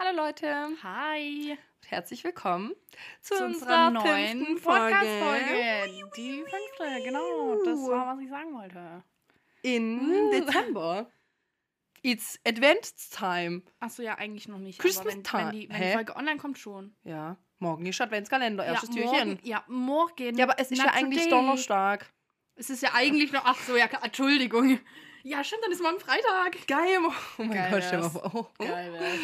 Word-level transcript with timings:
Hallo 0.00 0.16
Leute, 0.16 0.68
Hi 0.84 1.58
herzlich 1.88 2.22
willkommen 2.22 2.72
zu, 3.20 3.34
zu 3.34 3.44
unserer, 3.44 3.88
unserer 3.88 3.90
neuen 3.90 4.60
Podcast-Folge. 4.60 6.10
Die 6.16 6.42
fünfte, 6.42 7.04
genau. 7.04 7.56
Das 7.64 7.78
war, 7.80 8.14
was 8.14 8.22
ich 8.22 8.28
sagen 8.28 8.54
wollte. 8.54 9.02
in 9.62 9.98
Uh. 9.98 10.30
Dezember. 10.30 11.10
It's 12.02 12.38
Advent 12.46 12.92
Time. 13.10 13.62
Achso, 13.80 14.02
ja, 14.02 14.16
eigentlich 14.16 14.46
noch 14.46 14.58
nicht. 14.58 14.78
Christmas 14.78 15.14
wenn, 15.14 15.24
time. 15.24 15.46
wenn, 15.46 15.52
die, 15.52 15.68
wenn 15.68 15.80
die 15.80 15.92
Folge 15.92 16.14
online 16.14 16.36
kommt, 16.36 16.58
schon. 16.58 16.94
Ja, 17.02 17.36
morgen 17.58 17.86
ist 17.86 18.00
Adventskalender, 18.00 18.64
erstes 18.64 18.90
ja, 18.90 19.02
Türchen. 19.02 19.28
morgen, 19.28 19.40
ja, 19.42 19.64
morgen. 19.66 20.38
Ja, 20.38 20.44
aber 20.44 20.60
es 20.60 20.70
ist 20.70 20.78
Not 20.78 20.86
ja 20.86 20.92
eigentlich 20.92 21.24
today. 21.24 21.30
Donnerstag. 21.30 22.12
Es 22.54 22.70
ist 22.70 22.82
ja 22.82 22.90
eigentlich 22.94 23.32
noch. 23.32 23.42
Ach 23.44 23.58
so, 23.58 23.76
ja, 23.76 23.86
Entschuldigung. 24.02 24.78
Ja, 25.28 25.44
stimmt, 25.44 25.62
dann 25.62 25.72
ist 25.72 25.82
morgen 25.82 26.00
Freitag. 26.00 26.66
Geil, 26.66 27.00
oh 27.04 27.12
mein 27.42 27.50
Geil 27.50 27.70
Gott, 27.70 27.84
stell 27.84 28.00
mal 28.00 28.08
vor. 28.08 28.50
Oh. 28.58 28.64
Geil 28.64 28.90
wär's. 28.94 29.18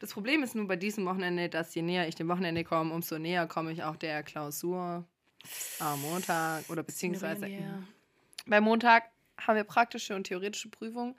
Das 0.00 0.10
Problem 0.14 0.42
ist 0.42 0.54
nur 0.54 0.66
bei 0.66 0.76
diesem 0.76 1.04
Wochenende, 1.04 1.50
dass 1.50 1.74
je 1.74 1.82
näher 1.82 2.08
ich 2.08 2.14
dem 2.14 2.28
Wochenende 2.28 2.64
komme, 2.64 2.94
umso 2.94 3.18
näher 3.18 3.46
komme 3.46 3.70
ich 3.70 3.82
auch 3.82 3.96
der 3.96 4.22
Klausur 4.22 5.04
am 5.78 6.00
Montag 6.00 6.70
oder 6.70 6.82
beziehungsweise. 6.82 7.50
Bei 8.46 8.62
Montag 8.62 9.10
haben 9.38 9.56
wir 9.56 9.64
praktische 9.64 10.16
und 10.16 10.24
theoretische 10.24 10.70
Prüfungen 10.70 11.16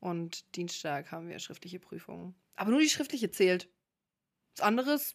und 0.00 0.56
Dienstag 0.56 1.12
haben 1.12 1.28
wir 1.28 1.38
schriftliche 1.38 1.78
Prüfungen. 1.78 2.34
Aber 2.56 2.72
nur 2.72 2.80
die 2.80 2.88
schriftliche 2.88 3.30
zählt. 3.30 3.68
Was 4.56 4.66
anderes 4.66 5.14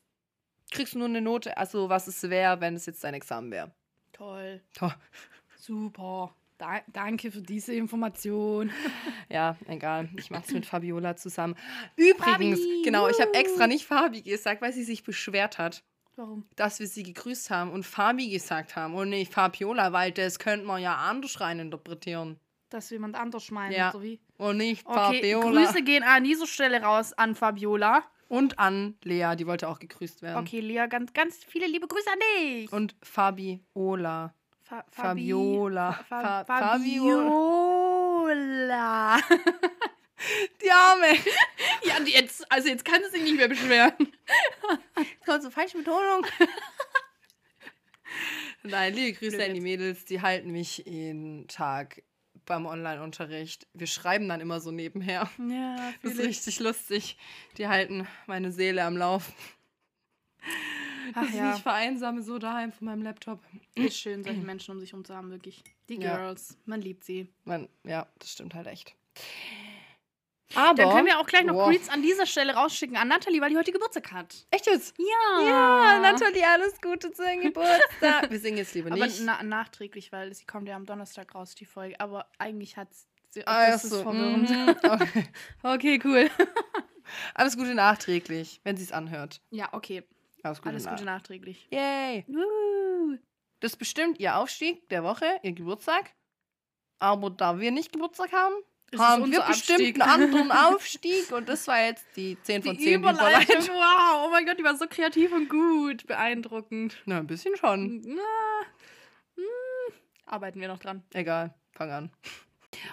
kriegst 0.71 0.93
du 0.93 0.99
nur 0.99 1.09
eine 1.09 1.19
Note, 1.19 1.57
also 1.57 1.89
was 1.89 2.07
es 2.07 2.23
wäre, 2.23 2.61
wenn 2.61 2.75
es 2.75 2.85
jetzt 2.85 3.03
dein 3.03 3.13
Examen 3.13 3.52
wäre. 3.52 3.73
Toll. 4.13 4.61
Toll. 4.73 4.95
Super. 5.57 6.33
Da, 6.57 6.81
danke 6.88 7.31
für 7.31 7.41
diese 7.41 7.73
Information. 7.73 8.71
Ja, 9.29 9.57
egal. 9.67 10.09
Ich 10.17 10.31
mache 10.31 10.43
es 10.47 10.53
mit 10.53 10.66
Fabiola 10.66 11.16
zusammen. 11.17 11.55
Übrigens, 11.97 12.59
Fabi, 12.61 12.81
genau, 12.83 13.09
ich 13.09 13.20
habe 13.20 13.33
extra 13.33 13.67
nicht 13.67 13.85
Fabi 13.85 14.21
gesagt, 14.21 14.61
weil 14.61 14.71
sie 14.71 14.83
sich 14.85 15.03
beschwert 15.03 15.57
hat, 15.57 15.83
Warum? 16.16 16.45
dass 16.55 16.80
wir 16.80 16.88
sie 16.88 17.03
gegrüßt 17.03 17.50
haben 17.50 17.72
und 17.72 17.85
Fabi 17.85 18.30
gesagt 18.30 18.78
haben 18.78 18.95
und 18.95 19.09
nicht 19.09 19.33
Fabiola, 19.33 19.91
weil 19.91 20.13
das 20.13 20.39
könnte 20.39 20.66
man 20.66 20.81
ja 20.81 20.95
anders 20.95 21.41
reininterpretieren. 21.41 22.39
Dass 22.69 22.89
jemand 22.89 23.16
anders 23.17 23.52
meint, 23.52 23.75
Ja. 23.75 23.91
so 23.91 24.02
wie? 24.02 24.22
Und 24.38 24.58
nicht 24.58 24.85
Okay, 24.85 24.95
Fabiola. 24.95 25.52
Grüße 25.66 25.83
gehen 25.83 26.03
an 26.03 26.23
dieser 26.23 26.47
Stelle 26.47 26.81
raus 26.81 27.11
an 27.13 27.35
Fabiola. 27.35 28.03
Und 28.30 28.59
an 28.59 28.95
Lea, 29.03 29.35
die 29.38 29.45
wollte 29.45 29.67
auch 29.67 29.80
gegrüßt 29.80 30.22
werden. 30.22 30.39
Okay, 30.45 30.61
Lea, 30.61 30.85
ganz, 30.89 31.11
ganz 31.13 31.44
viele 31.45 31.67
liebe 31.67 31.88
Grüße 31.88 32.09
an 32.11 32.19
dich. 32.39 32.72
Und 32.72 32.95
Fabiola. 33.03 34.33
Fa 34.67 34.79
Fabi- 34.91 34.91
Fabiola. 34.91 35.93
Fa 35.93 36.43
Fa- 36.43 36.59
Fabiola. 37.95 39.17
Die 40.61 40.71
Arme. 40.71 41.13
ja, 41.83 41.97
und 41.97 42.09
jetzt, 42.09 42.51
also 42.51 42.67
jetzt 42.67 42.83
kann 42.83 43.01
sie 43.03 43.11
sich 43.11 43.21
nicht 43.23 43.38
mehr 43.38 43.47
beschweren. 43.47 43.93
Kommt 45.25 45.43
so 45.43 45.49
falsche 45.51 45.77
Betonung. 45.77 46.25
Nein, 48.63 48.93
liebe 48.93 49.17
Grüße 49.17 49.38
an 49.38 49.51
die 49.51 49.55
jetzt. 49.57 49.63
Mädels. 49.63 50.05
Die 50.05 50.21
halten 50.21 50.51
mich 50.51 50.79
jeden 50.85 51.47
Tag 51.47 52.01
beim 52.45 52.65
Online-Unterricht. 52.65 53.67
Wir 53.73 53.88
schreiben 53.88 54.27
dann 54.27 54.41
immer 54.41 54.59
so 54.59 54.71
nebenher. 54.71 55.29
Ja, 55.38 55.93
Das 56.01 56.13
ist 56.13 56.19
richtig 56.19 56.59
lustig. 56.59 57.17
Die 57.57 57.67
halten 57.67 58.07
meine 58.25 58.51
Seele 58.51 58.83
am 58.83 58.97
Laufen. 58.97 59.33
Ach 61.13 61.22
Dass 61.22 61.30
ich 61.30 61.36
ja, 61.36 61.52
mich 61.53 61.61
vereinsame 61.61 62.22
so 62.22 62.38
daheim 62.39 62.72
von 62.72 62.86
meinem 62.86 63.02
Laptop. 63.03 63.39
ist 63.75 63.97
schön, 64.00 64.23
solche 64.23 64.41
Menschen 64.41 64.72
um 64.72 64.80
sich 64.80 64.91
herum 64.91 65.05
zu 65.05 65.16
haben, 65.16 65.30
wirklich. 65.31 65.63
Die 65.89 65.95
Ja. 65.95 66.17
Girls, 66.17 66.58
man 66.66 66.81
liebt 66.81 67.03
sie. 67.03 67.27
Man, 67.45 67.69
ja, 67.83 68.08
das 68.19 68.31
stimmt 68.31 68.53
halt 68.53 68.67
echt. 68.67 68.95
Aber. 70.55 70.75
Dann 70.75 70.91
können 70.91 71.05
wir 71.08 71.19
auch 71.19 71.25
gleich 71.28 71.44
noch 71.44 71.55
Wow. 71.55 71.69
Greets 71.69 71.89
an 71.89 72.02
dieser 72.02 72.25
Stelle 72.25 72.53
rausschicken 72.55 72.95
an 72.95 73.08
Nathalie, 73.09 73.41
weil 73.41 73.50
die 73.50 73.58
heute 73.58 73.72
Geburtstag 73.72 74.11
hat. 74.13 74.47
Echt 74.52 74.66
jetzt? 74.66 74.95
Ja. 74.97 75.41
Ja, 75.45 76.00
Nathalie, 76.00 76.45
alles 76.47 76.80
Gute 76.81 77.11
zu 77.11 77.22
deinem 77.22 77.41
Geburtstag. 77.41 78.30
Wir 78.31 78.39
singen 78.39 78.58
jetzt 78.58 78.73
lieber 78.73 78.91
Aber 78.91 79.05
nicht. 79.05 79.22
na 79.23 79.44
nachträglich, 79.44 80.11
weil 80.11 80.33
sie 80.33 80.45
kommt 80.45 80.68
ja 80.69 80.75
am 80.75 80.85
Donnerstag 80.85 81.35
raus, 81.35 81.53
die 81.56 81.66
Folge. 81.66 82.00
Aber 82.00 82.28
eigentlich 82.38 82.78
hat 82.78 82.88
sie. 83.29 83.45
Ah, 83.45 83.66
ist 83.66 83.89
so, 83.89 84.01
verwirrend. 84.03 84.50
mhm. 84.50 84.75
Okay. 84.84 85.28
Okay, 85.63 86.00
cool. 86.06 86.29
Alles 87.34 87.56
Gute 87.57 87.74
nachträglich, 87.75 88.62
wenn 88.63 88.78
sie 88.78 88.84
es 88.84 88.91
anhört. 88.91 89.41
Ja, 89.51 89.69
okay. 89.74 90.03
Alles 90.47 90.59
Gute, 90.62 90.69
Alles 90.69 90.84
Gute 90.88 91.06
nach- 91.06 91.16
nachträglich. 91.18 91.68
Yay. 91.72 92.25
Woo. 92.28 93.18
Das 93.59 93.72
ist 93.74 93.78
bestimmt 93.78 94.19
ihr 94.19 94.35
Aufstieg 94.38 94.88
der 94.90 95.03
Woche, 95.03 95.25
ihr 95.44 95.53
Geburtstag. 95.53 96.13
Aber 97.00 97.30
da 97.30 97.59
wir 97.59 97.72
nicht 97.72 97.91
Geburtstag 97.94 98.31
haben, 98.31 98.56
Es 98.91 99.00
haben 99.00 99.31
wir 99.31 99.41
bestimmt 99.41 99.80
Abstieg. 99.80 100.02
einen 100.02 100.09
anderen 100.24 100.52
Aufstieg. 100.75 101.31
Und 101.31 101.50
das 101.50 101.68
war 101.68 101.80
jetzt 101.84 102.06
die 102.16 102.38
10 102.41 102.63
von 102.63 102.75
10 102.78 102.86
Die 102.86 102.94
Überleitung. 102.94 103.56
Überleitung. 103.56 103.75
Wow, 103.75 104.25
oh 104.25 104.30
mein 104.31 104.46
Gott, 104.46 104.57
die 104.59 104.63
war 104.63 104.75
so 104.78 104.86
kreativ 104.88 105.31
und 105.31 105.50
gut. 105.50 106.06
Beeindruckend. 106.07 106.97
Na, 107.06 107.18
ein 107.18 107.28
bisschen 107.28 107.56
schon. 107.57 108.02
Na, 108.06 108.22
hm, 109.36 109.94
arbeiten 110.25 110.59
wir 110.62 110.68
noch 110.68 110.80
dran. 110.80 111.03
Egal, 111.13 111.53
fang 111.74 111.91
an. 111.91 112.12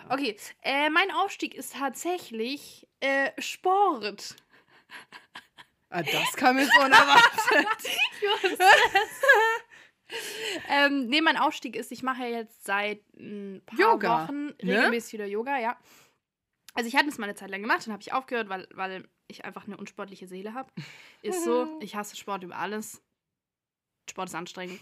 Okay, 0.09 0.37
äh, 0.63 0.89
mein 0.89 1.11
Aufstieg 1.11 1.55
ist 1.55 1.75
tatsächlich 1.75 2.87
äh, 3.01 3.31
Sport. 3.39 4.37
Ah, 5.95 6.03
das 6.03 6.33
kam 6.35 6.59
jetzt 6.59 6.77
unerwartet. 6.77 7.89
ähm, 10.69 11.07
nee, 11.07 11.21
mein 11.21 11.37
Aufstieg 11.37 11.77
ist, 11.77 11.93
ich 11.93 12.03
mache 12.03 12.25
ja 12.25 12.39
jetzt 12.39 12.65
seit 12.65 13.01
ein 13.17 13.63
paar 13.65 13.79
Yoga, 13.79 14.25
Wochen 14.25 14.47
ne? 14.47 14.57
regelmäßig 14.63 15.13
wieder 15.13 15.27
Yoga, 15.27 15.57
ja. 15.61 15.79
Also 16.75 16.89
ich 16.89 16.97
hatte 16.97 17.09
es 17.09 17.19
mal 17.19 17.27
eine 17.27 17.37
Zeit 17.37 17.49
lang 17.51 17.63
gemacht, 17.63 17.87
dann 17.87 17.93
habe 17.93 18.03
ich 18.03 18.13
aufgehört, 18.13 18.49
weil, 18.49 18.67
weil 18.73 19.09
ich 19.29 19.45
einfach 19.45 19.69
eine 19.69 19.77
unsportliche 19.77 20.27
Seele 20.27 20.53
habe. 20.53 20.69
Ist 21.23 21.45
so, 21.45 21.79
ich 21.81 21.95
hasse 21.95 22.17
Sport 22.17 22.43
über 22.43 22.57
alles. 22.57 23.01
Sport 24.11 24.31
ist 24.31 24.35
anstrengend. 24.35 24.81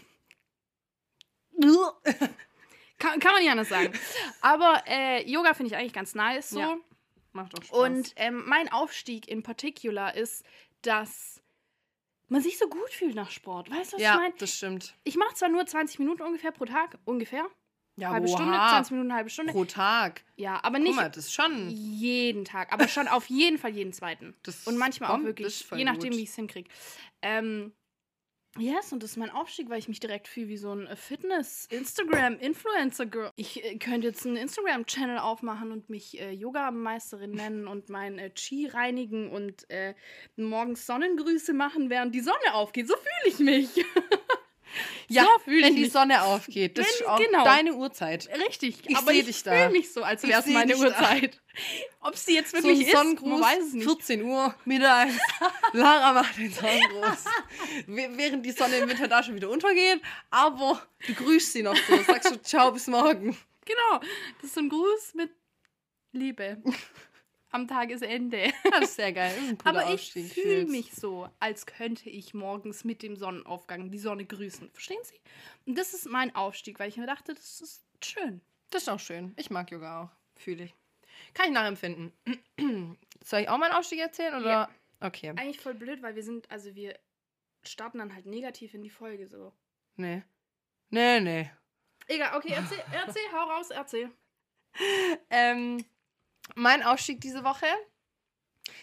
Kann, 2.97 3.19
kann 3.19 3.33
man 3.33 3.41
nicht 3.43 3.51
anders 3.51 3.69
sagen. 3.69 3.93
Aber 4.41 4.81
äh, 4.87 5.29
Yoga 5.29 5.53
finde 5.53 5.71
ich 5.71 5.77
eigentlich 5.77 5.93
ganz 5.93 6.15
nice 6.15 6.49
so. 6.49 6.59
Ja. 6.59 6.77
Macht 7.33 7.57
doch 7.57 7.63
Spaß. 7.63 7.77
Und 7.77 8.13
ähm, 8.15 8.43
mein 8.45 8.71
Aufstieg 8.71 9.27
in 9.27 9.41
particular 9.41 10.15
ist, 10.15 10.45
dass 10.83 11.41
man 12.29 12.41
sich 12.41 12.57
so 12.57 12.67
gut 12.67 12.89
fühlt 12.89 13.15
nach 13.15 13.31
Sport. 13.31 13.69
Weißt 13.69 13.93
du, 13.93 13.95
was 13.95 14.01
ich 14.01 14.07
ja, 14.07 14.15
meine? 14.15 14.33
das 14.37 14.55
stimmt. 14.55 14.95
Ich 15.03 15.15
mache 15.15 15.35
zwar 15.35 15.49
nur 15.49 15.65
20 15.65 15.99
Minuten 15.99 16.21
ungefähr 16.21 16.51
pro 16.51 16.65
Tag, 16.65 16.97
ungefähr. 17.05 17.47
Ja, 17.95 18.09
halbe 18.09 18.27
oha. 18.27 18.35
Stunde, 18.35 18.53
20 18.57 18.91
Minuten, 18.91 19.13
halbe 19.13 19.29
Stunde. 19.29 19.53
pro 19.53 19.65
Tag. 19.65 20.23
Ja, 20.35 20.59
aber 20.63 20.79
nicht 20.79 20.95
mal, 20.95 21.09
das 21.09 21.25
ist 21.25 21.33
schon. 21.33 21.69
jeden 21.69 22.43
Tag, 22.43 22.73
aber 22.73 22.87
schon 22.87 23.07
auf 23.07 23.29
jeden 23.29 23.59
Fall 23.59 23.71
jeden 23.71 23.93
zweiten. 23.93 24.35
Das 24.41 24.65
Und 24.65 24.77
manchmal 24.77 25.11
auch 25.11 25.23
wirklich, 25.23 25.69
je 25.71 25.83
nachdem, 25.83 26.09
gut. 26.09 26.19
wie 26.19 26.23
ich 26.23 26.29
es 26.29 26.35
hinkriege. 26.35 26.69
Ähm, 27.21 27.71
yes, 28.57 28.91
und 28.91 29.03
das 29.03 29.11
ist 29.11 29.17
mein 29.17 29.29
Aufstieg, 29.29 29.69
weil 29.69 29.77
ich 29.79 29.87
mich 29.87 29.99
direkt 29.99 30.27
fühle 30.27 30.47
wie 30.47 30.57
so 30.57 30.71
ein 30.71 30.87
äh, 30.87 30.95
Fitness-Instagram-Influencer-Girl. 30.95 33.31
Ich 33.35 33.63
äh, 33.63 33.77
könnte 33.77 34.07
jetzt 34.07 34.25
einen 34.25 34.37
Instagram-Channel 34.37 35.19
aufmachen 35.19 35.71
und 35.71 35.89
mich 35.89 36.19
äh, 36.19 36.31
Yoga-Meisterin 36.31 37.29
nennen 37.31 37.67
und 37.67 37.89
mein 37.89 38.17
äh, 38.19 38.29
Chi 38.31 38.67
reinigen 38.67 39.29
und 39.29 39.69
äh, 39.69 39.93
morgens 40.35 40.85
Sonnengrüße 40.85 41.53
machen, 41.53 41.89
während 41.89 42.13
die 42.15 42.21
Sonne 42.21 42.53
aufgeht. 42.53 42.87
So 42.87 42.95
fühle 42.95 43.33
ich 43.33 43.39
mich. 43.39 43.85
Ja, 45.07 45.23
so 45.23 45.39
fühle 45.43 45.57
ich 45.59 45.63
wenn 45.65 45.75
die 45.75 45.81
mich. 45.83 45.91
Sonne 45.91 46.23
aufgeht. 46.23 46.77
Das 46.77 46.85
Wenn- 46.85 46.93
ist 46.93 47.07
auch 47.07 47.19
genau. 47.19 47.43
deine 47.43 47.73
Uhrzeit. 47.73 48.29
Richtig, 48.47 48.77
Ich 48.87 48.95
aber 48.97 49.11
ich 49.13 49.25
dich 49.25 49.43
da. 49.43 49.51
fühle 49.51 49.69
mich 49.69 49.91
so, 49.93 50.03
als 50.03 50.23
Ich 50.23 50.29
wäre 50.29 50.39
es 50.41 50.45
meine. 50.47 50.75
Uhrzeit. 50.77 51.41
Ob 52.01 52.15
sie 52.17 52.35
jetzt 52.35 52.51
So 52.51 52.57
wirklich 52.63 52.87
ist, 52.87 52.93
man 52.93 53.03
Sonnengruß, 53.17 53.41
weiß 53.41 53.63
es 53.67 53.73
nicht. 53.73 53.83
14 53.85 54.23
Uhr, 54.23 54.55
mittags. 54.65 55.13
Lara 55.73 56.13
macht 56.13 56.37
den 56.37 56.51
Sonnengruß. 56.51 57.25
Während 57.87 58.45
die 58.45 58.51
Sonne 58.51 58.77
im 58.77 58.89
Winter 58.89 59.07
da 59.07 59.21
schon 59.23 59.35
wieder 59.35 59.49
untergeht, 59.49 60.01
aber 60.31 60.81
du 61.05 61.13
grüßt 61.13 61.53
sie 61.53 61.63
noch 61.63 61.75
so. 61.75 62.01
Sagst 62.03 62.31
du 62.31 62.41
Ciao, 62.41 62.71
bis 62.71 62.87
morgen. 62.87 63.37
Genau, 63.65 63.99
das 64.41 64.45
ist 64.45 64.55
so 64.55 64.61
ein 64.61 64.69
Gruß 64.69 65.13
mit 65.15 65.31
Liebe. 66.11 66.61
Am 67.53 67.67
Tagesende. 67.67 68.51
Das 68.71 68.85
ist 68.85 68.95
sehr 68.95 69.13
geil. 69.13 69.33
Das 69.35 69.51
ist 69.51 69.65
Aber 69.65 69.93
ich 69.93 70.11
fühle 70.11 70.65
mich 70.65 70.91
so, 70.93 71.29
als 71.39 71.65
könnte 71.67 72.09
ich 72.09 72.33
morgens 72.33 72.83
mit 72.83 73.03
dem 73.03 73.15
Sonnenaufgang 73.15 73.91
die 73.91 73.99
Sonne 73.99 74.25
grüßen. 74.25 74.71
Verstehen 74.71 75.03
Sie? 75.03 75.19
Und 75.67 75.77
das 75.77 75.93
ist 75.93 76.09
mein 76.09 76.35
Aufstieg, 76.35 76.79
weil 76.79 76.89
ich 76.89 76.97
mir 76.97 77.05
dachte, 77.05 77.35
das 77.35 77.61
ist 77.61 77.85
schön. 78.03 78.41
Das 78.71 78.83
ist 78.83 78.89
auch 78.89 78.99
schön. 78.99 79.33
Ich 79.37 79.51
mag 79.51 79.69
Yoga 79.69 80.03
auch. 80.03 80.09
Fühle 80.35 80.63
ich. 80.63 80.75
Kann 81.35 81.47
ich 81.47 81.53
nachempfinden. 81.53 82.11
Soll 83.23 83.41
ich 83.41 83.49
auch 83.49 83.59
meinen 83.59 83.73
Aufstieg 83.73 83.99
erzählen? 83.99 84.33
Oder? 84.33 84.49
Ja. 84.49 84.69
Okay. 84.99 85.29
Eigentlich 85.29 85.59
voll 85.59 85.75
blöd, 85.75 86.01
weil 86.01 86.15
wir 86.15 86.23
sind, 86.23 86.49
also 86.49 86.73
wir 86.73 86.97
starten 87.61 87.99
dann 87.99 88.15
halt 88.15 88.25
negativ 88.25 88.73
in 88.73 88.81
die 88.81 88.89
Folge 88.89 89.27
so. 89.27 89.53
Nee. 89.95 90.23
Nee, 90.89 91.19
nee. 91.19 91.51
Egal, 92.07 92.35
okay, 92.35 92.53
erzähl, 92.55 92.83
erzähl, 92.91 93.31
hau 93.31 93.49
raus, 93.49 93.69
erzähl. 93.69 94.11
Ähm, 95.29 95.85
mein 96.55 96.83
Aufstieg 96.83 97.21
diese 97.21 97.43
Woche 97.43 97.65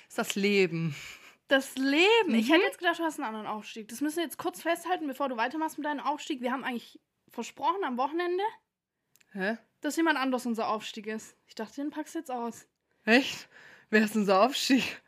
ist 0.08 0.18
das 0.18 0.34
Leben. 0.34 0.94
Das 1.48 1.74
Leben. 1.76 2.34
Ich 2.34 2.48
Mhm. 2.48 2.52
hätte 2.52 2.64
jetzt 2.64 2.78
gedacht, 2.78 2.98
du 2.98 3.02
hast 3.04 3.18
einen 3.18 3.26
anderen 3.28 3.46
Aufstieg. 3.46 3.88
Das 3.88 4.00
müssen 4.00 4.16
wir 4.18 4.24
jetzt 4.24 4.38
kurz 4.38 4.62
festhalten, 4.62 5.06
bevor 5.06 5.28
du 5.28 5.36
weitermachst 5.36 5.78
mit 5.78 5.86
deinem 5.86 6.00
Aufstieg. 6.00 6.40
Wir 6.40 6.52
haben 6.52 6.64
eigentlich 6.64 7.00
versprochen 7.28 7.82
am 7.84 7.96
Wochenende, 7.96 8.42
Hä? 9.32 9.56
dass 9.80 9.96
jemand 9.96 10.18
anders 10.18 10.46
unser 10.46 10.68
Aufstieg 10.68 11.06
ist. 11.06 11.36
Ich 11.46 11.54
dachte, 11.54 11.76
den 11.80 11.90
packst 11.90 12.14
du 12.14 12.18
jetzt 12.20 12.30
aus. 12.30 12.66
Echt? 13.04 13.48
Wer 13.90 14.04
ist 14.04 14.14
unser 14.16 14.42
Aufstieg? 14.42 15.00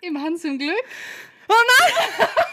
Im 0.00 0.20
Hans 0.22 0.44
im 0.44 0.58
Glück. 0.58 0.84
Oh 1.48 1.54
nein! 1.80 2.28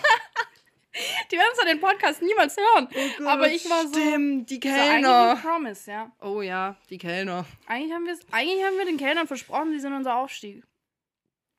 Die 1.33 1.37
werden 1.37 1.55
zwar 1.55 1.65
den 1.65 1.79
Podcast 1.79 2.21
niemals 2.21 2.55
hören. 2.55 2.87
aber 3.27 3.47
ich 3.51 3.67
war 3.67 3.87
so. 3.87 3.93
Stimmt, 3.99 4.49
die 4.51 4.55
so 4.55 4.59
Kellner. 4.61 5.31
ein 5.31 5.41
Promise, 5.41 5.89
ja. 5.91 6.11
oh 6.21 6.41
ja, 6.41 6.75
die 6.91 6.99
Kellner. 6.99 7.45
Eigentlich 7.65 7.91
haben, 7.91 8.07
eigentlich 8.31 8.63
haben 8.63 8.77
wir 8.77 8.85
den 8.85 8.97
Kellnern 8.97 9.25
versprochen, 9.27 9.71
sie 9.71 9.79
sind 9.79 9.93
unser 9.93 10.15
Aufstieg. 10.15 10.63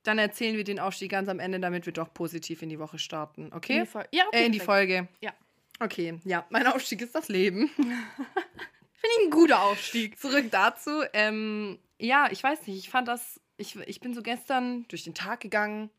Dann 0.05 0.19
erzählen 0.19 0.57
wir 0.57 0.63
den 0.65 0.79
Aufstieg 0.79 1.11
ganz 1.11 1.29
am 1.29 1.41
Ende, 1.41 1.59
damit 1.59 1.87
wir 1.87 1.93
doch 1.93 2.13
positiv 2.15 2.63
in 2.63 2.69
die 2.69 2.79
Woche 2.79 2.99
starten. 2.99 3.47
In 3.49 3.53
Okay? 3.55 3.81
die 3.81 3.87
Fol- 3.91 4.07
ja, 4.13 4.25
okay. 4.29 4.43
äh, 4.43 4.47
in 4.47 4.53
die. 4.53 4.61
Folge. 4.61 5.09
Ja. 5.21 5.33
Okay, 5.81 6.21
ja. 6.25 6.47
Mein 6.51 6.67
Aufstieg 6.69 7.01
ist 7.03 7.15
das 7.17 7.29
Leben. 7.29 7.69
Finde 7.77 7.97
ich 9.19 9.27
ein 9.27 9.31
guter 9.31 9.61
Aufstieg. 9.63 10.21
Zurück 10.21 10.47
dazu. 10.51 11.03
Ähm, 11.15 11.79
ja, 11.99 12.29
ich 12.31 12.43
weiß 12.45 12.67
nicht. 12.69 12.79
Ich 12.79 12.91
fand 12.91 13.09
das. 13.09 13.41
Ich, 13.57 13.75
ich 13.87 14.01
bin 14.01 14.15
so 14.15 14.23
gestern 14.23 14.85
durch 14.89 15.05
den 15.05 15.15
Tag 15.15 15.41
gegangen 15.41 15.91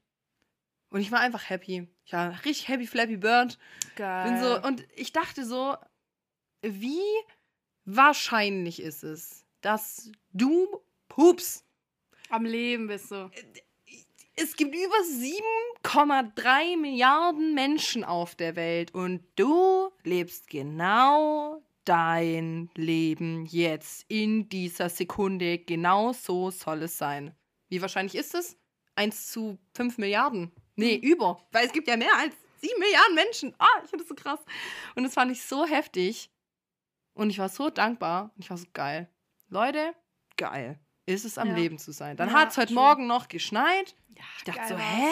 und 0.96 1.02
ich 1.02 1.12
war 1.12 1.20
einfach 1.20 1.50
happy. 1.50 1.90
Ich 2.06 2.14
war 2.14 2.32
richtig 2.46 2.70
happy, 2.70 2.88
flappy 2.88 3.18
bird. 3.18 3.60
Geil. 3.98 4.32
Bin 4.32 4.42
so, 4.42 4.62
und 4.66 4.88
ich 4.96 5.12
dachte 5.12 5.46
so, 5.46 5.76
wie 6.62 7.02
wahrscheinlich 7.84 8.82
ist 8.82 9.04
es, 9.04 9.44
dass 9.60 10.10
du 10.32 10.82
pups. 11.10 11.66
Am 12.30 12.46
Leben 12.46 12.88
bist 12.88 13.12
du. 13.12 13.30
Es 14.38 14.56
gibt 14.56 14.74
über 14.74 14.96
7,3 15.84 16.78
Milliarden 16.78 17.54
Menschen 17.54 18.06
auf 18.06 18.36
der 18.36 18.56
Welt 18.56 18.96
und 18.96 19.22
du 19.36 19.92
lebst 20.04 20.48
genau 20.50 21.62
dein 21.84 22.70
Leben 22.76 23.46
jetzt 23.48 24.06
in 24.08 24.48
dieser 24.48 24.88
Sekunde. 24.88 25.58
Genau 25.58 26.14
so 26.14 26.52
soll 26.52 26.84
es 26.84 26.98
sein. 26.98 27.36
Wie 27.68 27.82
wahrscheinlich 27.82 28.16
ist 28.16 28.34
es? 28.34 28.58
1 28.96 29.30
zu 29.34 29.60
5 29.74 29.98
Milliarden. 29.98 30.54
Nee, 30.75 30.95
über. 30.95 31.42
Weil 31.51 31.66
es 31.68 31.74
gibt 31.74 31.88
ja 31.88 31.98
mehr 31.98 32.16
als 32.18 32.33
7 32.62 32.80
Milliarden 32.80 33.16
Menschen. 33.16 33.56
Ah, 33.60 33.68
ich 33.83 33.89
finde 33.89 34.04
das 34.04 34.10
so 34.10 34.16
krass. 34.16 34.39
Und 34.95 35.04
das 35.04 35.13
fand 35.13 35.31
ich 35.31 35.42
so 35.42 35.66
heftig. 35.66 36.30
Und 37.13 37.30
ich 37.30 37.39
war 37.39 37.50
so 37.50 37.69
dankbar. 37.69 38.31
Und 38.36 38.44
ich 38.44 38.50
war 38.50 38.57
so 38.57 38.66
geil. 38.74 39.10
Leute, 39.50 39.94
geil. 40.38 40.80
Ist 41.06 41.24
es 41.25 41.38
am 41.38 41.50
Ja. 41.50 41.56
Leben 41.56 41.77
zu 41.77 41.92
sein. 41.92 42.18
Dann 42.18 42.30
Ja, 42.30 42.36
hat 42.36 42.51
es 42.51 42.57
heute 42.57 42.74
true. 42.74 42.83
Morgen 42.83 43.07
noch 43.07 43.27
geschneit. 43.27 43.95
Ja, 44.18 44.24
Ich 44.38 44.44
dachte 44.44 44.60
geil 44.60 44.68
so, 44.69 44.77
hä? 44.77 45.07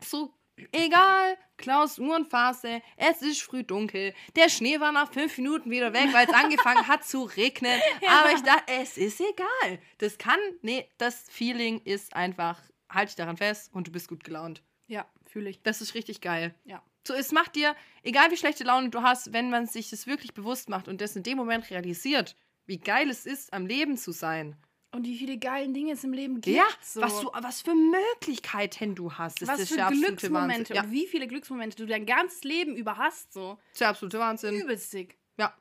So, 0.00 0.34
egal, 0.72 1.38
Klausurenphase, 1.56 2.82
es 2.96 3.22
ist 3.22 3.42
früh 3.42 3.62
dunkel, 3.62 4.12
der 4.36 4.48
Schnee 4.48 4.80
war 4.80 4.92
nach 4.92 5.10
fünf 5.12 5.38
Minuten 5.38 5.70
wieder 5.70 5.92
weg, 5.92 6.12
weil 6.12 6.26
es 6.26 6.32
angefangen 6.34 6.86
hat 6.88 7.04
zu 7.04 7.22
regnen. 7.22 7.80
Aber 8.06 8.32
ich 8.32 8.42
dachte, 8.42 8.64
es 8.72 8.98
ist 8.98 9.20
egal. 9.20 9.78
Das 9.98 10.18
kann, 10.18 10.38
nee, 10.62 10.88
das 10.98 11.24
Feeling 11.30 11.80
ist 11.84 12.14
einfach, 12.14 12.60
halt 12.94 13.08
dich 13.08 13.16
daran 13.16 13.36
fest 13.36 13.70
und 13.72 13.86
du 13.88 13.92
bist 13.92 14.08
gut 14.08 14.24
gelaunt. 14.24 14.62
Ja, 14.86 15.06
fühle 15.24 15.50
ich. 15.50 15.62
Das 15.62 15.80
ist 15.80 15.94
richtig 15.94 16.20
geil. 16.20 16.54
Ja. 16.64 16.82
So, 17.06 17.14
es 17.14 17.32
macht 17.32 17.54
dir, 17.54 17.74
egal 18.02 18.30
wie 18.30 18.36
schlechte 18.36 18.64
Laune 18.64 18.88
du 18.90 19.02
hast, 19.02 19.32
wenn 19.32 19.50
man 19.50 19.66
sich 19.66 19.90
das 19.90 20.06
wirklich 20.06 20.32
bewusst 20.32 20.68
macht 20.68 20.88
und 20.88 21.00
das 21.00 21.16
in 21.16 21.22
dem 21.22 21.36
Moment 21.36 21.70
realisiert, 21.70 22.36
wie 22.66 22.78
geil 22.78 23.10
es 23.10 23.26
ist, 23.26 23.52
am 23.52 23.66
Leben 23.66 23.96
zu 23.96 24.12
sein. 24.12 24.56
Und 24.94 25.04
wie 25.04 25.18
viele 25.18 25.38
geilen 25.38 25.74
Dinge 25.74 25.92
es 25.92 26.04
im 26.04 26.12
Leben 26.12 26.40
gibt. 26.40 26.56
Ja, 26.56 26.68
so. 26.80 27.00
was, 27.00 27.20
du, 27.20 27.30
was 27.34 27.62
für 27.62 27.74
Möglichkeiten 27.74 28.94
du 28.94 29.12
hast. 29.12 29.42
Das 29.42 29.48
was 29.48 29.60
ist 29.60 29.74
für 29.74 29.84
Glücksmomente. 29.90 30.72
Ja, 30.72 30.84
und 30.84 30.92
wie 30.92 31.06
viele 31.08 31.26
Glücksmomente 31.26 31.76
du 31.76 31.86
dein 31.86 32.06
ganzes 32.06 32.44
Leben 32.44 32.76
über 32.76 32.96
hast. 32.96 33.32
So. 33.32 33.58
das 33.58 33.72
ist 33.72 33.80
der 33.80 33.88
absolute 33.88 34.18
Wahnsinn. 34.20 34.54
Übelst 34.54 34.92
sick. 34.92 35.18
Ja. 35.36 35.52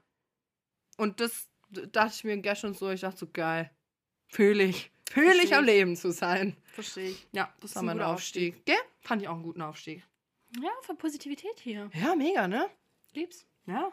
Und 0.98 1.20
das 1.20 1.50
dachte 1.70 2.14
ich 2.16 2.24
mir 2.24 2.38
gestern 2.38 2.76
so, 2.76 2.92
ich 2.92 3.02
dachte 3.02 3.18
so, 3.18 3.28
geil. 3.28 3.72
Fühle 4.28 4.66
ich. 4.66 4.93
Fühle 5.14 5.34
ich 5.34 5.38
Versteh 5.50 5.56
am. 5.56 5.66
Leben 5.66 5.96
zu 5.96 6.12
sein. 6.12 6.58
Verstehe 6.66 7.10
ich. 7.12 7.28
Ja, 7.34 7.54
das 7.62 7.72
Ist 7.72 7.76
war 7.76 7.84
ein 7.84 7.86
mein 7.88 7.98
guter 7.98 8.10
Aufstieg. 8.10 8.66
Gell? 8.66 8.76
Fand 9.02 9.22
ich 9.22 9.28
auch 9.28 9.36
einen 9.36 9.44
guten 9.44 9.62
Aufstieg. 9.62 10.04
Ja, 10.62 10.72
für 10.82 10.96
Positivität 10.96 11.60
hier. 11.60 11.90
Ja, 11.94 12.16
mega, 12.16 12.48
ne? 12.48 12.68
Lieb's. 13.14 13.46
Ja. 13.68 13.92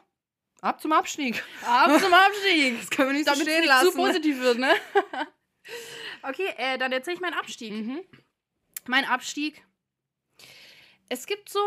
Ab 0.62 0.80
zum 0.80 0.92
Abstieg. 0.92 1.42
Ab 1.66 1.90
zum 2.00 2.12
Abstieg. 2.12 2.78
Das 2.80 2.90
können 2.90 3.08
wir 3.10 3.12
nicht 3.14 3.26
so 3.26 3.32
Damit 3.32 3.46
es 3.46 3.52
stehen 3.52 3.60
nicht 3.60 3.68
lassen. 3.68 3.90
zu 3.90 3.96
positiv 3.96 4.40
wird, 4.40 4.58
ne? 4.58 4.72
okay, 6.22 6.48
äh, 6.56 6.78
dann 6.78 6.92
erzähle 6.92 7.16
ich 7.16 7.20
meinen 7.20 7.34
Abstieg. 7.34 7.72
Mhm. 7.72 8.00
Mein 8.86 9.04
Abstieg. 9.04 9.62
Es 11.08 11.26
gibt 11.26 11.48
so 11.50 11.60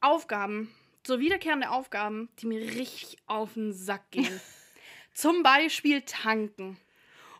Aufgaben, 0.00 0.74
so 1.06 1.18
wiederkehrende 1.18 1.70
Aufgaben, 1.70 2.28
die 2.38 2.46
mir 2.46 2.60
richtig 2.60 3.16
auf 3.26 3.54
den 3.54 3.72
Sack 3.72 4.10
gehen. 4.10 4.40
Zum 5.14 5.42
Beispiel 5.42 6.02
tanken. 6.02 6.78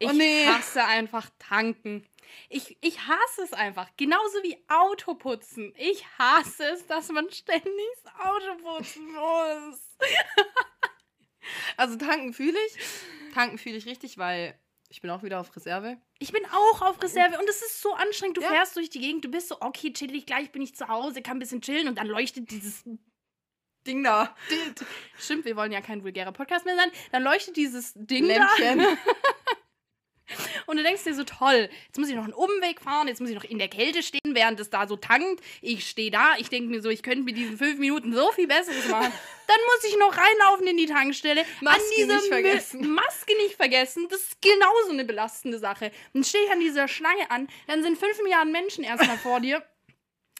Ich 0.02 0.08
Oh 0.08 0.12
nee. 0.12 0.46
hasse 0.46 0.84
einfach 0.84 1.28
tanken. 1.38 2.04
Ich, 2.48 2.76
ich 2.80 2.98
hasse 3.06 3.42
es 3.42 3.52
einfach. 3.52 3.88
Genauso 3.96 4.42
wie 4.42 4.56
Autoputzen. 4.68 5.72
Ich 5.76 6.04
hasse 6.18 6.64
es, 6.66 6.86
dass 6.86 7.08
man 7.10 7.30
ständig 7.30 7.70
das 8.04 8.14
Auto 8.26 8.54
putzen 8.62 9.12
muss. 9.12 9.80
Also 11.76 11.96
tanken 11.96 12.32
fühle 12.32 12.56
ich. 12.68 12.78
Tanken 13.34 13.58
fühle 13.58 13.76
ich 13.76 13.86
richtig, 13.86 14.16
weil 14.16 14.56
ich 14.88 15.00
bin 15.00 15.10
auch 15.10 15.22
wieder 15.24 15.40
auf 15.40 15.54
Reserve. 15.56 15.96
Ich 16.20 16.32
bin 16.32 16.44
auch 16.46 16.82
auf 16.82 17.02
Reserve 17.02 17.36
und 17.38 17.48
es 17.48 17.62
ist 17.62 17.80
so 17.82 17.94
anstrengend. 17.94 18.36
Du 18.36 18.42
Ja. 18.42 18.48
fährst 18.48 18.76
durch 18.76 18.90
die 18.90 19.00
Gegend, 19.00 19.24
du 19.24 19.28
bist 19.28 19.48
so, 19.48 19.56
okay, 19.60 19.92
chillig, 19.92 20.24
gleich 20.26 20.52
bin 20.52 20.62
ich 20.62 20.76
zu 20.76 20.86
Hause, 20.86 21.20
kann 21.22 21.38
ein 21.38 21.40
bisschen 21.40 21.60
chillen 21.60 21.88
und 21.88 21.98
dann 21.98 22.06
leuchtet 22.06 22.50
dieses. 22.50 22.84
Ding 23.84 24.04
da. 24.04 24.36
Stimmt, 25.18 25.44
wir 25.44 25.56
wollen 25.56 25.72
ja 25.72 25.80
kein 25.80 26.04
vulgärer 26.04 26.30
Podcast 26.30 26.64
mehr 26.64 26.76
sein. 26.76 26.92
Dann 27.10 27.24
leuchtet 27.24 27.56
dieses 27.56 27.92
Ding 27.96 28.26
Lämpchen. 28.26 28.78
da 28.78 28.86
und 30.66 30.76
du 30.76 30.82
denkst 30.82 31.04
dir 31.04 31.14
so, 31.14 31.24
toll, 31.24 31.68
jetzt 31.86 31.98
muss 31.98 32.08
ich 32.08 32.14
noch 32.14 32.24
einen 32.24 32.32
Umweg 32.32 32.80
fahren, 32.80 33.08
jetzt 33.08 33.20
muss 33.20 33.30
ich 33.30 33.36
noch 33.36 33.44
in 33.44 33.58
der 33.58 33.68
Kälte 33.68 34.02
stehen, 34.02 34.34
während 34.34 34.58
es 34.60 34.70
da 34.70 34.86
so 34.86 34.96
tankt. 34.96 35.42
Ich 35.60 35.88
stehe 35.88 36.10
da, 36.10 36.34
ich 36.38 36.48
denke 36.48 36.70
mir 36.70 36.82
so, 36.82 36.90
ich 36.90 37.02
könnte 37.02 37.22
mit 37.22 37.36
diesen 37.36 37.58
fünf 37.58 37.78
Minuten 37.78 38.14
so 38.14 38.30
viel 38.32 38.46
Besseres 38.46 38.88
machen. 38.88 39.12
Dann 39.46 39.58
muss 39.66 39.84
ich 39.84 39.98
noch 39.98 40.16
reinlaufen 40.16 40.66
in 40.66 40.76
die 40.76 40.86
Tankstelle. 40.86 41.44
Maske 41.60 42.06
nicht 42.06 42.26
vergessen. 42.26 42.90
Maske 42.94 43.36
nicht 43.38 43.56
vergessen. 43.56 44.06
Das 44.08 44.20
ist 44.20 44.40
genauso 44.40 44.90
eine 44.90 45.04
belastende 45.04 45.58
Sache. 45.58 45.90
Dann 46.14 46.24
stehe 46.24 46.44
ich 46.44 46.50
an 46.50 46.60
dieser 46.60 46.88
Schlange 46.88 47.30
an, 47.30 47.48
dann 47.66 47.82
sind 47.82 47.98
fünf 47.98 48.20
Milliarden 48.22 48.52
Menschen 48.52 48.84
erstmal 48.84 49.18
vor 49.18 49.40
dir. 49.40 49.62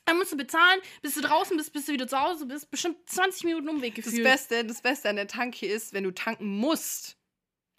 Dann 0.04 0.18
musst 0.18 0.32
du 0.32 0.36
bezahlen, 0.36 0.80
bis 1.00 1.14
du 1.14 1.20
draußen 1.20 1.56
bist, 1.56 1.72
bis 1.72 1.86
du 1.86 1.92
wieder 1.92 2.08
zu 2.08 2.20
Hause 2.20 2.46
bist. 2.46 2.70
Bestimmt 2.70 2.98
20 3.08 3.44
Minuten 3.44 3.68
Umweg 3.68 3.94
Das 3.94 4.06
gefühlt. 4.06 4.24
Beste, 4.24 4.64
das 4.64 4.82
Beste 4.82 5.08
an 5.08 5.16
der 5.16 5.28
Tanke 5.28 5.66
ist, 5.66 5.92
wenn 5.92 6.04
du 6.04 6.10
tanken 6.10 6.46
musst 6.46 7.16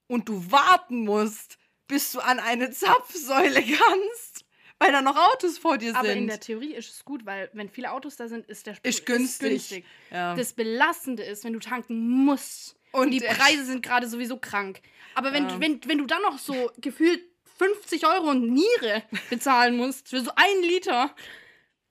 und 0.08 0.30
du 0.30 0.52
warten 0.52 1.04
musst, 1.04 1.58
bis 1.94 2.12
du 2.12 2.20
an 2.22 2.40
eine 2.40 2.72
Zapfsäule 2.72 3.62
kannst, 3.78 4.46
weil 4.80 4.92
da 4.92 5.02
noch 5.04 5.16
Autos 5.16 5.60
vor 5.60 5.78
dir 5.78 5.96
Aber 5.96 6.08
sind. 6.08 6.18
in 6.18 6.28
der 6.28 6.40
Theorie 6.40 6.74
ist 6.74 6.90
es 6.90 7.06
gut, 7.06 7.24
weil 7.28 7.50
wenn 7.54 7.70
viele 7.70 7.92
Autos 7.92 8.16
da 8.16 8.28
sind, 8.28 8.48
ist 8.48 8.66
der 8.66 8.74
Sprit 8.74 8.90
Ist 8.96 9.06
günstig. 9.06 9.86
ja. 10.10 10.34
Das 10.36 10.54
Belastende 10.54 11.22
ist, 11.24 11.44
wenn 11.44 11.54
du 11.54 11.60
tanken 11.60 12.00
musst. 12.26 12.76
Und, 12.92 13.12
die 13.12 13.20
der- 13.20 13.34
Preise 13.36 13.64
sind 13.66 13.84
gerade 13.86 14.08
sowieso 14.08 14.38
krank. 14.38 14.82
Aber 15.14 15.34
wenn, 15.34 15.48
Ja. 15.50 15.60
wenn, 15.60 15.80
wenn 15.88 16.00
du 16.00 16.06
dann 16.08 16.22
noch 16.24 16.40
so 16.40 16.72
gefühlt 16.80 17.22
50 17.60 18.08
Euro 18.08 18.32
und 18.32 18.52
Niere 18.52 19.04
bezahlen 19.30 19.78
musst 19.78 20.10
für 20.10 20.22
so 20.22 20.32
einen 20.36 20.64
Liter, 20.64 21.16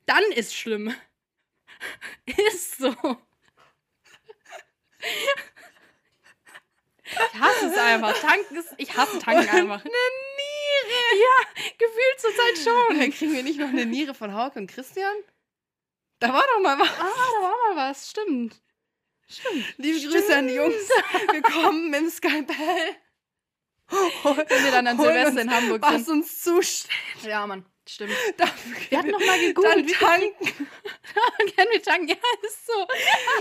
dann 0.07 0.25
ist 0.35 0.55
schlimm. 0.57 0.93
Ist 2.27 2.79
so. 2.79 2.95
Ich 7.35 7.40
hasse 7.40 7.66
es 7.66 7.76
einfach. 7.78 8.19
Tanken 8.21 8.57
ist. 8.57 8.69
Ich 8.78 8.97
hasse 8.97 9.19
Tanken 9.19 9.49
einfach. 9.49 9.85
Eine 9.85 9.92
Niere! 10.38 11.21
Ja, 11.21 11.62
gefühlt 11.78 12.19
zurzeit 12.21 12.59
schon. 12.64 12.99
Dann 12.99 13.12
kriegen 13.12 13.33
wir 13.35 13.42
nicht 13.42 13.59
noch 13.59 13.69
eine 13.69 13.87
Niere 13.87 14.14
von 14.14 14.35
Hauke 14.35 14.59
und 14.59 14.66
Christian? 14.69 15.14
Da 16.19 16.33
war 16.33 16.45
doch 16.54 16.61
mal 16.61 16.78
was. 16.78 16.88
Ah, 16.88 17.04
da 17.40 17.42
war 17.42 17.75
mal 17.75 17.90
was. 17.90 18.11
Stimmt. 18.11 18.61
Stimmt. 19.28 19.64
Liebe 19.78 20.09
Grüße 20.09 20.37
an 20.37 20.47
die 20.49 20.54
Jungs. 20.54 20.88
Wir 21.33 21.42
kommen 21.42 21.90
mit 21.90 22.00
dem 22.00 22.11
Skalpell. 22.11 22.97
Wenn 23.88 24.64
wir 24.64 24.71
dann 24.71 24.87
an 24.87 24.99
Silvester 24.99 25.40
in 25.42 25.50
Hamburg 25.54 25.83
Was 25.83 26.04
sind. 26.07 26.09
uns 26.09 26.40
zusteht. 26.42 26.90
Ja, 27.25 27.47
Mann. 27.47 27.66
Stimmt. 27.87 28.12
Dafür 28.37 28.76
Wir 28.90 28.99
hatten 28.99 29.11
noch 29.11 29.19
mal 29.21 29.26
dann 29.26 29.40
gegoogelt. 29.40 29.88
wie- 29.88 29.92
tanken. 29.92 30.47
Kennen 31.57 31.71
wir 31.73 31.83
tanken? 31.83 32.09
Ja, 32.09 32.16
ist 32.42 32.66
so. 32.66 32.87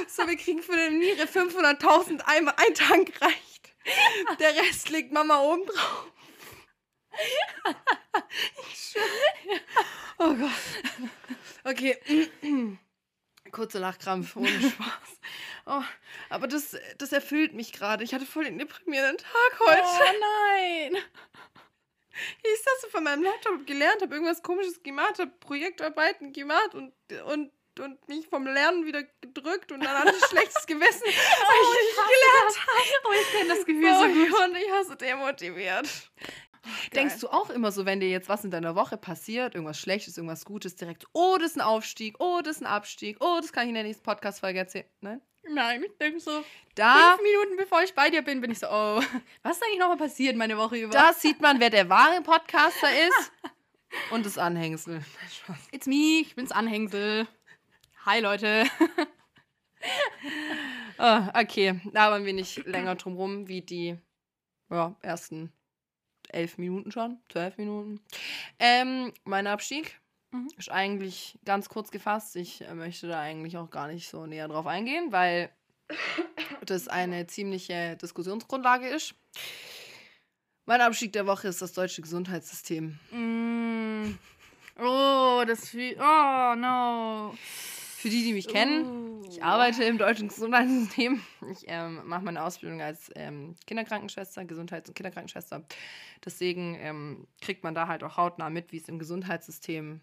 So, 0.07 0.27
wir 0.27 0.35
kriegen 0.35 0.61
für 0.63 0.73
eine 0.73 0.89
Niere 0.91 1.23
500.000 1.25 2.21
Eimer. 2.25 2.57
Ein 2.59 2.73
Tank 2.73 3.11
reicht. 3.21 3.50
Der 4.39 4.55
Rest 4.55 4.89
legt 4.89 5.11
Mama 5.11 5.41
oben 5.41 5.65
drauf. 5.65 6.11
Ich. 8.73 8.95
Oh 10.17 10.33
Gott. 10.33 11.09
Okay. 11.63 11.97
Kurzer 13.51 13.79
Lachkrampf, 13.79 14.35
ohne 14.35 14.47
Spaß. 14.71 15.19
Oh, 15.65 15.83
aber 16.29 16.47
das, 16.47 16.77
das 16.97 17.11
erfüllt 17.11 17.53
mich 17.53 17.73
gerade. 17.73 18.03
Ich 18.03 18.13
hatte 18.13 18.25
voll 18.25 18.45
den 18.45 18.57
deprimierenden 18.57 19.17
Tag 19.17 19.59
heute. 19.59 19.83
Oh 19.83 20.19
nein. 20.53 21.03
Ich 22.43 22.63
das 22.65 22.81
so 22.81 22.89
von 22.89 23.03
meinem 23.03 23.23
Laptop 23.23 23.65
gelernt, 23.65 24.01
habe 24.01 24.15
irgendwas 24.15 24.43
komisches 24.43 24.83
gemacht, 24.83 25.19
habe 25.19 25.31
Projektarbeiten 25.39 26.33
gemacht 26.33 26.75
und, 26.75 26.93
und, 27.25 27.51
und 27.79 28.07
mich 28.07 28.27
vom 28.27 28.45
Lernen 28.45 28.85
wieder 28.85 29.03
gedrückt 29.21 29.71
und 29.71 29.83
dann 29.83 29.97
hatte 29.97 30.15
ich 30.15 30.25
schlechtes 30.29 30.65
Gewissen, 30.67 31.03
weil 31.03 31.11
ich 31.11 31.83
nicht 31.83 31.95
gelernt 31.95 32.67
habe. 32.67 33.05
Oh, 33.05 33.11
ich 33.21 33.31
kenne 33.31 33.49
das 33.49 33.65
Gefühl 33.65 33.93
so 33.93 34.07
gut. 34.07 34.49
Und 34.49 34.57
ich 34.57 34.71
hasse 34.71 34.95
demotiviert. 34.95 35.87
Denkst 36.93 37.19
du 37.19 37.27
auch 37.27 37.49
immer 37.49 37.71
so, 37.71 37.85
wenn 37.85 37.99
dir 37.99 38.09
jetzt 38.09 38.29
was 38.29 38.43
in 38.43 38.51
deiner 38.51 38.75
Woche 38.75 38.97
passiert, 38.97 39.55
irgendwas 39.55 39.79
Schlechtes, 39.79 40.17
irgendwas 40.17 40.45
Gutes, 40.45 40.75
direkt, 40.75 41.05
oh, 41.13 41.37
das 41.39 41.51
ist 41.51 41.57
ein 41.57 41.61
Aufstieg, 41.61 42.15
oh, 42.19 42.41
das 42.43 42.57
ist 42.57 42.61
ein 42.61 42.67
Abstieg, 42.67 43.17
oh, 43.19 43.39
das 43.41 43.51
kann 43.51 43.63
ich 43.63 43.69
in 43.69 43.75
der 43.75 43.83
nächsten 43.83 44.03
Podcast-Folge 44.03 44.59
erzählen? 44.59 44.85
Nein? 44.99 45.21
Nein, 45.49 45.83
ich 45.83 45.97
denke 45.97 46.19
so, 46.19 46.43
Da, 46.75 47.15
fünf 47.15 47.23
Minuten 47.23 47.57
bevor 47.57 47.81
ich 47.81 47.93
bei 47.95 48.09
dir 48.09 48.21
bin, 48.21 48.41
bin 48.41 48.51
ich 48.51 48.59
so, 48.59 48.67
oh, 48.67 49.01
was 49.43 49.57
ist 49.57 49.63
eigentlich 49.63 49.79
nochmal 49.79 49.97
passiert 49.97 50.35
meine 50.35 50.57
Woche 50.57 50.77
über? 50.77 50.91
da 50.91 51.13
sieht 51.13 51.41
man, 51.41 51.59
wer 51.59 51.71
der 51.71 51.89
wahre 51.89 52.21
Podcaster 52.21 52.89
ist 53.07 53.31
und 54.11 54.25
das 54.25 54.37
Anhängsel. 54.37 55.01
It's 55.71 55.87
me, 55.87 56.21
ich 56.21 56.35
bin's 56.35 56.51
Anhängsel. 56.51 57.27
Hi, 58.05 58.20
Leute. 58.20 58.65
Ah, 61.00 61.31
okay, 61.41 61.81
labern 61.91 62.25
wir 62.25 62.34
nicht 62.34 62.67
länger 62.67 62.93
drum 62.93 63.15
rum, 63.15 63.48
wie 63.48 63.63
die 63.63 63.98
ja, 64.70 64.96
ersten 65.01 65.51
elf 66.29 66.60
Minuten 66.60 66.91
schon, 66.91 67.17
zwölf 67.29 67.58
Minuten. 67.58 68.00
Ähm, 68.60 69.12
mein 69.24 69.48
Abstieg 69.48 70.00
Mhm. 70.31 70.50
ist 70.58 70.70
eigentlich 70.70 71.39
ganz 71.43 71.67
kurz 71.67 71.89
gefasst. 71.89 72.36
Ich 72.36 72.62
äh, 72.62 72.75
möchte 72.75 73.08
da 73.08 73.20
eigentlich 73.20 73.58
auch 73.58 73.72
gar 73.72 73.88
nicht 73.88 74.08
so 74.08 74.27
näher 74.27 74.48
drauf 74.48 74.67
eingehen, 74.67 75.12
weil 75.12 75.50
das 76.65 76.88
eine 76.88 77.25
ziemliche 77.25 77.98
Diskussionsgrundlage 77.98 78.88
ist. 78.88 79.15
Mein 80.67 80.81
Abstieg 80.81 81.12
der 81.13 81.25
Woche 81.25 81.48
ist 81.48 81.62
das 81.63 81.74
deutsche 81.74 82.03
Gesundheitssystem. 82.03 83.00
Mm. 83.12 84.17
Oh, 84.79 85.43
das 85.48 85.67
viel. 85.70 85.98
Oh, 86.00 86.53
no. 86.55 87.34
Für 88.01 88.10
die, 88.10 88.24
die 88.24 88.34
mich 88.34 88.48
kennen. 88.48 89.24
Ich 89.29 89.43
arbeite 89.43 89.84
im 89.84 90.00
deutschen 90.00 90.27
Gesundheitssystem. 90.27 91.22
Ich 91.51 91.65
ähm, 91.67 92.01
mache 92.05 92.24
meine 92.24 92.43
Ausbildung 92.43 92.81
als 92.81 93.12
ähm, 93.13 93.55
Kinderkrankenschwester, 93.67 94.43
Gesundheits- 94.43 94.89
und 94.89 94.96
Kinderkrankenschwester. 94.96 95.63
Deswegen 96.25 96.74
ähm, 96.79 97.27
kriegt 97.41 97.63
man 97.63 97.75
da 97.75 97.88
halt 97.88 98.03
auch 98.03 98.17
hautnah 98.17 98.50
mit, 98.50 98.72
wie 98.72 98.77
es 98.77 98.89
im 98.89 98.98
Gesundheitssystem 98.98 100.01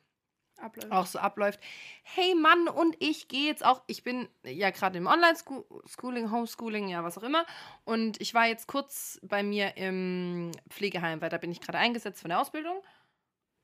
Abläuft. 0.59 0.93
auch 0.93 1.07
so 1.07 1.19
abläuft. 1.19 1.59
Hey 2.05 2.37
Mann, 2.37 2.69
und 2.69 2.95
ich 3.01 3.27
gehe 3.27 3.47
jetzt 3.49 3.65
auch, 3.65 3.83
ich 3.89 4.05
bin 4.05 4.29
ja 4.45 4.71
gerade 4.71 4.97
im 4.97 5.09
Online-Schooling, 5.09 6.31
Homeschooling, 6.31 6.87
ja, 6.89 7.03
was 7.03 7.19
auch 7.19 7.25
immer. 7.25 7.47
Und 7.85 8.21
ich 8.21 8.33
war 8.33 8.47
jetzt 8.47 8.69
kurz 8.69 9.19
bei 9.25 9.43
mir 9.43 9.77
im 9.77 10.53
Pflegeheim, 10.71 11.21
weil 11.21 11.31
da 11.31 11.39
bin 11.39 11.51
ich 11.51 11.61
gerade 11.61 11.79
eingesetzt 11.79 12.21
von 12.21 12.29
der 12.29 12.41
Ausbildung. 12.41 12.81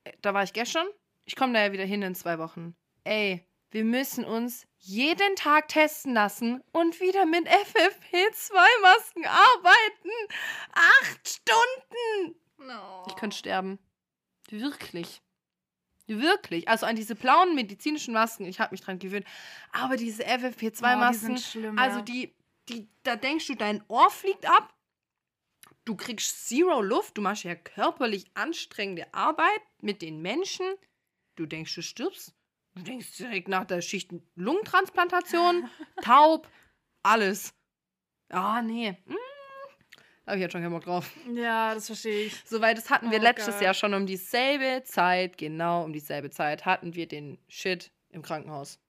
Äh, 0.03 0.11
Da 0.21 0.33
war 0.33 0.43
ich 0.43 0.51
gestern. 0.51 0.87
Ich 1.23 1.37
komme 1.37 1.53
da 1.53 1.63
ja 1.63 1.71
wieder 1.71 1.85
hin 1.85 2.01
in 2.01 2.15
zwei 2.15 2.37
Wochen. 2.37 2.75
Ey, 3.05 3.45
wir 3.71 3.83
müssen 3.83 4.23
uns 4.25 4.65
jeden 4.77 5.35
Tag 5.35 5.67
testen 5.67 6.13
lassen 6.13 6.63
und 6.71 6.99
wieder 7.01 7.25
mit 7.25 7.47
FFP2-Masken 7.47 9.25
arbeiten. 9.25 10.09
Acht 10.71 11.27
Stunden! 11.27 12.39
No. 12.57 13.05
Ich 13.07 13.15
könnte 13.15 13.35
sterben. 13.35 13.79
Wirklich. 14.49 15.21
Wirklich. 16.07 16.67
Also 16.67 16.85
an 16.85 16.95
diese 16.95 17.15
blauen 17.15 17.55
medizinischen 17.55 18.13
Masken, 18.13 18.45
ich 18.45 18.59
habe 18.59 18.73
mich 18.73 18.81
dran 18.81 18.99
gewöhnt. 18.99 19.25
Aber 19.71 19.97
diese 19.97 20.23
Oh, 20.23 20.27
die 20.27 20.45
FFP2-Masken, 20.45 21.25
sind 21.25 21.39
schlimm, 21.39 21.79
also 21.79 22.01
die, 22.01 22.35
die, 22.69 22.87
da 23.03 23.15
denkst 23.15 23.47
du, 23.47 23.55
dein 23.55 23.83
Ohr 23.87 24.11
fliegt 24.11 24.47
ab. 24.47 24.73
Du 25.83 25.95
kriegst 25.95 26.47
Zero 26.47 26.81
Luft. 26.81 27.17
Du 27.17 27.21
machst 27.21 27.43
ja 27.43 27.55
körperlich 27.55 28.25
anstrengende 28.35 29.11
Arbeit 29.13 29.61
mit 29.81 30.01
den 30.01 30.21
Menschen. 30.21 30.65
Du 31.35 31.45
denkst, 31.45 31.73
du 31.73 31.81
stirbst. 31.81 32.34
Du 32.75 32.81
denkst 32.83 33.17
direkt 33.17 33.47
nach 33.47 33.65
der 33.65 33.81
Schicht 33.81 34.11
Lungentransplantation, 34.35 35.69
taub, 36.01 36.47
alles. 37.03 37.53
Ah, 38.29 38.61
nee. 38.61 38.97
Hm. 39.05 39.17
Habe 40.27 40.37
ich 40.37 40.41
jetzt 40.41 40.53
schon 40.53 40.61
keinen 40.61 40.71
Bock 40.71 40.83
drauf. 40.83 41.11
Ja, 41.33 41.75
das 41.75 41.85
verstehe 41.85 42.25
ich. 42.25 42.41
Soweit, 42.45 42.77
das 42.77 42.89
hatten 42.89 43.11
wir 43.11 43.19
Oh, 43.19 43.21
letztes 43.23 43.55
geil. 43.55 43.63
Jahr 43.65 43.73
schon 43.75 43.93
um 43.93 44.05
dieselbe 44.07 44.83
Zeit, 44.83 45.37
genau 45.37 45.83
um 45.83 45.93
dieselbe 45.93 46.31
Zeit, 46.31 46.65
hatten 46.65 46.95
wir 46.95 47.07
den 47.07 47.37
Shit 47.47 47.91
im 48.09 48.23
Krankenhaus. 48.23 48.79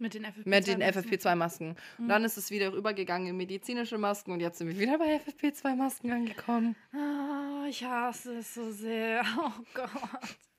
Mit 0.00 0.14
den 0.14 0.26
FFP2. 0.26 0.42
Mit 0.48 0.66
den 0.68 0.82
FFP2-Masken. 0.82 1.70
Und 1.70 2.04
Mhm. 2.04 2.08
dann 2.08 2.24
ist 2.24 2.36
es 2.36 2.50
wieder 2.50 2.68
übergegangen 2.72 3.26
in 3.28 3.36
medizinische 3.38 3.98
Masken 3.98 4.30
und 4.32 4.40
jetzt 4.40 4.58
sind 4.58 4.68
wir 4.68 4.78
wieder 4.78 4.98
bei 4.98 5.16
FFP2-Masken 5.16 6.12
angekommen. 6.12 6.76
Ah, 6.92 7.64
ich 7.68 7.82
hasse 7.82 8.36
es 8.38 8.54
so 8.54 8.70
sehr. 8.70 9.24
Oh 9.38 9.50
Gott. 9.74 9.90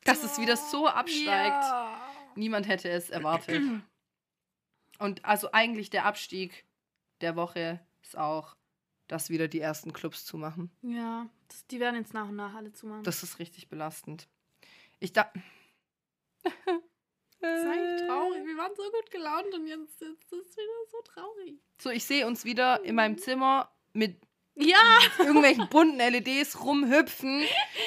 Dass 0.03 0.23
es 0.23 0.39
wieder 0.39 0.57
so 0.57 0.87
absteigt. 0.87 1.27
Ja. 1.63 2.08
Niemand 2.35 2.67
hätte 2.67 2.89
es 2.89 3.09
erwartet. 3.09 3.61
Und 4.99 5.23
also 5.25 5.51
eigentlich 5.51 5.89
der 5.89 6.05
Abstieg 6.05 6.65
der 7.21 7.35
Woche 7.35 7.79
ist 8.01 8.17
auch, 8.17 8.55
dass 9.07 9.29
wieder 9.29 9.47
die 9.47 9.59
ersten 9.59 9.93
Clubs 9.93 10.25
zumachen. 10.25 10.71
Ja, 10.81 11.29
das, 11.47 11.65
die 11.67 11.79
werden 11.79 11.95
jetzt 11.95 12.13
nach 12.13 12.27
und 12.27 12.35
nach 12.35 12.53
alle 12.53 12.71
zumachen. 12.71 13.03
Das 13.03 13.23
ist 13.23 13.39
richtig 13.39 13.69
belastend. 13.69 14.27
Ich 14.99 15.13
da. 15.13 15.31
Das 17.41 17.61
ist 17.61 17.67
eigentlich 17.67 18.05
traurig. 18.05 18.45
Wir 18.45 18.57
waren 18.57 18.75
so 18.75 18.83
gut 18.83 19.11
gelaunt 19.11 19.53
und 19.53 19.65
jetzt, 19.65 20.01
jetzt 20.01 20.33
ist 20.33 20.49
es 20.49 20.57
wieder 20.57 20.87
so 20.91 20.97
traurig. 21.05 21.57
So, 21.77 21.89
ich 21.89 22.03
sehe 22.03 22.27
uns 22.27 22.43
wieder 22.43 22.83
in 22.83 22.95
meinem 22.95 23.17
Zimmer 23.17 23.71
mit 23.93 24.19
Ja! 24.59 24.99
irgendwelchen 25.19 25.67
bunten 25.69 25.97
LEDs 25.97 26.59
rumhüpfen, 26.63 27.43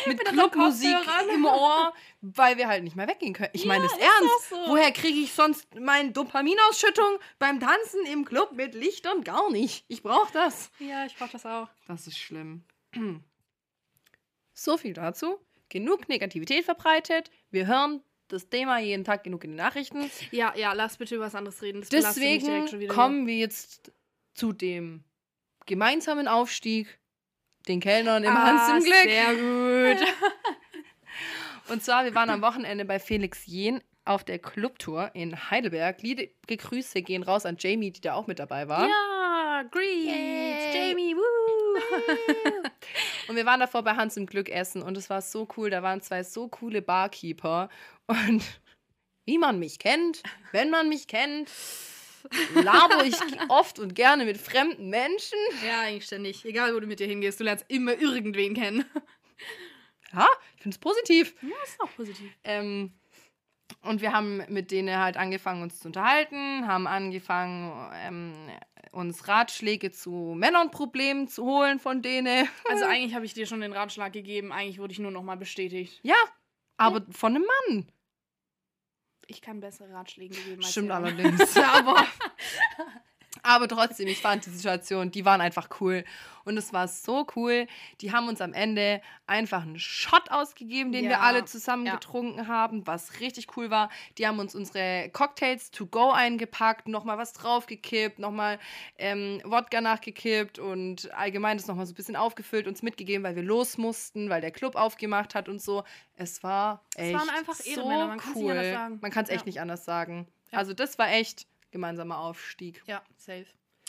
mit 0.07 0.19
unseren 0.21 0.35
Clubmusik 0.37 0.97
im 1.35 1.45
Ohr, 1.45 1.93
weil 2.23 2.57
wir 2.57 2.69
halt 2.69 2.83
nicht 2.85 2.97
mehr 2.97 3.07
weggehen 3.07 3.35
können. 3.35 3.51
Ich 3.53 3.65
meine 3.67 3.85
es 3.85 3.93
ernst. 3.93 4.49
so. 4.49 4.57
Woher 4.69 4.91
kriege 4.93 5.19
ich 5.19 5.33
sonst 5.33 5.67
meine 5.79 6.13
Dopaminausschüttung 6.13 7.19
beim 7.39 7.61
Tanzen 7.61 8.07
im 8.07 8.25
Club 8.25 8.53
mit 8.53 8.75
Lichtern? 8.75 9.23
Gar 9.23 9.51
nicht. 9.51 9.85
Ich 9.89 10.03
brauche 10.03 10.33
das. 10.33 10.71
Ja, 10.79 11.05
ich 11.05 11.15
brauch 11.17 11.29
das 11.29 11.45
auch. 11.47 11.69
Das 11.87 12.07
ist 12.07 12.19
schlimm. 12.19 12.65
So 14.55 14.77
viel 14.77 14.93
dazu. 14.93 15.39
Genug 15.71 16.09
Negativität 16.11 16.65
verbreitet. 16.65 17.31
Wir 17.51 17.67
hören 17.67 18.03
das 18.29 18.49
Thema 18.49 18.79
jeden 18.79 19.03
Tag 19.05 19.25
genug 19.25 19.45
in 19.45 19.53
den 19.53 19.57
Nachrichten. 19.57 20.11
Ja, 20.31 20.55
ja, 20.57 20.73
lass 20.75 20.99
bitte 20.99 21.15
über 21.17 21.25
was 21.25 21.35
anderes 21.35 21.63
reden. 21.63 21.81
Das 21.81 21.89
Deswegen 21.89 22.45
direkt 22.45 22.71
schon 22.71 22.81
wieder. 22.81 22.95
kommen 22.95 23.27
wir 23.27 23.37
jetzt 23.37 23.93
zu 24.35 24.53
dem 24.53 25.05
gemeinsamen 25.67 26.29
Aufstieg, 26.29 26.99
den 27.69 27.81
Kellnern 27.81 28.25
im 28.25 28.31
ah, 28.31 28.47
Hans 28.47 28.79
im 28.79 28.85
Glück. 28.85 29.03
Sehr 29.05 29.35
gut. 29.35 30.09
Und 31.69 31.83
zwar, 31.83 32.05
wir 32.05 32.15
waren 32.15 32.31
am 32.31 32.43
Wochenende 32.43 32.85
bei 32.85 32.99
Felix 32.99 33.47
Jen 33.47 33.81
auf 34.05 34.25
der 34.25 34.39
Clubtour 34.39 35.11
in 35.15 35.51
Heidelberg. 35.51 36.03
Liebe 36.03 36.29
Grüße 36.49 37.03
gehen 37.03 37.23
raus 37.23 37.47
an 37.47 37.57
Jamie, 37.59 37.93
die 37.93 38.01
da 38.01 38.15
auch 38.15 38.27
mit 38.27 38.39
dabei 38.39 38.69
war. 38.69 38.89
ja, 38.89 39.63
Greens. 39.71 40.75
Jamie, 40.75 41.15
woo. 41.17 41.79
Und 43.29 43.37
wir 43.37 43.47
waren 43.47 43.61
davor 43.61 43.83
bei 43.83 43.95
Hans 43.95 44.17
im 44.17 44.27
Glück 44.27 44.49
essen 44.49 44.83
und 44.83 44.97
es 44.97 45.09
war 45.09 45.23
so 45.23 45.49
cool. 45.57 45.71
Da 45.71 45.83
waren 45.83 46.01
zwei 46.03 46.23
so 46.23 46.49
coole 46.49 46.83
Barkeeper. 46.83 47.69
Und 48.07 48.43
wie 49.25 49.39
man 49.39 49.59
mich 49.59 49.79
kennt, 49.79 50.23
wenn 50.51 50.71
man 50.71 50.89
mich 50.89 51.07
kennt, 51.07 51.49
labere 52.55 53.07
ich 53.07 53.17
oft 53.49 53.79
und 53.79 53.95
gerne 53.95 54.25
mit 54.25 54.39
fremden 54.39 54.89
Menschen. 54.91 55.39
ja, 55.67 55.81
eigentlich 55.81 56.07
ständig. 56.07 56.45
Egal, 56.45 56.75
wo 56.75 56.81
du 56.81 56.87
mit 56.87 57.01
dir 57.01 57.07
hingehst, 57.07 57.41
du 57.41 57.45
lernst 57.45 57.65
immer 57.69 57.99
irgendwen 57.99 58.55
kennen. 58.55 58.85
Ja, 60.13 60.29
ich 60.57 60.63
finde 60.63 60.75
es 60.75 60.79
positiv. 60.79 61.35
Ja, 61.43 61.57
ist 61.65 61.81
auch 61.81 61.97
positiv. 61.97 62.31
Ähm, 62.45 62.93
und 63.83 64.03
wir 64.03 64.13
haben 64.13 64.43
mit 64.49 64.71
denen 64.71 64.99
halt 64.99 65.17
angefangen, 65.17 65.63
uns 65.63 65.81
zu 65.81 65.89
unterhalten, 65.89 66.67
haben 66.67 66.87
angefangen, 66.87 67.91
ähm, 67.95 68.35
uns 68.93 69.27
Ratschläge 69.27 69.91
zu 69.91 70.35
Männernproblemen 70.37 71.29
zu 71.29 71.45
holen 71.45 71.81
von 71.81 72.03
denen. 72.03 72.47
Also 72.69 72.85
eigentlich 72.85 73.15
habe 73.15 73.25
ich 73.25 73.35
dir 73.35 73.47
schon 73.47 73.61
den 73.61 73.73
Ratschlag 73.73 74.13
gegeben, 74.13 74.53
eigentlich 74.53 74.79
wurde 74.79 74.93
ich 74.93 74.99
nur 74.99 75.11
noch 75.11 75.23
mal 75.23 75.37
bestätigt. 75.37 76.01
Ja, 76.03 76.17
aber 76.77 77.03
von 77.11 77.35
einem 77.35 77.47
Mann. 77.69 77.87
Ich 79.27 79.41
kann 79.41 79.61
bessere 79.61 79.93
Ratschläge 79.93 80.35
geben. 80.35 80.63
als 80.63 80.71
Stimmt 80.71 80.91
allerdings. 80.91 81.57
aber, 81.57 82.07
aber 83.43 83.67
trotzdem, 83.69 84.07
ich 84.09 84.19
fand 84.21 84.47
die 84.47 84.51
Situation, 84.51 85.11
die 85.11 85.25
waren 85.25 85.41
einfach 85.41 85.69
cool. 85.81 86.05
Und 86.45 86.57
es 86.57 86.73
war 86.73 86.89
so 86.89 87.25
cool. 87.37 87.69
Die 88.01 88.13
haben 88.13 88.27
uns 88.29 88.41
am 88.41 88.53
Ende 88.53 89.01
einfach 89.29 89.63
einen 89.63 89.79
Shot 89.79 90.31
ausgegeben, 90.31 90.91
den 90.91 91.05
wir 91.05 91.13
Ja, 91.13 91.21
alle 91.21 91.45
zusammen 91.45 91.87
ja. 91.87 91.95
getrunken 91.95 92.49
haben, 92.49 92.85
was 92.87 93.21
richtig 93.21 93.57
cool 93.57 93.71
war. 93.71 93.91
Die 94.19 94.27
haben 94.27 94.41
uns 94.41 94.55
unsere 94.57 95.09
Cocktails 95.13 95.71
to 95.71 95.87
go 95.87 96.11
eingepackt, 96.11 96.89
nochmal 96.89 97.17
was 97.19 97.33
draufgekippt, 97.33 98.19
nochmal 98.19 98.59
ähm, 98.99 99.41
Wodka 99.45 99.81
nachgekippt 99.81 100.59
und 100.59 101.13
allgemein 101.15 101.57
das 101.59 101.69
nochmal 101.69 101.87
so 101.87 101.93
ein 101.93 101.97
bisschen 101.97 102.17
aufgefüllt, 102.17 102.67
uns 102.67 102.83
mitgegeben, 102.83 103.23
weil 103.25 103.37
wir 103.37 103.45
los 103.45 103.79
mussten, 103.79 104.29
weil 104.29 104.41
der 104.41 104.51
Club 104.51 104.75
aufgemacht 104.75 105.37
hat 105.37 105.49
und 105.49 105.63
so. 105.63 105.85
Es 106.17 106.43
war 106.43 106.85
Es 106.97 107.07
echt 107.07 107.15
waren 107.15 107.29
einfach 107.31 107.55
so 107.55 107.71
Ehrenmänner, 107.71 108.07
man 108.09 108.19
kann's 108.19 108.37
nicht 108.37 108.45
cool. 108.45 108.99
Man 109.01 109.11
kann 109.13 109.25
es 109.25 109.31
echt 109.31 109.43
Ja. 109.43 109.47
nicht 109.47 109.61
anders 109.61 109.85
sagen. 109.85 110.27
Also 110.51 110.75
das 110.75 110.99
war 110.99 111.09
echt 111.11 111.47
gemeinsamer 111.73 112.19
Aufstieg. 112.19 112.83
Ja, 112.87 113.03
safe. 113.17 113.47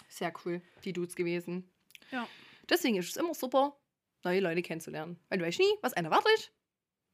Sehr 0.10 0.34
cool, 0.44 0.62
die 0.84 0.94
Dudes 0.94 1.16
gewesen. 1.16 1.70
Ja. 2.12 2.28
Deswegen 2.70 2.98
ist 2.98 3.10
es 3.10 3.18
immer 3.18 3.34
super, 3.36 3.78
neue 4.24 4.40
Leute 4.40 4.62
kennenzulernen. 4.62 5.20
Weil 5.30 5.40
du 5.40 5.46
weißt 5.46 5.60
nie, 5.60 5.78
was 5.82 5.94
einer 5.94 6.10
wartet. 6.10 6.52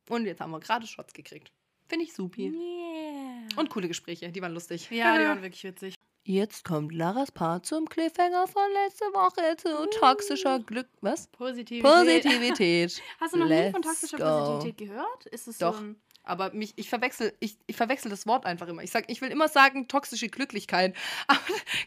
Und 0.07 0.25
jetzt 0.25 0.39
haben 0.39 0.51
wir 0.51 0.59
gerade 0.59 0.87
Shots 0.87 1.13
gekriegt. 1.13 1.51
Finde 1.87 2.05
ich 2.05 2.13
supi. 2.13 2.49
Yeah. 2.49 3.59
Und 3.59 3.69
coole 3.69 3.87
Gespräche, 3.87 4.29
die 4.31 4.41
waren 4.41 4.53
lustig. 4.53 4.89
ja, 4.91 5.17
die 5.17 5.25
waren 5.25 5.41
wirklich 5.41 5.63
witzig. 5.63 5.95
Jetzt 6.23 6.63
kommt 6.63 6.93
Laras 6.93 7.31
Part 7.31 7.65
zum 7.65 7.89
Cliffhanger 7.89 8.47
von 8.47 8.61
letzte 8.73 9.05
Woche 9.05 9.55
zu 9.57 9.89
toxischer 9.99 10.59
Glück. 10.59 10.87
Was? 11.01 11.27
Positivität. 11.27 11.83
Positivität. 11.83 13.01
Hast 13.19 13.33
du 13.33 13.39
noch 13.39 13.47
nie 13.47 13.71
von 13.71 13.81
Let's 13.81 14.01
toxischer 14.01 14.17
go. 14.17 14.53
Positivität 14.53 14.89
gehört? 14.89 15.25
Ist 15.27 15.47
es 15.47 15.57
Doch. 15.57 15.73
so 15.73 15.81
ein. 15.81 16.01
Aber 16.29 16.51
mich, 16.53 16.73
ich 16.75 16.89
verwechsel, 16.89 17.35
ich, 17.39 17.57
ich 17.65 17.75
verwechsel 17.75 18.11
das 18.11 18.27
Wort 18.27 18.45
einfach 18.45 18.67
immer. 18.67 18.83
Ich 18.83 18.91
sag, 18.91 19.09
ich 19.09 19.19
will 19.21 19.31
immer 19.31 19.47
sagen 19.47 19.87
toxische 19.87 20.29
Glücklichkeit. 20.29 20.95
Aber 21.27 21.39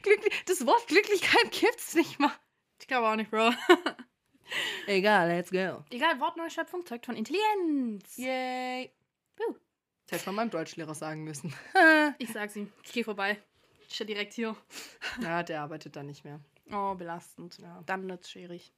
glücklich, 0.02 0.32
das 0.46 0.66
Wort 0.66 0.86
Glücklichkeit 0.88 1.52
gibt's 1.52 1.94
nicht 1.94 2.18
mal. 2.18 2.32
Ich 2.80 2.88
glaube 2.88 3.08
auch 3.08 3.14
nicht, 3.14 3.30
Bro. 3.30 3.52
Egal, 4.86 5.28
let's 5.28 5.50
go. 5.50 5.84
Egal, 5.90 6.18
Wortneuschöpfung 6.18 6.84
zeugt 6.84 7.06
von 7.06 7.14
Intelligenz. 7.16 8.16
Yay. 8.16 8.90
Puh. 9.36 9.54
Das 10.08 10.18
hätte 10.18 10.26
man 10.30 10.34
meinem 10.34 10.50
Deutschlehrer 10.50 10.94
sagen 10.94 11.24
müssen. 11.24 11.54
Ich 12.18 12.30
sag's 12.32 12.56
ihm. 12.56 12.72
Ich 12.82 12.92
gehe 12.92 13.04
vorbei. 13.04 13.40
Ich 13.88 13.94
stehe 13.94 14.06
direkt 14.06 14.32
hier. 14.32 14.56
ja, 15.20 15.42
der 15.42 15.62
arbeitet 15.62 15.94
da 15.94 16.02
nicht 16.02 16.24
mehr. 16.24 16.40
Oh, 16.72 16.94
belastend. 16.94 17.58
Ja. 17.58 17.82
Dann 17.86 18.08
wird's 18.08 18.30
schwierig. 18.30 18.72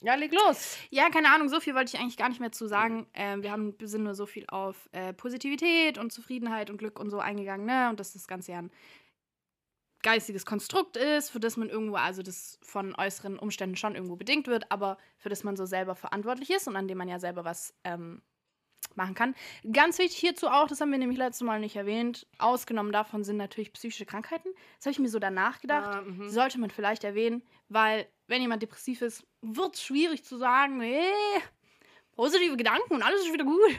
Ja, 0.00 0.14
leg 0.14 0.32
los. 0.32 0.76
Ja, 0.90 1.10
keine 1.10 1.32
Ahnung, 1.32 1.48
so 1.48 1.58
viel 1.58 1.74
wollte 1.74 1.94
ich 1.94 2.00
eigentlich 2.00 2.16
gar 2.16 2.28
nicht 2.28 2.40
mehr 2.40 2.52
zu 2.52 2.68
sagen. 2.68 3.06
Ähm, 3.14 3.42
wir 3.42 3.50
haben, 3.50 3.74
sind 3.82 4.04
nur 4.04 4.14
so 4.14 4.26
viel 4.26 4.44
auf 4.48 4.88
äh, 4.92 5.12
Positivität 5.12 5.98
und 5.98 6.12
Zufriedenheit 6.12 6.70
und 6.70 6.78
Glück 6.78 7.00
und 7.00 7.10
so 7.10 7.18
eingegangen, 7.18 7.66
ne? 7.66 7.88
Und 7.90 7.98
dass 7.98 8.12
das 8.12 8.28
Ganze 8.28 8.52
ja 8.52 8.58
ein 8.58 8.70
geistiges 10.02 10.46
Konstrukt 10.46 10.96
ist, 10.96 11.30
für 11.30 11.40
das 11.40 11.56
man 11.56 11.68
irgendwo, 11.68 11.96
also 11.96 12.22
das 12.22 12.58
von 12.62 12.94
äußeren 12.94 13.38
Umständen 13.38 13.76
schon 13.76 13.96
irgendwo 13.96 14.14
bedingt 14.14 14.46
wird, 14.46 14.70
aber 14.70 14.98
für 15.16 15.28
das 15.28 15.42
man 15.42 15.56
so 15.56 15.66
selber 15.66 15.96
verantwortlich 15.96 16.50
ist 16.50 16.68
und 16.68 16.76
an 16.76 16.86
dem 16.86 16.98
man 16.98 17.08
ja 17.08 17.18
selber 17.18 17.44
was 17.44 17.74
ähm, 17.82 18.22
machen 18.94 19.14
kann. 19.14 19.34
Ganz 19.72 19.98
wichtig 19.98 20.18
hierzu 20.18 20.48
auch, 20.48 20.68
das 20.68 20.80
haben 20.80 20.92
wir 20.92 20.98
nämlich 20.98 21.18
letztes 21.18 21.44
Mal 21.44 21.58
nicht 21.58 21.74
erwähnt, 21.74 22.26
ausgenommen 22.38 22.92
davon 22.92 23.24
sind 23.24 23.38
natürlich 23.38 23.72
psychische 23.72 24.06
Krankheiten. 24.06 24.48
Das 24.76 24.86
habe 24.86 24.92
ich 24.92 24.98
mir 25.00 25.08
so 25.08 25.18
danach 25.18 25.60
gedacht. 25.60 25.96
Ah, 25.96 26.02
mhm. 26.02 26.28
Sollte 26.28 26.60
man 26.60 26.70
vielleicht 26.70 27.02
erwähnen, 27.02 27.42
weil 27.68 28.06
wenn 28.28 28.40
jemand 28.40 28.62
depressiv 28.62 29.02
ist, 29.02 29.26
wird 29.42 29.74
es 29.74 29.82
schwierig 29.82 30.24
zu 30.24 30.36
sagen, 30.36 30.78
nee, 30.78 31.02
positive 32.12 32.56
Gedanken 32.56 32.94
und 32.94 33.02
alles 33.02 33.22
ist 33.22 33.32
wieder 33.32 33.44
gut. 33.44 33.76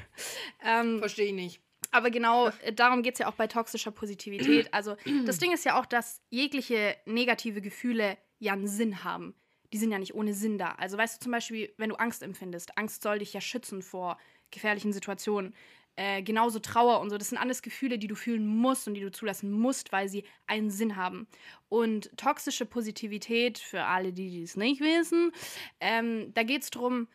Ähm, 0.63 1.00
Verstehe 1.00 1.27
ich 1.27 1.34
nicht. 1.34 1.62
aber 1.91 2.10
genau 2.12 2.50
äh, 2.62 2.74
darum 2.74 3.01
geht 3.03 3.13
es 3.13 3.20
ja 3.20 3.27
auch 3.27 3.36
bei 3.36 3.48
toxischer 3.48 3.91
Positivität. 3.91 4.74
Also 4.74 4.96
das 5.25 5.38
Ding 5.38 5.53
ist 5.53 5.65
ja 5.65 5.79
auch, 5.79 5.86
dass 5.86 6.22
jegliche 6.29 6.96
negative 7.06 7.62
Gefühle 7.62 8.18
ja 8.39 8.53
einen 8.53 8.68
Sinn 8.68 9.03
haben. 9.03 9.36
Die 9.72 9.77
sind 9.77 9.91
ja 9.91 10.00
nicht 10.00 10.15
ohne 10.15 10.34
Sinn 10.34 10.58
da. 10.58 10.72
Also 10.74 10.98
weißt 10.98 11.18
du 11.18 11.24
zum 11.24 11.32
Beispiel, 11.32 11.74
wenn 11.77 11.89
du 11.89 11.96
Angst 11.96 12.24
empfindest, 12.24 12.77
Angst 12.77 13.03
soll 13.03 13.20
dich 13.20 13.34
ja 13.34 13.41
schützen 13.41 13.82
vor 13.84 14.18
gefährlichen 14.51 14.94
Situationen. 14.94 15.53
Äh, 15.96 16.24
genauso 16.24 16.60
Trauer 16.60 17.01
und 17.01 17.10
so. 17.10 17.17
Das 17.17 17.29
sind 17.29 17.38
alles 17.38 17.62
Gefühle, 17.62 17.98
die 17.98 18.08
du 18.08 18.15
fühlen 18.15 18.48
musst 18.48 18.88
und 18.88 18.93
die 18.93 19.01
du 19.01 19.12
zulassen 19.12 19.51
musst, 19.51 19.91
weil 19.91 20.08
sie 20.08 20.24
einen 20.48 20.69
Sinn 20.69 20.96
haben. 20.96 21.27
Und 21.67 22.15
toxische 22.17 22.65
Positivität, 22.65 23.58
für 23.58 23.84
alle, 23.84 24.13
die 24.13 24.41
es 24.41 24.55
nicht 24.55 24.79
wissen, 24.79 25.31
ähm, 25.81 26.34
da 26.34 26.43
geht 26.43 26.63
es 26.63 26.69
darum, 26.69 27.08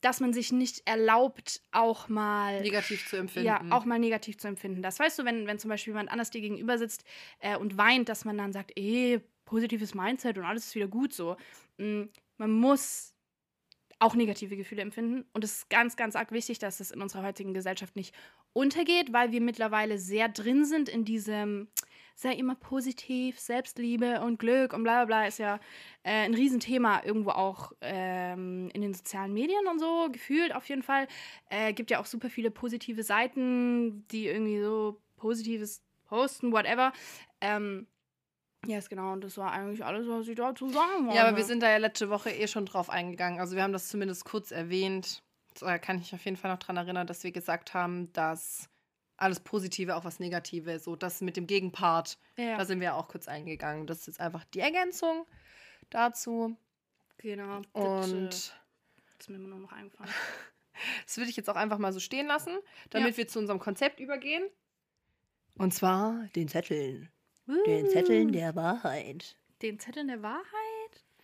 dass 0.00 0.20
man 0.20 0.32
sich 0.32 0.52
nicht 0.52 0.82
erlaubt, 0.86 1.60
auch 1.72 2.08
mal 2.08 2.62
Negativ 2.62 3.06
zu 3.06 3.16
empfinden. 3.16 3.46
ja, 3.46 3.62
auch 3.70 3.84
mal 3.84 3.98
negativ 3.98 4.38
zu 4.38 4.48
empfinden. 4.48 4.82
Das 4.82 4.98
weißt 4.98 5.18
du, 5.18 5.24
wenn, 5.24 5.46
wenn 5.46 5.58
zum 5.58 5.68
Beispiel 5.68 5.92
jemand 5.92 6.10
anders 6.10 6.30
dir 6.30 6.40
gegenüber 6.40 6.78
sitzt 6.78 7.04
äh, 7.40 7.56
und 7.56 7.76
weint, 7.76 8.08
dass 8.08 8.24
man 8.24 8.38
dann 8.38 8.52
sagt, 8.52 8.76
eh, 8.78 9.20
positives 9.44 9.94
Mindset 9.94 10.38
und 10.38 10.44
alles 10.44 10.66
ist 10.66 10.74
wieder 10.74 10.88
gut 10.88 11.12
so. 11.12 11.36
Mm, 11.76 12.04
man 12.38 12.50
muss 12.50 13.14
auch 14.00 14.14
negative 14.14 14.56
Gefühle 14.56 14.82
empfinden. 14.82 15.26
Und 15.34 15.44
es 15.44 15.58
ist 15.58 15.70
ganz, 15.70 15.94
ganz 15.94 16.16
arg 16.16 16.32
wichtig, 16.32 16.58
dass 16.58 16.80
es 16.80 16.90
in 16.90 17.02
unserer 17.02 17.22
heutigen 17.22 17.54
Gesellschaft 17.54 17.94
nicht 17.96 18.14
untergeht, 18.52 19.12
weil 19.12 19.30
wir 19.30 19.40
mittlerweile 19.40 19.98
sehr 19.98 20.28
drin 20.28 20.64
sind 20.64 20.88
in 20.88 21.04
diesem, 21.04 21.68
sei 22.14 22.32
immer 22.32 22.54
positiv, 22.54 23.38
Selbstliebe 23.38 24.22
und 24.22 24.38
Glück 24.38 24.72
und 24.72 24.82
bla 24.82 25.04
bla 25.04 25.04
bla, 25.04 25.26
ist 25.26 25.38
ja 25.38 25.60
äh, 26.02 26.24
ein 26.24 26.34
Riesenthema 26.34 27.02
irgendwo 27.04 27.30
auch 27.30 27.72
ähm, 27.82 28.70
in 28.72 28.80
den 28.80 28.94
sozialen 28.94 29.34
Medien 29.34 29.66
und 29.70 29.78
so, 29.78 30.08
gefühlt 30.10 30.54
auf 30.54 30.66
jeden 30.68 30.82
Fall. 30.82 31.06
Äh, 31.50 31.74
gibt 31.74 31.90
ja 31.90 32.00
auch 32.00 32.06
super 32.06 32.30
viele 32.30 32.50
positive 32.50 33.02
Seiten, 33.02 34.08
die 34.08 34.26
irgendwie 34.26 34.60
so 34.60 34.98
Positives 35.18 35.82
posten, 36.06 36.52
whatever. 36.52 36.92
Ähm, 37.42 37.86
ja, 38.66 38.78
ist 38.78 38.90
genau, 38.90 39.12
und 39.12 39.22
das 39.24 39.36
war 39.38 39.52
eigentlich 39.52 39.84
alles, 39.84 40.06
was 40.08 40.28
ich 40.28 40.36
dazu 40.36 40.68
sagen 40.68 41.06
wollte. 41.06 41.16
Ja, 41.16 41.26
aber 41.28 41.36
wir 41.36 41.44
sind 41.44 41.62
da 41.62 41.70
ja 41.70 41.78
letzte 41.78 42.10
Woche 42.10 42.30
eh 42.30 42.46
schon 42.46 42.66
drauf 42.66 42.90
eingegangen. 42.90 43.40
Also 43.40 43.56
wir 43.56 43.62
haben 43.62 43.72
das 43.72 43.88
zumindest 43.88 44.24
kurz 44.24 44.50
erwähnt. 44.50 45.22
Da 45.58 45.78
kann 45.78 45.96
ich 45.96 46.02
mich 46.02 46.14
auf 46.14 46.24
jeden 46.24 46.36
Fall 46.36 46.50
noch 46.52 46.58
dran 46.58 46.76
erinnern, 46.76 47.06
dass 47.06 47.24
wir 47.24 47.32
gesagt 47.32 47.74
haben, 47.74 48.12
dass 48.12 48.68
alles 49.16 49.40
Positive 49.40 49.96
auch 49.96 50.04
was 50.04 50.18
Negative, 50.20 50.78
so 50.78 50.96
das 50.96 51.20
mit 51.20 51.36
dem 51.36 51.46
Gegenpart, 51.46 52.18
ja, 52.36 52.56
da 52.56 52.64
sind 52.64 52.80
wir 52.80 52.94
auch 52.94 53.08
kurz 53.08 53.28
eingegangen. 53.28 53.86
Das 53.86 54.00
ist 54.00 54.06
jetzt 54.06 54.20
einfach 54.20 54.44
die 54.44 54.60
Ergänzung 54.60 55.26
dazu. 55.90 56.56
genau. 57.18 57.60
Das, 57.74 58.10
äh, 58.10 58.14
Und 58.14 58.28
ist 58.32 59.28
mir 59.28 59.36
immer 59.36 59.48
nur 59.48 59.58
noch 59.58 59.72
eingefallen. 59.72 60.10
das 61.06 61.16
würde 61.18 61.28
ich 61.30 61.36
jetzt 61.36 61.50
auch 61.50 61.56
einfach 61.56 61.78
mal 61.78 61.92
so 61.92 62.00
stehen 62.00 62.26
lassen, 62.26 62.56
damit 62.90 63.10
Ja. 63.12 63.16
wir 63.18 63.28
zu 63.28 63.38
unserem 63.38 63.58
Konzept 63.58 64.00
übergehen. 64.00 64.44
Und 65.58 65.74
zwar 65.74 66.26
den 66.36 66.48
Zetteln. 66.48 67.10
Den. 67.66 67.88
Zetteln 67.90 68.32
der 68.32 68.54
Wahrheit. 68.56 69.36
Den 69.62 69.78
Zettel 69.78 70.06
der 70.06 70.22
Wahrheit? 70.22 70.44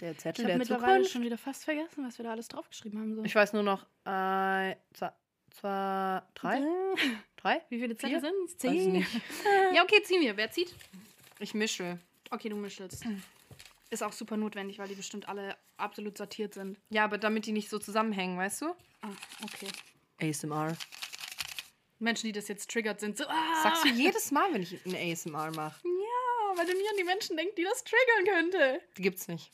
Der 0.01 0.13
Ich 0.13 0.19
Zettel 0.19 0.45
habe 0.45 0.49
der 0.53 0.59
mittlerweile 0.59 0.95
Zukunft. 0.97 1.13
schon 1.13 1.23
wieder 1.23 1.39
fast 1.39 1.65
vergessen, 1.65 2.05
was 2.07 2.19
wir 2.19 2.25
da 2.25 2.33
alles 2.33 2.49
draufgeschrieben 2.49 3.01
haben. 3.01 3.15
So. 3.15 3.25
Ich 3.25 3.35
weiß 3.35 3.53
nur 3.55 3.63
noch, 3.63 3.83
äh, 4.05 4.77
zwei, 4.93 5.13
zwei 5.51 6.23
drei? 6.35 6.61
Drei? 7.37 7.63
Wie 7.69 7.79
viele 7.79 7.97
Zettel 7.97 8.21
sind 8.21 8.33
es? 8.47 8.53
Weiß 8.65 8.73
ich 8.73 8.79
Zehn? 8.83 8.93
nicht. 8.93 9.09
Ja, 9.75 9.83
okay, 9.85 10.03
ziehen 10.03 10.21
wir. 10.21 10.37
Wer 10.37 10.51
zieht? 10.51 10.75
Ich 11.39 11.55
mische. 11.55 11.99
Okay, 12.31 12.49
du 12.49 12.57
mischelst. 12.57 13.05
Ist 13.91 14.03
auch 14.03 14.13
super 14.13 14.37
notwendig, 14.37 14.79
weil 14.81 14.89
die 14.89 14.95
bestimmt 14.97 15.29
alle 15.29 15.57
absolut 15.77 16.19
sortiert 16.19 16.55
sind. 16.55 16.79
Ja, 16.91 17.05
aber 17.05 17.19
damit 17.19 17.47
die 17.47 17.53
nicht 17.53 17.69
so 17.71 17.79
zusammenhängen, 17.79 18.37
weißt 18.37 18.63
du? 18.63 18.67
Ah, 19.03 19.09
okay. 19.45 19.69
ASMR. 20.21 20.77
Menschen, 21.99 22.27
die 22.27 22.33
das 22.33 22.49
jetzt 22.49 22.71
triggert, 22.71 23.01
sind 23.01 23.17
so. 23.17 23.25
Ah! 23.29 23.63
Sagst 23.63 23.85
du 23.85 23.89
jedes 23.91 24.31
Mal, 24.33 24.53
wenn 24.53 24.63
ich 24.63 24.85
ein 24.85 24.95
ASMR 25.13 25.51
mache. 25.55 25.81
Weil 26.57 26.67
du 26.67 26.73
nie 26.73 26.89
an 26.91 26.97
die 26.99 27.05
Menschen 27.05 27.37
denkst, 27.37 27.55
die 27.57 27.65
das 27.65 27.85
triggern 27.85 28.25
könnte. 28.35 28.81
Die 28.97 29.03
gibt's 29.03 29.29
nicht. 29.29 29.51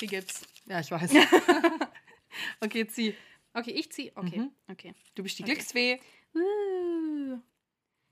Die 0.00 0.06
gibt's. 0.06 0.42
Ja, 0.66 0.80
ich 0.80 0.90
weiß. 0.90 1.10
okay, 2.60 2.86
zieh. 2.86 3.14
Okay, 3.52 3.70
ich 3.72 3.90
zieh. 3.92 4.12
Okay, 4.14 4.38
Mhm. 4.38 4.52
okay. 4.70 4.94
Du 5.14 5.22
bist 5.22 5.38
die 5.38 5.42
Okay. 5.42 5.52
Glücksfee. 5.54 6.00
Uh. 6.34 7.38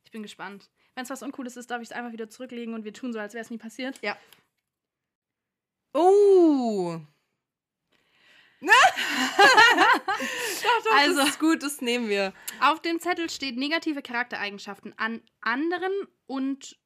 Ich 0.04 0.10
bin 0.10 0.22
gespannt. 0.22 0.70
Wenn 0.94 1.04
es 1.04 1.10
was 1.10 1.22
Uncooles 1.22 1.56
ist, 1.56 1.70
darf 1.70 1.80
ich 1.82 1.88
es 1.88 1.92
einfach 1.92 2.12
wieder 2.12 2.28
zurücklegen 2.28 2.74
und 2.74 2.84
wir 2.84 2.92
tun 2.92 3.12
so, 3.12 3.18
als 3.18 3.32
wäre 3.34 3.42
es 3.44 3.50
nie 3.50 3.58
passiert. 3.58 3.98
Ja. 4.02 4.16
Oh. 5.94 7.00
Also- 10.92 11.16
das 11.20 11.30
ist 11.30 11.38
gut, 11.40 11.62
das 11.62 11.80
nehmen 11.80 12.08
wir. 12.08 12.32
Auf 12.60 12.80
dem 12.80 13.00
Zettel 13.00 13.28
steht 13.30 13.56
negative 13.56 14.02
Charaktereigenschaften 14.02 14.96
an 14.98 15.22
anderen 15.40 15.92
und. 16.26 16.78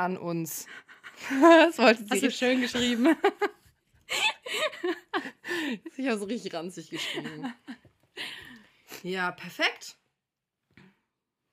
An 0.00 0.16
uns. 0.16 0.66
das 1.30 1.76
wollte 1.78 2.02
sie. 2.04 2.10
Hast 2.10 2.22
du 2.22 2.30
schön 2.30 2.60
geschrieben. 2.60 3.16
Ich 5.96 6.06
habe 6.08 6.18
so 6.18 6.24
richtig 6.24 6.52
ranzig 6.54 6.90
geschrieben. 6.90 7.52
Ja, 9.02 9.30
perfekt. 9.30 9.96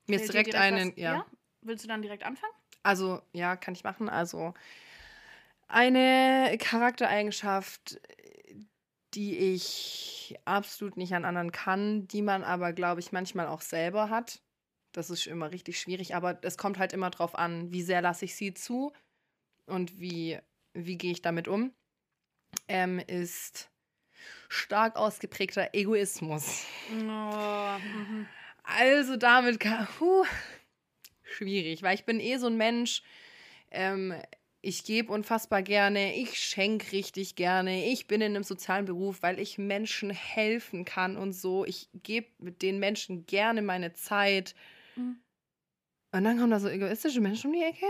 Mir 0.07 0.15
ist 0.15 0.31
Fällt 0.31 0.47
dir 0.47 0.51
direkt 0.51 0.55
einen, 0.55 0.91
was- 0.91 0.97
ja. 0.97 1.25
Willst 1.61 1.83
du 1.83 1.87
dann 1.87 2.01
direkt 2.01 2.23
anfangen? 2.23 2.53
Also, 2.83 3.21
ja, 3.33 3.55
kann 3.55 3.73
ich 3.73 3.83
machen. 3.83 4.09
Also, 4.09 4.53
eine 5.67 6.57
Charaktereigenschaft, 6.59 7.99
die 9.13 9.37
ich 9.37 10.35
absolut 10.45 10.95
nicht 10.97 11.13
an 11.13 11.25
anderen 11.25 11.51
kann, 11.51 12.07
die 12.07 12.21
man 12.21 12.43
aber, 12.43 12.73
glaube 12.73 13.01
ich, 13.01 13.11
manchmal 13.11 13.47
auch 13.47 13.61
selber 13.61 14.09
hat. 14.09 14.41
Das 14.97 15.11
ist 15.11 15.27
immer 15.27 15.51
richtig 15.51 15.79
schwierig, 15.79 16.15
aber 16.15 16.39
es 16.41 16.57
kommt 16.57 16.79
halt 16.79 16.91
immer 16.91 17.11
drauf 17.11 17.37
an, 17.37 17.71
wie 17.71 17.83
sehr 17.83 18.01
lasse 18.01 18.25
ich 18.25 18.35
sie 18.35 18.55
zu 18.55 18.91
und 19.67 19.99
wie, 19.99 20.39
wie 20.73 20.97
gehe 20.97 21.11
ich 21.11 21.21
damit 21.21 21.47
um. 21.47 21.71
Ähm, 22.67 22.97
ist 22.97 23.69
stark 24.49 24.95
ausgeprägter 24.95 25.69
Egoismus. 25.73 26.65
Oh, 26.89 27.77
mhm. 27.77 28.25
Also 28.63 29.17
damit 29.17 29.59
kann, 29.59 29.87
huh, 29.99 30.25
schwierig, 31.21 31.83
weil 31.83 31.93
ich 31.93 32.05
bin 32.05 32.19
eh 32.19 32.37
so 32.37 32.47
ein 32.47 32.57
Mensch, 32.57 33.03
ähm, 33.69 34.15
ich 34.61 34.83
gebe 34.83 35.13
unfassbar 35.13 35.61
gerne, 35.61 36.15
ich 36.15 36.39
schenke 36.39 36.91
richtig 36.91 37.35
gerne, 37.35 37.85
ich 37.85 38.07
bin 38.07 38.21
in 38.21 38.35
einem 38.35 38.43
sozialen 38.43 38.85
Beruf, 38.85 39.21
weil 39.21 39.39
ich 39.39 39.59
Menschen 39.59 40.09
helfen 40.09 40.85
kann 40.85 41.17
und 41.17 41.33
so. 41.33 41.65
Ich 41.65 41.87
gebe 41.93 42.29
mit 42.39 42.63
den 42.63 42.79
Menschen 42.79 43.27
gerne 43.27 43.61
meine 43.61 43.93
Zeit. 43.93 44.55
Mhm. 44.97 45.21
Und 46.11 46.23
dann 46.23 46.37
kommen 46.37 46.51
da 46.51 46.59
so 46.59 46.69
egoistische 46.69 47.21
Menschen 47.21 47.47
um 47.47 47.53
die 47.53 47.63
Ecke. 47.63 47.85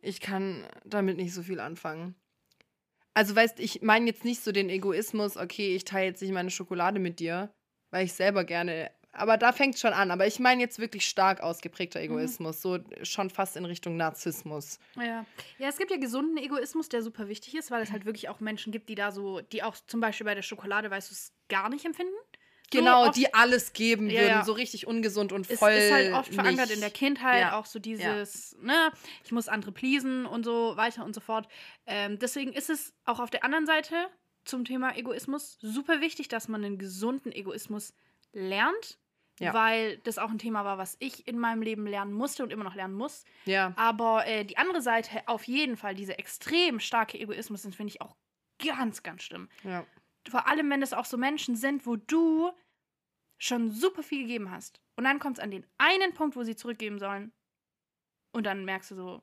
Ich 0.00 0.20
kann 0.20 0.66
damit 0.84 1.16
nicht 1.16 1.32
so 1.32 1.42
viel 1.42 1.60
anfangen. 1.60 2.14
Also, 3.14 3.34
weißt 3.34 3.60
ich 3.60 3.82
meine 3.82 4.06
jetzt 4.06 4.24
nicht 4.24 4.42
so 4.42 4.52
den 4.52 4.68
Egoismus, 4.68 5.36
okay, 5.36 5.74
ich 5.74 5.84
teile 5.84 6.06
jetzt 6.06 6.20
nicht 6.20 6.32
meine 6.32 6.50
Schokolade 6.50 6.98
mit 6.98 7.20
dir, 7.20 7.54
weil 7.90 8.04
ich 8.04 8.12
selber 8.12 8.44
gerne 8.44 8.90
aber 9.14 9.36
da 9.36 9.52
fängt 9.52 9.78
schon 9.78 9.92
an. 9.92 10.10
Aber 10.10 10.26
ich 10.26 10.40
meine 10.40 10.60
jetzt 10.60 10.78
wirklich 10.78 11.06
stark 11.06 11.40
ausgeprägter 11.40 12.00
Mhm. 12.00 12.06
Egoismus, 12.06 12.60
so 12.60 12.78
schon 13.02 13.30
fast 13.30 13.56
in 13.56 13.64
Richtung 13.64 13.96
Narzissmus. 13.96 14.78
Ja. 14.96 15.24
ja, 15.58 15.68
es 15.68 15.78
gibt 15.78 15.90
ja 15.90 15.96
gesunden 15.96 16.36
Egoismus, 16.36 16.88
der 16.88 17.02
super 17.02 17.28
wichtig 17.28 17.54
ist, 17.54 17.70
weil 17.70 17.82
es 17.82 17.92
halt 17.92 18.04
wirklich 18.04 18.28
auch 18.28 18.40
Menschen 18.40 18.72
gibt, 18.72 18.88
die 18.88 18.94
da 18.94 19.12
so, 19.12 19.40
die 19.40 19.62
auch 19.62 19.76
zum 19.86 20.00
Beispiel 20.00 20.24
bei 20.24 20.34
der 20.34 20.42
Schokolade, 20.42 20.90
weißt 20.90 21.10
du, 21.10 21.14
es 21.14 21.32
gar 21.48 21.68
nicht 21.68 21.84
empfinden. 21.84 22.12
So 22.72 22.80
Genau, 22.80 23.06
oft- 23.06 23.16
die 23.16 23.32
alles 23.32 23.72
geben 23.72 24.10
Ja, 24.10 24.20
würden, 24.20 24.28
ja. 24.38 24.44
so 24.44 24.52
richtig 24.52 24.86
ungesund 24.86 25.32
und 25.32 25.48
es 25.48 25.58
voll. 25.58 25.70
ist 25.72 25.92
halt 25.92 26.12
oft 26.12 26.34
verankert 26.34 26.66
nicht. 26.66 26.74
in 26.74 26.80
der 26.80 26.90
Kindheit, 26.90 27.40
Ja. 27.40 27.58
auch 27.58 27.66
so 27.66 27.78
dieses, 27.78 28.56
ne, 28.60 28.90
ich 29.24 29.30
muss 29.32 29.48
andere 29.48 29.70
pleasen 29.70 30.26
und 30.26 30.44
so 30.44 30.76
weiter 30.76 31.04
und 31.04 31.14
so 31.14 31.20
fort. 31.20 31.46
Ähm, 31.86 32.18
deswegen 32.18 32.52
ist 32.52 32.70
es 32.70 32.92
auch 33.04 33.20
auf 33.20 33.30
der 33.30 33.44
anderen 33.44 33.66
Seite 33.66 33.94
zum 34.44 34.64
Thema 34.64 34.96
Egoismus 34.96 35.58
super 35.60 36.00
wichtig, 36.00 36.28
dass 36.28 36.48
man 36.48 36.64
einen 36.64 36.78
gesunden 36.78 37.30
Egoismus 37.32 37.94
lernt, 38.32 38.98
weil 39.52 39.98
das 39.98 40.18
auch 40.18 40.30
ein 40.30 40.38
Thema 40.38 40.64
war, 40.64 40.76
was 40.78 40.96
ich 41.00 41.26
in 41.28 41.38
meinem 41.38 41.62
Leben 41.62 41.86
lernen 41.86 42.12
musste 42.12 42.42
und 42.42 42.52
immer 42.52 42.64
noch 42.64 42.74
lernen 42.74 42.94
muss. 42.94 43.24
Ja, 43.46 43.72
Aber 43.76 44.26
äh, 44.26 44.44
die 44.44 44.56
andere 44.58 44.80
Seite, 44.82 45.22
auf 45.26 45.44
jeden 45.44 45.76
Fall, 45.76 45.94
diese 45.94 46.18
extrem 46.18 46.80
starke 46.80 47.18
Egoismus, 47.18 47.62
finde 47.62 47.86
ich 47.88 48.00
auch 48.00 48.16
ganz, 48.64 49.02
ganz 49.02 49.22
schlimm. 49.22 49.48
ja. 49.64 49.84
Vor 50.28 50.46
allem, 50.48 50.70
wenn 50.70 50.82
es 50.82 50.92
auch 50.92 51.04
so 51.04 51.16
Menschen 51.16 51.56
sind, 51.56 51.86
wo 51.86 51.96
du 51.96 52.50
schon 53.38 53.70
super 53.70 54.02
viel 54.02 54.22
gegeben 54.22 54.50
hast. 54.50 54.80
Und 54.96 55.04
dann 55.04 55.18
kommt 55.18 55.38
es 55.38 55.42
an 55.44 55.50
den 55.50 55.66
einen 55.78 56.14
Punkt, 56.14 56.36
wo 56.36 56.44
sie 56.44 56.56
zurückgeben 56.56 56.98
sollen. 56.98 57.32
Und 58.32 58.44
dann 58.44 58.64
merkst 58.64 58.92
du 58.92 58.94
so, 58.94 59.22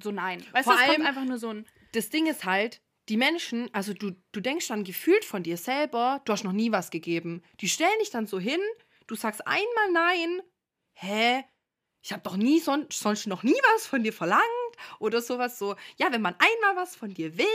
so 0.00 0.10
nein. 0.10 0.44
Weißt 0.52 0.64
Vor 0.64 0.74
du, 0.74 0.78
es 0.80 0.84
allem- 0.88 0.96
kommt 0.96 1.08
einfach 1.08 1.24
nur 1.24 1.38
so 1.38 1.50
ein. 1.50 1.66
Das 1.92 2.10
Ding 2.10 2.26
ist 2.26 2.44
halt, 2.44 2.80
die 3.08 3.16
Menschen, 3.16 3.72
also 3.74 3.92
du, 3.94 4.12
du 4.32 4.40
denkst 4.40 4.68
dann 4.68 4.84
gefühlt 4.84 5.24
von 5.24 5.42
dir 5.42 5.56
selber, 5.56 6.20
du 6.24 6.32
hast 6.32 6.44
noch 6.44 6.52
nie 6.52 6.72
was 6.72 6.90
gegeben. 6.90 7.42
Die 7.60 7.68
stellen 7.68 7.98
dich 8.00 8.10
dann 8.10 8.26
so 8.26 8.38
hin, 8.38 8.60
du 9.06 9.14
sagst 9.14 9.46
einmal 9.46 9.92
nein. 9.92 10.42
Hä? 10.94 11.44
Ich 12.02 12.12
habe 12.12 12.22
doch 12.22 12.36
nie 12.36 12.60
son 12.60 12.86
sonst 12.90 13.26
noch 13.26 13.42
nie 13.42 13.58
was 13.74 13.86
von 13.86 14.02
dir 14.04 14.12
verlangt 14.12 14.44
oder 15.00 15.20
sowas 15.20 15.58
so. 15.58 15.74
Ja, 15.96 16.12
wenn 16.12 16.22
man 16.22 16.36
einmal 16.38 16.76
was 16.76 16.94
von 16.94 17.12
dir 17.12 17.36
will, 17.36 17.46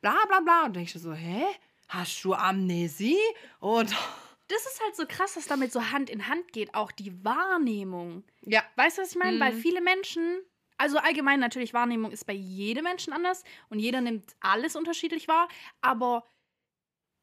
bla 0.00 0.16
bla 0.26 0.40
bla. 0.40 0.64
Und 0.66 0.76
denkst 0.76 0.92
du 0.92 0.98
so, 0.98 1.12
hä? 1.12 1.44
Hast 1.88 2.24
du 2.24 2.34
Amnesie? 2.34 3.18
Und 3.60 3.94
Das 4.48 4.64
ist 4.64 4.80
halt 4.82 4.96
so 4.96 5.04
krass, 5.06 5.34
dass 5.34 5.46
damit 5.46 5.72
so 5.72 5.90
Hand 5.90 6.08
in 6.08 6.26
Hand 6.26 6.52
geht, 6.54 6.74
auch 6.74 6.90
die 6.90 7.22
Wahrnehmung. 7.22 8.24
ja, 8.40 8.62
Weißt 8.76 8.96
du, 8.96 9.02
was 9.02 9.10
ich 9.10 9.18
meine? 9.18 9.36
Mhm. 9.36 9.40
Weil 9.40 9.52
viele 9.52 9.82
Menschen, 9.82 10.40
also 10.78 10.96
allgemein 10.96 11.38
natürlich, 11.38 11.74
Wahrnehmung 11.74 12.12
ist 12.12 12.26
bei 12.26 12.32
jedem 12.32 12.84
Menschen 12.84 13.12
anders 13.12 13.44
und 13.68 13.78
jeder 13.78 14.00
nimmt 14.00 14.24
alles 14.40 14.74
unterschiedlich 14.74 15.28
wahr, 15.28 15.48
aber 15.82 16.24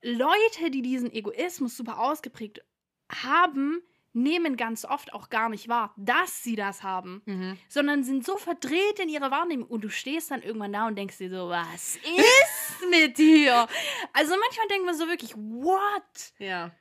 Leute, 0.04 0.70
die 0.70 0.84
diesen 0.84 1.12
Egoismus 1.12 1.76
super 1.76 2.00
ausgeprägt 2.00 2.62
haben, 3.12 3.82
nehmen 4.16 4.58
ganz 4.58 4.86
oft 4.86 5.14
auch 5.14 5.30
gar 5.30 5.50
nicht 5.50 5.68
wahr, 5.68 5.94
dass 5.98 6.42
sie 6.44 6.56
das 6.56 6.82
haben, 6.84 7.22
mhm. 7.26 7.58
sondern 7.70 8.04
sind 8.04 8.26
so 8.26 8.38
verdreht 8.38 9.00
in 9.00 9.10
ihrer 9.10 9.30
Wahrnehmung 9.32 9.68
und 9.68 9.82
du 9.84 9.90
stehst 9.90 10.32
dann 10.32 10.42
irgendwann 10.42 10.74
da 10.74 10.88
und 10.88 10.96
denkst 10.96 11.18
dir 11.18 11.30
so, 11.30 11.50
was 11.50 11.98
ist 11.98 12.02
mit 12.90 13.18
dir? 13.18 13.68
Also 14.14 14.36
manchmal 14.40 14.68
denkt 14.70 14.86
man 14.86 14.96
so 14.98 15.08
wirklich, 15.08 15.36
what? 15.36 16.34
ja, 16.40 16.72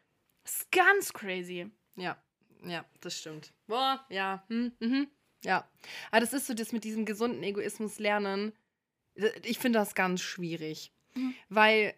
Das 0.45 0.57
ist 0.61 0.73
ganz 0.73 1.13
crazy. 1.13 1.71
ja, 1.97 2.17
ja, 2.65 2.85
das 3.01 3.19
stimmt. 3.19 3.53
Boah, 3.67 4.05
ja, 4.09 4.45
hm, 4.49 4.73
mhm. 4.81 5.09
ja. 5.43 5.69
Aber 6.11 6.21
das 6.21 6.33
ist 6.33 6.47
so 6.47 6.55
das 6.55 6.73
mit 6.73 6.85
diesem 6.85 7.05
gesunden 7.05 7.43
Egoismus 7.43 7.99
lernen. 7.99 8.53
Ich 9.43 9.59
finde 9.59 9.79
das 9.81 9.95
ganz 9.95 10.21
schwierig, 10.23 10.93
Mhm. 11.17 11.35
weil 11.49 11.95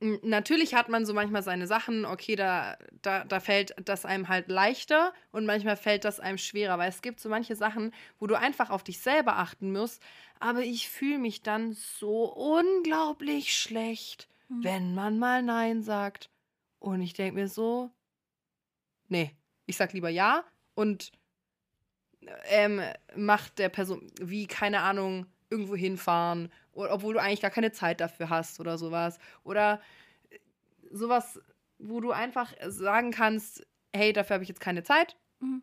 natürlich 0.00 0.74
hat 0.74 0.88
man 0.88 1.06
so 1.06 1.14
manchmal 1.14 1.42
seine 1.42 1.66
Sachen, 1.66 2.04
okay, 2.04 2.36
da, 2.36 2.76
da, 3.02 3.24
da 3.24 3.40
fällt 3.40 3.74
das 3.84 4.04
einem 4.04 4.28
halt 4.28 4.48
leichter 4.48 5.14
und 5.32 5.46
manchmal 5.46 5.76
fällt 5.76 6.04
das 6.04 6.20
einem 6.20 6.38
schwerer, 6.38 6.78
weil 6.78 6.88
es 6.90 7.00
gibt 7.02 7.20
so 7.20 7.28
manche 7.28 7.56
Sachen, 7.56 7.92
wo 8.18 8.26
du 8.26 8.38
einfach 8.38 8.70
auf 8.70 8.84
dich 8.84 8.98
selber 9.00 9.36
achten 9.38 9.72
musst, 9.72 10.02
aber 10.40 10.60
ich 10.60 10.88
fühle 10.88 11.18
mich 11.18 11.42
dann 11.42 11.72
so 11.72 12.24
unglaublich 12.32 13.54
schlecht, 13.58 14.28
Mhm. 14.48 14.62
wenn 14.62 14.94
man 14.94 15.18
mal 15.18 15.42
Nein 15.42 15.82
sagt. 15.82 16.28
Und 16.80 17.00
ich 17.00 17.14
denke 17.14 17.40
mir 17.40 17.48
so, 17.48 17.90
nee, 19.08 19.34
ich 19.66 19.76
sag 19.76 19.92
lieber 19.94 20.10
Ja 20.10 20.44
und 20.74 21.12
ähm, 22.46 22.80
macht 23.16 23.58
der 23.58 23.68
Person, 23.68 24.10
wie, 24.20 24.46
keine 24.46 24.80
Ahnung, 24.80 25.26
irgendwo 25.50 25.76
hinfahren, 25.76 26.50
obwohl 26.72 27.14
du 27.14 27.20
eigentlich 27.20 27.40
gar 27.40 27.50
keine 27.50 27.72
Zeit 27.72 28.00
dafür 28.00 28.28
hast 28.30 28.60
oder 28.60 28.78
sowas. 28.78 29.18
Oder 29.44 29.80
äh, 30.30 30.38
sowas, 30.90 31.40
wo 31.78 32.00
du 32.00 32.12
einfach 32.12 32.52
sagen 32.66 33.10
kannst, 33.10 33.66
hey, 33.92 34.12
dafür 34.12 34.34
habe 34.34 34.44
ich 34.44 34.48
jetzt 34.48 34.60
keine 34.60 34.82
Zeit, 34.82 35.16
Mhm. 35.40 35.62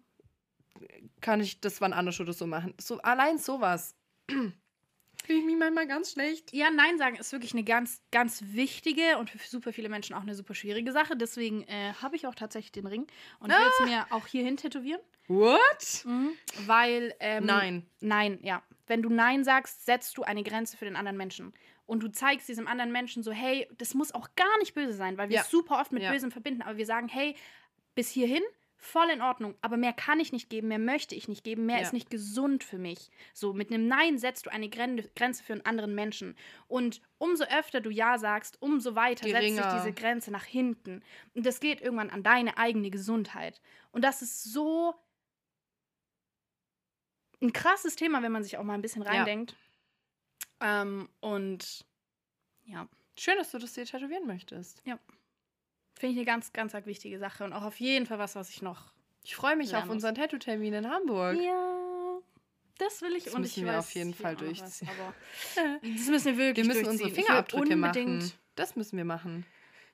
kann 1.22 1.40
ich 1.42 1.62
das 1.62 1.80
wann 1.82 1.94
anders 1.94 2.20
oder 2.20 2.34
so 2.34 2.46
machen. 2.48 2.74
So, 2.80 3.00
allein 3.02 3.38
sowas. 3.38 3.96
Fühle 5.26 5.40
ich 5.40 5.46
mich 5.46 5.56
manchmal 5.58 5.88
ganz 5.88 6.14
schlecht. 6.14 6.52
Ja, 6.52 6.70
Nein 6.72 6.98
sagen 6.98 7.16
ist 7.16 7.32
wirklich 7.32 7.54
eine 7.54 7.64
ganz, 7.64 8.02
ganz 8.12 8.42
wichtige 8.48 9.18
und 9.20 9.30
für 9.30 9.38
super 9.48 9.72
viele 9.72 9.88
Menschen 9.88 10.16
auch 10.16 10.22
eine 10.22 10.34
super 10.36 10.56
schwierige 10.56 10.92
Sache. 10.92 11.16
Deswegen 11.16 11.64
äh, 11.68 11.94
habe 12.02 12.16
ich 12.16 12.26
auch 12.26 12.34
tatsächlich 12.36 12.72
den 12.72 12.88
Ring 12.88 13.06
und 13.40 13.50
will 13.50 13.58
es 13.80 13.86
mir 13.88 14.08
auch 14.10 14.26
hierhin 14.26 14.58
tätowieren. 14.58 15.00
What? 15.28 16.06
Weil. 16.66 17.14
Ähm, 17.20 17.46
Nein. 17.46 17.86
Nein, 18.00 18.40
ja. 18.42 18.64
Wenn 18.92 19.02
du 19.02 19.08
Nein 19.10 19.46
sagst, 19.46 19.86
setzt 19.86 20.18
du 20.18 20.24
eine 20.24 20.44
Grenze 20.44 20.76
für 20.76 20.84
den 20.84 20.98
anderen 20.98 21.16
Menschen. 21.16 21.54
Und 21.86 22.04
du 22.04 22.12
zeigst 22.12 22.50
diesem 22.50 22.68
anderen 22.68 22.92
Menschen 22.92 23.24
so, 23.24 23.32
hey, 23.32 23.66
das 23.78 23.94
muss 23.94 24.14
auch 24.14 24.28
gar 24.36 24.58
nicht 24.60 24.74
böse 24.74 24.92
sein, 24.92 25.18
weil 25.18 25.30
wir 25.30 25.38
Ja. 25.38 25.42
es 25.44 25.50
super 25.50 25.80
oft 25.80 25.94
mit 25.94 26.04
Ja. 26.04 26.12
Bösem 26.12 26.30
verbinden. 26.30 26.62
Aber 26.62 26.76
wir 26.76 26.86
sagen, 26.86 27.08
hey, 27.08 27.38
bis 27.96 28.10
hierhin, 28.10 28.44
voll 28.76 29.10
in 29.10 29.22
Ordnung. 29.22 29.56
Aber 29.62 29.78
mehr 29.78 29.94
kann 29.94 30.20
ich 30.20 30.34
nicht 30.34 30.50
geben, 30.50 30.68
mehr 30.68 30.78
möchte 30.78 31.16
ich 31.16 31.30
nicht 31.30 31.46
geben, 31.46 31.66
mehr 31.68 31.78
Ja. 31.78 31.84
ist 31.84 31.94
nicht 31.94 32.10
gesund 32.10 32.66
für 32.66 32.80
mich. 32.80 33.12
So, 33.34 33.54
mit 33.54 33.72
einem 33.72 33.88
Nein 33.88 34.18
setzt 34.18 34.46
du 34.46 34.50
eine 34.52 34.68
Gren 34.68 35.02
Grenze 35.16 35.42
für 35.42 35.54
einen 35.54 35.66
anderen 35.66 35.96
Menschen. 35.96 36.36
Und 36.68 37.02
umso 37.18 37.46
öfter 37.46 37.80
du 37.80 37.92
Ja 37.92 38.18
sagst, 38.18 38.62
umso 38.62 38.96
weiter 38.96 39.24
setzt 39.26 39.40
Geringer. 39.40 39.72
sich 39.72 39.82
diese 39.84 39.94
Grenze 39.94 40.32
nach 40.32 40.44
hinten. 40.44 41.02
Und 41.34 41.46
das 41.46 41.62
geht 41.62 41.80
irgendwann 41.80 42.10
an 42.10 42.24
deine 42.24 42.58
eigene 42.58 42.90
Gesundheit. 42.90 43.62
Und 43.94 44.04
das 44.04 44.22
ist 44.22 44.44
so 44.52 44.96
ein 47.42 47.54
krasses 47.54 47.96
Thema, 47.96 48.22
wenn 48.24 48.32
man 48.32 48.44
sich 48.44 48.58
auch 48.58 48.64
mal 48.64 48.74
ein 48.76 48.82
bisschen 48.82 49.04
Ja. 49.04 49.10
reindenkt. 49.12 49.56
Ähm, 50.60 51.10
und 51.20 51.86
ja, 52.66 52.88
Schön, 53.18 53.36
dass 53.38 53.52
du 53.52 53.58
das 53.60 53.74
dir 53.74 53.86
tätowieren 53.86 54.26
möchtest. 54.26 54.82
finde 54.84 55.00
ich 56.14 56.18
eine 56.18 56.26
ganz, 56.26 56.54
ganz 56.54 56.74
arg 56.74 56.86
wichtige 56.86 57.20
Sache 57.20 57.44
und 57.44 57.54
auch 57.54 57.64
auf 57.64 57.80
jeden 57.80 58.06
Fall 58.08 58.18
was, 58.20 58.36
was 58.36 58.50
ich 58.50 58.62
noch. 58.62 58.94
Ich 59.24 59.36
freue 59.36 59.56
mich 59.56 59.76
auf 59.76 59.86
muss. 59.86 59.96
unseren 59.96 60.16
Tattoo-Termin 60.16 60.74
in 60.74 60.90
Hamburg. 60.90 61.38
Ja, 61.40 62.18
das 62.80 63.02
will 63.04 63.16
ich 63.16 63.26
Das 63.26 63.36
und 63.36 63.42
müssen 63.42 63.60
ich 63.60 63.66
wir 63.66 63.74
weiß 63.74 63.80
auf 63.80 63.92
jeden 63.94 64.14
Fall 64.16 64.34
was, 64.36 64.40
durchziehen. 64.40 64.90
aber 64.90 65.14
das 65.82 66.08
müssen 66.08 66.26
wir 66.26 66.38
wirklich 66.38 66.66
Wir 66.68 66.74
müssen 66.74 66.88
unsere 66.90 67.12
Fingerabdrücke 67.12 67.74
unbedingt- 67.74 68.20
machen. 68.22 68.32
Das 68.56 68.76
müssen 68.76 68.98
wir 68.98 69.06
machen. 69.06 69.46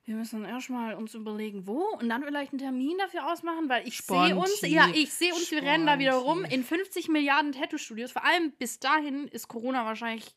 Wir 0.07 0.15
müssen 0.15 0.45
erstmal 0.45 0.95
uns 0.95 1.13
überlegen, 1.13 1.67
wo 1.67 1.81
und 1.99 2.07
dann 2.07 2.23
vielleicht 2.23 2.53
einen 2.53 2.59
Termin 2.59 2.97
dafür 2.97 3.29
ausmachen, 3.31 3.67
weil 3.67 3.85
ich 3.85 3.97
Sponti. 3.97 4.27
sehe 4.29 4.35
uns, 4.37 4.61
ja, 4.61 4.87
ich 4.93 5.11
sehe 5.13 5.33
uns, 5.33 5.51
wir 5.51 5.61
rennen 5.61 5.85
da 5.85 5.99
wieder 5.99 6.13
rum 6.13 6.39
Sponti. 6.39 6.55
in 6.55 6.63
50 6.63 7.09
Milliarden 7.09 7.51
Tattoo-Studios. 7.51 8.13
Vor 8.13 8.23
allem 8.23 8.51
bis 8.53 8.79
dahin 8.79 9.27
ist 9.27 9.49
Corona 9.49 9.83
wahrscheinlich 9.85 10.33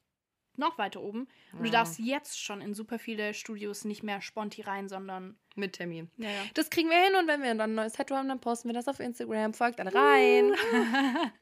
noch 0.56 0.76
weiter 0.76 1.00
oben. 1.00 1.28
Und 1.52 1.60
du 1.60 1.66
Ja. 1.66 1.70
darfst 1.70 2.00
jetzt 2.00 2.38
schon 2.42 2.60
in 2.60 2.74
super 2.74 2.98
viele 2.98 3.32
Studios 3.32 3.84
nicht 3.84 4.02
mehr 4.02 4.20
Sponti 4.20 4.62
rein, 4.62 4.88
sondern. 4.88 5.38
Mit 5.54 5.74
Termin. 5.74 6.10
Ja, 6.16 6.28
ja. 6.30 6.42
Das 6.54 6.68
kriegen 6.70 6.90
wir 6.90 6.98
hin 7.04 7.14
und 7.14 7.26
wenn 7.28 7.40
wir 7.42 7.54
dann 7.54 7.70
ein 7.70 7.74
neues 7.74 7.92
Tattoo 7.92 8.14
haben, 8.16 8.28
dann 8.28 8.40
posten 8.40 8.68
wir 8.68 8.74
das 8.74 8.88
auf 8.88 8.98
Instagram. 9.00 9.54
Folgt 9.54 9.78
alle 9.80 9.94
rein. 9.94 10.52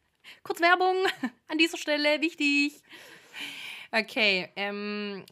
Kurz 0.43 0.61
Werbung 0.61 0.97
an 1.49 1.57
dieser 1.59 1.79
Stelle, 1.79 2.21
wichtig. 2.21 2.83
Okay, 3.91 4.51
ähm, 4.57 5.25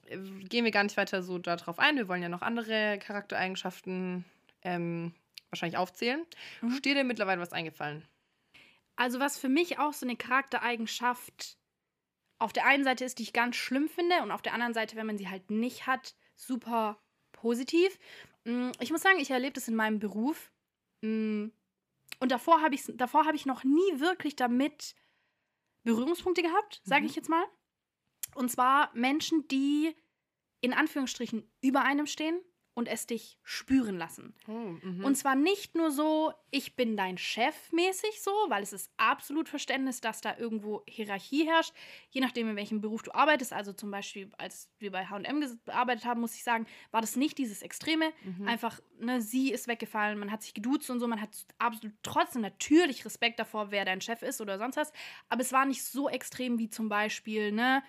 gehen 0.48 0.64
wir 0.64 0.70
gar 0.70 0.82
nicht 0.82 0.96
weiter 0.96 1.22
so 1.22 1.38
darauf 1.38 1.78
ein. 1.78 1.96
Wir 1.96 2.08
wollen 2.08 2.22
ja 2.22 2.28
noch 2.30 2.42
andere 2.42 2.98
Charaktereigenschaften 2.98 4.24
ähm, 4.62 5.14
wahrscheinlich 5.50 5.76
aufzählen. 5.76 6.24
Mhm. 6.62 6.68
Ist 6.70 6.84
dir 6.84 6.94
denn 6.94 7.06
mittlerweile 7.06 7.40
was 7.40 7.52
eingefallen? 7.52 8.06
Also, 8.96 9.20
was 9.20 9.38
für 9.38 9.48
mich 9.50 9.78
auch 9.78 9.92
so 9.92 10.06
eine 10.06 10.16
Charaktereigenschaft 10.16 11.58
auf 12.38 12.52
der 12.52 12.66
einen 12.66 12.84
Seite 12.84 13.04
ist, 13.04 13.18
die 13.18 13.24
ich 13.24 13.32
ganz 13.32 13.56
schlimm 13.56 13.88
finde, 13.88 14.22
und 14.22 14.30
auf 14.30 14.42
der 14.42 14.54
anderen 14.54 14.74
Seite, 14.74 14.96
wenn 14.96 15.06
man 15.06 15.18
sie 15.18 15.28
halt 15.28 15.50
nicht 15.50 15.86
hat, 15.86 16.14
super 16.34 16.98
positiv. 17.32 17.98
Mm, 18.44 18.70
Ich 18.80 18.90
muss 18.90 19.02
sagen, 19.02 19.18
ich 19.20 19.30
erlebe 19.30 19.52
das 19.54 19.68
in 19.68 19.74
meinem 19.74 19.98
Beruf. 19.98 20.50
Mm, 21.02 21.48
Und 22.20 22.32
davor 22.32 22.62
habe 22.62 22.74
ich, 22.74 22.84
davor 22.94 23.26
hab 23.26 23.34
ich 23.34 23.46
noch 23.46 23.64
nie 23.64 24.00
wirklich 24.00 24.36
damit 24.36 24.94
Berührungspunkte 25.84 26.42
gehabt, 26.42 26.80
sage 26.84 27.02
Mhm. 27.02 27.06
ich 27.06 27.16
jetzt 27.16 27.28
mal. 27.28 27.44
Und 28.36 28.50
zwar 28.50 28.90
Menschen, 28.94 29.48
die 29.48 29.94
in 30.60 30.72
Anführungsstrichen 30.72 31.48
über 31.60 31.82
einem 31.82 32.06
stehen 32.06 32.40
und 32.76 32.88
es 32.88 33.06
dich 33.06 33.38
spüren 33.42 33.96
lassen. 33.96 34.34
Oh, 34.46 34.52
mhm. 34.52 35.02
Und 35.02 35.14
zwar 35.16 35.34
nicht 35.34 35.74
nur 35.74 35.90
so, 35.90 36.34
ich 36.50 36.76
bin 36.76 36.94
dein 36.94 37.16
Chef 37.16 37.72
mäßig 37.72 38.20
so, 38.20 38.30
weil 38.48 38.62
es 38.62 38.74
ist 38.74 38.92
absolut 38.98 39.48
Verständnis, 39.48 40.02
dass 40.02 40.20
da 40.20 40.36
irgendwo 40.36 40.82
Hierarchie 40.86 41.46
herrscht. 41.46 41.72
Je 42.10 42.20
nachdem, 42.20 42.50
in 42.50 42.56
welchem 42.56 42.82
Beruf 42.82 43.02
du 43.02 43.14
arbeitest, 43.14 43.54
also 43.54 43.72
zum 43.72 43.90
Beispiel, 43.90 44.30
als 44.36 44.70
wir 44.78 44.92
bei 44.92 45.06
HM 45.06 45.40
gearbeitet 45.64 46.04
haben, 46.04 46.20
muss 46.20 46.34
ich 46.34 46.44
sagen, 46.44 46.66
war 46.90 47.00
das 47.00 47.16
nicht 47.16 47.38
dieses 47.38 47.62
Extreme. 47.62 48.12
Mhm. 48.22 48.46
Einfach, 48.46 48.78
ne, 48.98 49.22
sie 49.22 49.52
ist 49.52 49.68
weggefallen, 49.68 50.18
man 50.18 50.30
hat 50.30 50.42
sich 50.42 50.52
geduzt 50.52 50.90
und 50.90 51.00
so, 51.00 51.08
man 51.08 51.22
hat 51.22 51.30
absolut 51.56 51.96
trotzdem 52.02 52.42
natürlich 52.42 53.06
Respekt 53.06 53.38
davor, 53.40 53.70
wer 53.70 53.86
dein 53.86 54.02
Chef 54.02 54.20
ist 54.20 54.42
oder 54.42 54.58
sonst 54.58 54.76
was. 54.76 54.92
Aber 55.30 55.40
es 55.40 55.50
war 55.50 55.64
nicht 55.64 55.82
so 55.82 56.10
extrem 56.10 56.58
wie 56.58 56.68
zum 56.68 56.90
Beispiel, 56.90 57.52
ne, 57.52 57.82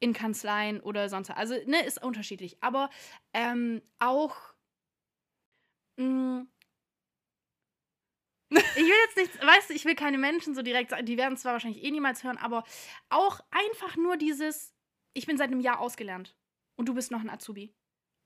in 0.00 0.12
Kanzleien 0.12 0.80
oder 0.80 1.08
sonst. 1.08 1.30
Also, 1.30 1.54
ne, 1.66 1.84
ist 1.84 2.02
unterschiedlich. 2.02 2.62
Aber 2.62 2.90
ähm, 3.32 3.82
auch. 3.98 4.36
Mh, 5.98 6.46
ich 8.50 8.76
will 8.76 8.92
jetzt 9.06 9.16
nicht, 9.16 9.44
weißt 9.44 9.70
du, 9.70 9.74
ich 9.74 9.84
will 9.84 9.96
keine 9.96 10.18
Menschen 10.18 10.54
so 10.54 10.62
direkt 10.62 10.90
sagen, 10.90 11.04
die 11.04 11.16
werden 11.16 11.36
zwar 11.36 11.52
wahrscheinlich 11.54 11.82
eh 11.82 11.90
niemals 11.90 12.22
hören, 12.22 12.38
aber 12.38 12.62
auch 13.08 13.40
einfach 13.50 13.96
nur 13.96 14.16
dieses, 14.16 14.72
ich 15.14 15.26
bin 15.26 15.36
seit 15.36 15.50
einem 15.50 15.60
Jahr 15.60 15.80
ausgelernt 15.80 16.36
und 16.76 16.88
du 16.88 16.94
bist 16.94 17.10
noch 17.10 17.20
ein 17.20 17.30
Azubi. 17.30 17.74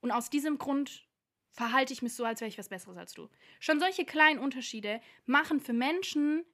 Und 0.01 0.11
aus 0.11 0.29
diesem 0.29 0.59
Grund 0.59 1.07
verhalte 1.53 1.93
ich 1.93 2.03
mich 2.03 2.13
so, 2.13 2.23
als 2.23 2.39
wäre 2.39 2.49
ich 2.49 2.57
was 2.57 2.69
Besseres 2.69 2.97
als 2.97 3.13
du. 3.13 3.29
Schon 3.59 3.79
solche 3.79 4.05
kleinen 4.05 4.39
Unterschiede 4.39 5.01
machen 5.25 5.59
für 5.59 5.73
Menschen 5.73 6.45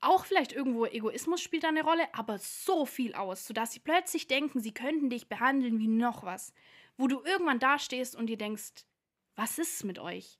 auch 0.00 0.26
vielleicht 0.26 0.52
irgendwo 0.52 0.86
Egoismus 0.86 1.40
spielt 1.40 1.64
da 1.64 1.68
eine 1.68 1.82
Rolle, 1.82 2.12
aber 2.14 2.38
so 2.38 2.86
viel 2.86 3.14
aus, 3.14 3.46
sodass 3.46 3.72
sie 3.72 3.80
plötzlich 3.80 4.26
denken, 4.26 4.60
sie 4.60 4.74
könnten 4.74 5.10
dich 5.10 5.28
behandeln 5.28 5.78
wie 5.78 5.88
noch 5.88 6.22
was. 6.22 6.52
Wo 6.96 7.08
du 7.08 7.22
irgendwann 7.24 7.58
dastehst 7.58 8.16
und 8.16 8.26
dir 8.26 8.38
denkst, 8.38 8.84
was 9.34 9.58
ist 9.58 9.84
mit 9.84 9.98
euch? 9.98 10.38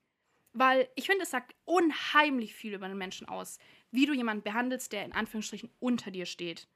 Weil 0.53 0.89
ich 0.95 1.07
finde, 1.07 1.25
es 1.25 1.31
sagt 1.31 1.55
unheimlich 1.65 2.55
viel 2.55 2.75
über 2.75 2.87
einen 2.87 2.97
Menschen 2.97 3.29
aus, 3.29 3.59
wie 3.91 4.07
du 4.07 4.15
jemanden 4.15 4.43
behandelst, 4.43 4.93
der 4.93 5.05
in 5.05 5.13
Anführungsstrichen 5.13 5.71
unter 5.81 6.11
dir 6.11 6.25
steht. 6.25 6.67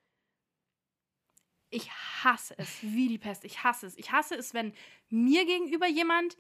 Ich 1.71 1.91
hasse 1.91 2.55
es, 2.59 2.83
wie 2.83 3.09
die 3.09 3.19
Pest. 3.19 3.45
Ich 3.45 3.63
hasse 3.63 3.87
es. 3.87 3.97
Ich 3.97 4.13
hasse 4.13 4.35
es, 4.35 4.53
wenn 4.53 4.75
mir 5.09 5.47
gegenüber 5.47 5.87
jemand 5.87 6.37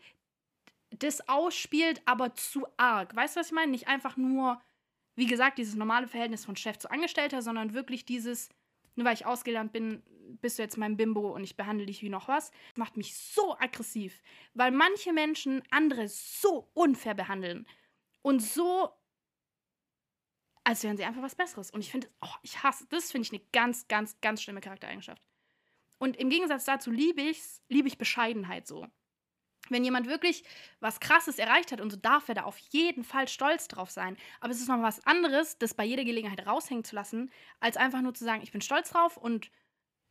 das 0.90 1.26
ausspielt, 1.28 2.02
aber 2.04 2.34
zu 2.34 2.66
arg. 2.76 3.14
Weißt 3.14 3.36
du, 3.36 3.40
was 3.40 3.46
ich 3.46 3.52
meine? 3.52 3.70
Nicht 3.70 3.88
einfach 3.88 4.16
nur 4.16 4.60
wie 5.20 5.26
gesagt, 5.26 5.58
dieses 5.58 5.74
normale 5.74 6.08
Verhältnis 6.08 6.46
von 6.46 6.56
Chef 6.56 6.78
zu 6.78 6.90
Angestellter, 6.90 7.42
sondern 7.42 7.74
wirklich 7.74 8.06
dieses, 8.06 8.48
nur 8.96 9.04
weil 9.04 9.12
ich 9.12 9.26
ausgelernt 9.26 9.70
bin, 9.70 10.02
bist 10.40 10.58
du 10.58 10.62
jetzt 10.62 10.78
mein 10.78 10.96
Bimbo 10.96 11.34
und 11.34 11.44
ich 11.44 11.58
behandle 11.58 11.84
dich 11.84 12.00
wie 12.02 12.08
noch 12.08 12.26
was, 12.26 12.50
macht 12.74 12.96
mich 12.96 13.14
so 13.14 13.54
aggressiv, 13.58 14.22
weil 14.54 14.70
manche 14.70 15.12
Menschen 15.12 15.62
andere 15.70 16.08
so 16.08 16.70
unfair 16.72 17.12
behandeln 17.12 17.66
und 18.22 18.40
so, 18.40 18.88
als 20.64 20.84
wären 20.84 20.96
sie 20.96 21.04
einfach 21.04 21.22
was 21.22 21.34
Besseres. 21.34 21.70
Und 21.70 21.80
ich 21.80 21.90
finde, 21.90 22.08
oh, 22.22 22.34
ich 22.42 22.62
hasse, 22.62 22.86
das 22.88 23.12
finde 23.12 23.26
ich 23.26 23.32
eine 23.32 23.42
ganz, 23.52 23.88
ganz, 23.88 24.18
ganz 24.22 24.42
schlimme 24.42 24.62
Charaktereigenschaft. 24.62 25.22
Und 25.98 26.16
im 26.16 26.30
Gegensatz 26.30 26.64
dazu 26.64 26.90
liebe 26.90 27.20
ich 27.20 27.42
liebe 27.68 27.88
ich 27.88 27.98
Bescheidenheit 27.98 28.66
so. 28.66 28.86
Wenn 29.70 29.84
jemand 29.84 30.06
wirklich 30.06 30.44
was 30.80 31.00
Krasses 31.00 31.38
erreicht 31.38 31.72
hat 31.72 31.80
und 31.80 31.90
so 31.90 31.96
darf 31.96 32.28
er 32.28 32.34
da 32.34 32.42
auf 32.42 32.58
jeden 32.58 33.04
Fall 33.04 33.28
stolz 33.28 33.68
drauf 33.68 33.90
sein. 33.90 34.16
Aber 34.40 34.52
es 34.52 34.60
ist 34.60 34.68
noch 34.68 34.82
was 34.82 35.06
anderes, 35.06 35.58
das 35.58 35.74
bei 35.74 35.84
jeder 35.84 36.04
Gelegenheit 36.04 36.46
raushängen 36.46 36.84
zu 36.84 36.94
lassen, 36.96 37.30
als 37.60 37.76
einfach 37.76 38.02
nur 38.02 38.14
zu 38.14 38.24
sagen, 38.24 38.42
ich 38.42 38.52
bin 38.52 38.60
stolz 38.60 38.90
drauf 38.90 39.16
und 39.16 39.50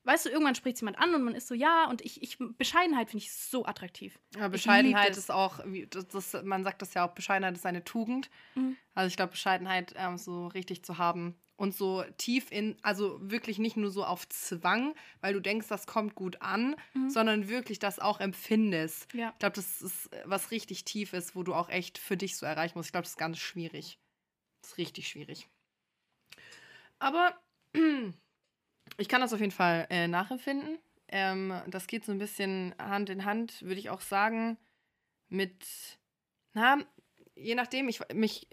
weißt 0.04 0.26
du, 0.26 0.30
irgendwann 0.30 0.56
spricht 0.56 0.80
jemand 0.82 0.98
an 0.98 1.14
und 1.14 1.24
man 1.24 1.36
ist 1.36 1.48
so, 1.48 1.54
ja, 1.56 1.88
und 1.90 2.02
ich, 2.02 2.22
ich 2.24 2.38
Bescheidenheit 2.58 3.10
finde 3.10 3.24
ich 3.26 3.34
so 3.34 3.66
attraktiv. 3.66 4.20
Ja, 4.36 4.48
Bescheidenheit 4.48 5.18
ist 5.18 5.32
auch, 5.32 5.60
das, 5.90 6.08
das, 6.08 6.44
man 6.44 6.64
sagt 6.64 6.82
das 6.82 6.94
ja 6.94 7.08
auch, 7.08 7.14
Bescheidenheit 7.14 7.56
ist 7.56 7.66
eine 7.66 7.84
Tugend. 7.84 8.30
Mhm. 8.56 8.78
Also 8.96 9.08
ich 9.08 9.16
glaube, 9.16 9.32
Bescheidenheit 9.32 9.94
ähm, 9.98 10.18
so 10.18 10.48
richtig 10.48 10.84
zu 10.84 10.98
haben, 10.98 11.36
und 11.60 11.76
so 11.76 12.06
tief 12.18 12.52
in, 12.52 12.78
also 12.84 13.20
wirklich 13.22 13.60
nicht 13.60 13.76
nur 13.76 13.92
so 13.92 14.06
auf 14.06 14.28
Zwang, 14.30 14.96
weil 15.20 15.34
du 15.34 15.42
denkst, 15.42 15.68
das 15.68 15.88
kommt 15.88 16.16
gut 16.16 16.42
an, 16.42 16.78
Mhm. 16.94 17.10
sondern 17.10 17.50
wirklich 17.50 17.80
das 17.80 18.00
auch 18.00 18.22
empfindest. 18.22 19.14
Ja. 19.14 19.32
Ich 19.34 19.40
glaube, 19.40 19.56
das 19.56 19.82
ist 19.82 20.10
was 20.24 20.52
richtig 20.52 20.86
tief 20.86 21.12
ist, 21.12 21.36
wo 21.36 21.44
du 21.44 21.54
auch 21.54 21.68
echt 21.68 21.98
für 21.98 22.16
dich 22.16 22.38
so 22.38 22.46
erreichen 22.46 22.78
musst. 22.78 22.88
Ich 22.88 22.92
glaube, 22.94 23.04
das 23.04 23.12
ist 23.12 23.18
ganz 23.18 23.40
schwierig. 23.40 24.00
Das 24.62 24.72
ist 24.72 24.78
richtig 24.78 25.10
schwierig. 25.10 25.50
Aber 27.00 27.38
ich 29.00 29.08
kann 29.08 29.22
das 29.22 29.34
auf 29.34 29.40
jeden 29.40 29.52
Fall 29.52 29.88
äh, 29.90 30.08
nachempfinden. 30.08 30.78
Ähm, 31.08 31.54
das 31.68 31.88
geht 31.88 32.06
so 32.06 32.12
ein 32.12 32.20
bisschen 32.20 32.76
Hand 32.78 33.10
in 33.10 33.26
Hand, 33.26 33.62
würde 33.62 33.80
ich 33.80 33.90
auch 33.90 34.02
sagen, 34.02 34.58
mit, 35.30 35.66
na, 36.54 36.78
je 37.36 37.56
nachdem, 37.56 37.90
ich, 37.90 38.02
mich 38.14 38.48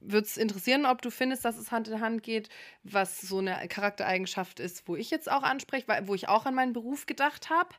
würde 0.00 0.26
es 0.26 0.36
interessieren, 0.36 0.86
ob 0.86 1.02
du 1.02 1.10
findest, 1.10 1.44
dass 1.44 1.58
es 1.58 1.72
Hand 1.72 1.88
in 1.88 2.00
Hand 2.00 2.22
geht, 2.22 2.48
was 2.82 3.20
so 3.20 3.38
eine 3.38 3.66
Charaktereigenschaft 3.68 4.60
ist, 4.60 4.86
wo 4.88 4.96
ich 4.96 5.10
jetzt 5.10 5.30
auch 5.30 5.42
anspreche, 5.42 5.86
wo 6.06 6.14
ich 6.14 6.28
auch 6.28 6.46
an 6.46 6.54
meinen 6.54 6.72
Beruf 6.72 7.06
gedacht 7.06 7.50
habe. 7.50 7.74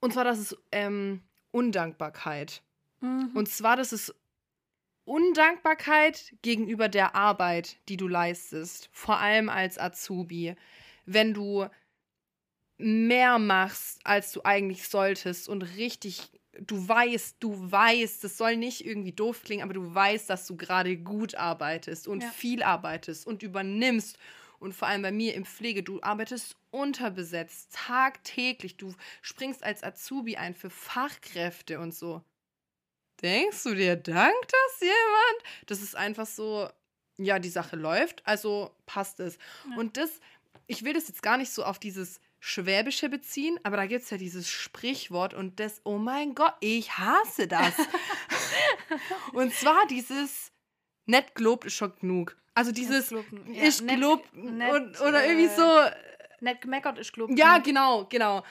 Und 0.00 0.12
zwar, 0.12 0.24
das 0.24 0.38
ist 0.38 0.56
ähm, 0.72 1.22
Undankbarkeit. 1.50 2.62
Mhm. 3.00 3.30
Und 3.34 3.48
zwar, 3.48 3.76
das 3.76 3.92
ist 3.92 4.14
Undankbarkeit 5.04 6.34
gegenüber 6.42 6.88
der 6.88 7.14
Arbeit, 7.14 7.76
die 7.88 7.96
du 7.96 8.08
leistest, 8.08 8.88
vor 8.92 9.18
allem 9.18 9.48
als 9.48 9.78
Azubi. 9.78 10.54
Wenn 11.12 11.34
du 11.34 11.66
mehr 12.78 13.38
machst, 13.38 14.00
als 14.04 14.32
du 14.32 14.44
eigentlich 14.44 14.88
solltest 14.88 15.48
und 15.48 15.62
richtig, 15.62 16.30
du 16.58 16.88
weißt, 16.88 17.36
du 17.40 17.70
weißt, 17.70 18.24
das 18.24 18.38
soll 18.38 18.56
nicht 18.56 18.84
irgendwie 18.86 19.12
doof 19.12 19.42
klingen, 19.42 19.62
aber 19.62 19.74
du 19.74 19.94
weißt, 19.94 20.30
dass 20.30 20.46
du 20.46 20.56
gerade 20.56 20.96
gut 20.96 21.34
arbeitest 21.34 22.08
und 22.08 22.22
Ja. 22.22 22.30
viel 22.30 22.62
arbeitest 22.62 23.26
und 23.26 23.42
übernimmst. 23.42 24.18
Und 24.58 24.74
vor 24.74 24.88
allem 24.88 25.02
bei 25.02 25.12
mir 25.12 25.34
im 25.34 25.46
Pflege, 25.46 25.82
du 25.82 26.02
arbeitest 26.02 26.54
unterbesetzt, 26.70 27.72
tagtäglich. 27.72 28.76
Du 28.76 28.94
springst 29.22 29.64
als 29.64 29.82
Azubi 29.82 30.36
ein 30.36 30.54
für 30.54 30.68
Fachkräfte 30.70 31.80
und 31.80 31.94
so. 31.94 32.22
Denkst 33.22 33.62
du 33.64 33.74
dir, 33.74 33.96
dankt 33.96 34.52
das 34.52 34.80
jemand? 34.80 35.66
Das 35.66 35.82
ist 35.82 35.94
einfach 35.96 36.26
so, 36.26 36.68
ja, 37.18 37.38
die 37.38 37.48
Sache 37.50 37.76
läuft, 37.76 38.26
also 38.26 38.74
passt 38.86 39.20
es. 39.20 39.38
Ja. 39.70 39.76
Und 39.76 39.96
das, 39.96 40.20
ich 40.70 40.84
will 40.84 40.92
das 40.92 41.08
jetzt 41.08 41.22
gar 41.22 41.36
nicht 41.36 41.50
so 41.50 41.64
auf 41.64 41.80
dieses 41.80 42.20
Schwäbische 42.38 43.08
beziehen, 43.08 43.58
aber 43.64 43.76
da 43.76 43.86
gibt 43.86 44.04
es 44.04 44.10
ja 44.10 44.16
dieses 44.16 44.48
Sprichwort 44.48 45.34
und 45.34 45.58
das, 45.58 45.80
oh 45.84 45.98
mein 45.98 46.36
Gott, 46.36 46.54
ich 46.60 46.96
hasse 46.96 47.48
das. 47.48 47.74
und 49.32 49.52
zwar 49.52 49.84
dieses, 49.88 50.52
nett 51.06 51.34
gelobt 51.34 51.64
ist 51.64 51.74
schon 51.74 51.92
genug. 51.96 52.36
Also 52.54 52.70
dieses. 52.70 53.10
Ja, 53.10 53.18
ist 53.62 53.86
gelobt 53.86 54.32
nett, 54.32 54.72
und, 54.72 55.00
oder 55.00 55.26
irgendwie 55.26 55.46
äh, 55.46 55.56
so, 55.56 55.90
Nett 56.40 56.60
gemeckert 56.60 56.98
ist 56.98 57.12
gelobt. 57.12 57.36
ja, 57.36 57.58
genau, 57.58 58.06
genau. 58.06 58.44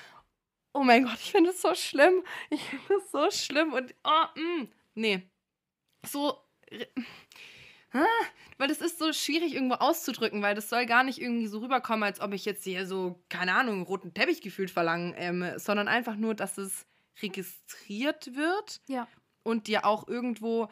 Oh 0.74 0.84
mein 0.84 1.06
Gott, 1.06 1.16
ich 1.16 1.32
finde 1.32 1.52
es 1.52 1.62
so 1.62 1.74
schlimm. 1.74 2.22
Ich 2.50 2.62
finde 2.62 2.96
es 3.04 3.12
so 3.12 3.32
schlimm 3.32 3.72
und 3.72 3.96
oh, 4.04 4.40
mm, 4.40 4.68
nee. 4.96 5.30
So 6.06 6.38
weil 8.58 8.68
das 8.68 8.82
ist 8.82 9.00
so 9.00 9.12
schwierig 9.14 9.54
irgendwo 9.54 9.76
auszudrücken, 9.76 10.42
weil 10.42 10.56
das 10.56 10.70
soll 10.70 10.86
gar 10.86 11.04
nicht 11.04 11.20
irgendwie 11.22 11.48
so 11.48 11.60
rüberkommen, 11.60 12.04
als 12.04 12.20
ob 12.22 12.34
ich 12.34 12.46
jetzt 12.46 12.64
hier 12.64 12.86
so, 12.86 13.20
keine 13.30 13.54
Ahnung, 13.56 13.76
einen 13.76 13.84
roten 13.84 14.14
Teppich 14.14 14.42
gefühlt 14.42 14.72
verlange, 14.72 15.16
ähm, 15.18 15.46
sondern 15.58 15.88
einfach 15.88 16.16
nur, 16.16 16.36
dass 16.36 16.58
es 16.58 16.86
registriert 17.22 18.36
wird 18.36 18.82
Ja. 18.88 19.08
und 19.44 19.68
dir 19.68 19.86
auch 19.86 20.08
irgendwo, 20.08 20.70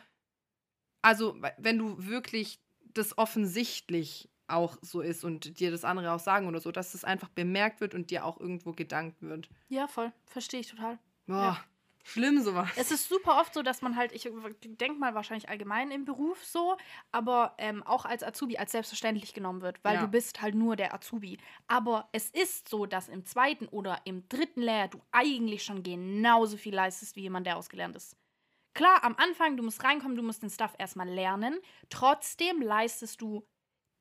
also 1.02 1.42
we- 1.42 1.54
wenn 1.58 1.78
du 1.78 1.96
wirklich 2.06 2.60
das 2.94 3.18
offensichtlich 3.18 4.30
auch 4.48 4.78
so 4.82 5.02
ist 5.02 5.24
und 5.26 5.60
dir 5.60 5.72
das 5.72 5.84
andere 5.84 6.12
auch 6.14 6.20
sagen 6.20 6.48
oder 6.48 6.60
so, 6.62 6.72
dass 6.72 6.94
es 6.94 7.04
einfach 7.04 7.30
bemerkt 7.30 7.82
wird 7.82 7.94
und 7.94 8.12
dir 8.12 8.24
auch 8.26 8.40
irgendwo 8.40 8.72
gedankt 8.72 9.22
wird. 9.22 9.50
Ja, 9.68 9.88
voll. 9.88 10.12
Verstehe 10.26 10.62
ich 10.62 10.68
total. 10.68 10.98
Boah, 11.26 11.36
Ja. 11.36 11.64
Schlimm 12.08 12.42
sowas. 12.42 12.70
Es 12.76 12.92
ist 12.92 13.10
super 13.10 13.40
oft 13.42 13.54
so, 13.54 13.64
dass 13.64 13.82
man 13.82 13.96
halt, 13.96 14.12
ich 14.12 14.30
denke 14.64 15.00
mal 15.00 15.16
wahrscheinlich 15.16 15.50
allgemein 15.50 15.90
im 15.90 16.06
Beruf 16.06 16.46
so, 16.46 16.78
aber 17.12 17.56
ähm, 17.58 17.82
auch 17.84 18.06
als 18.06 18.24
Azubi 18.24 18.58
als 18.58 18.72
selbstverständlich 18.72 19.34
genommen 19.34 19.62
wird, 19.62 19.84
weil 19.84 19.96
Ja. 19.96 20.02
du 20.02 20.08
bist 20.08 20.42
halt 20.42 20.54
nur 20.54 20.76
der 20.76 20.94
Azubi. 20.94 21.40
Aber 21.68 22.08
es 22.12 22.30
ist 22.30 22.70
so, 22.70 22.86
dass 22.86 23.10
im 23.10 23.26
zweiten 23.26 23.68
oder 23.68 24.02
im 24.06 24.28
dritten 24.30 24.62
Lehrjahr 24.62 24.90
du 24.90 25.02
eigentlich 25.12 25.64
schon 25.64 25.82
genauso 25.82 26.56
viel 26.58 26.76
leistest 26.76 27.16
wie 27.16 27.22
jemand, 27.22 27.48
der 27.48 27.58
ausgelernt 27.58 27.96
ist. 27.96 28.16
Klar, 28.76 29.04
am 29.04 29.16
Anfang, 29.18 29.58
du 29.58 29.64
musst 29.64 29.84
reinkommen, 29.84 30.16
du 30.16 30.22
musst 30.22 30.44
den 30.44 30.52
Stuff 30.52 30.76
erstmal 30.78 31.10
lernen. 31.10 31.60
Trotzdem 31.90 32.62
leistest 32.62 33.22
du 33.22 33.48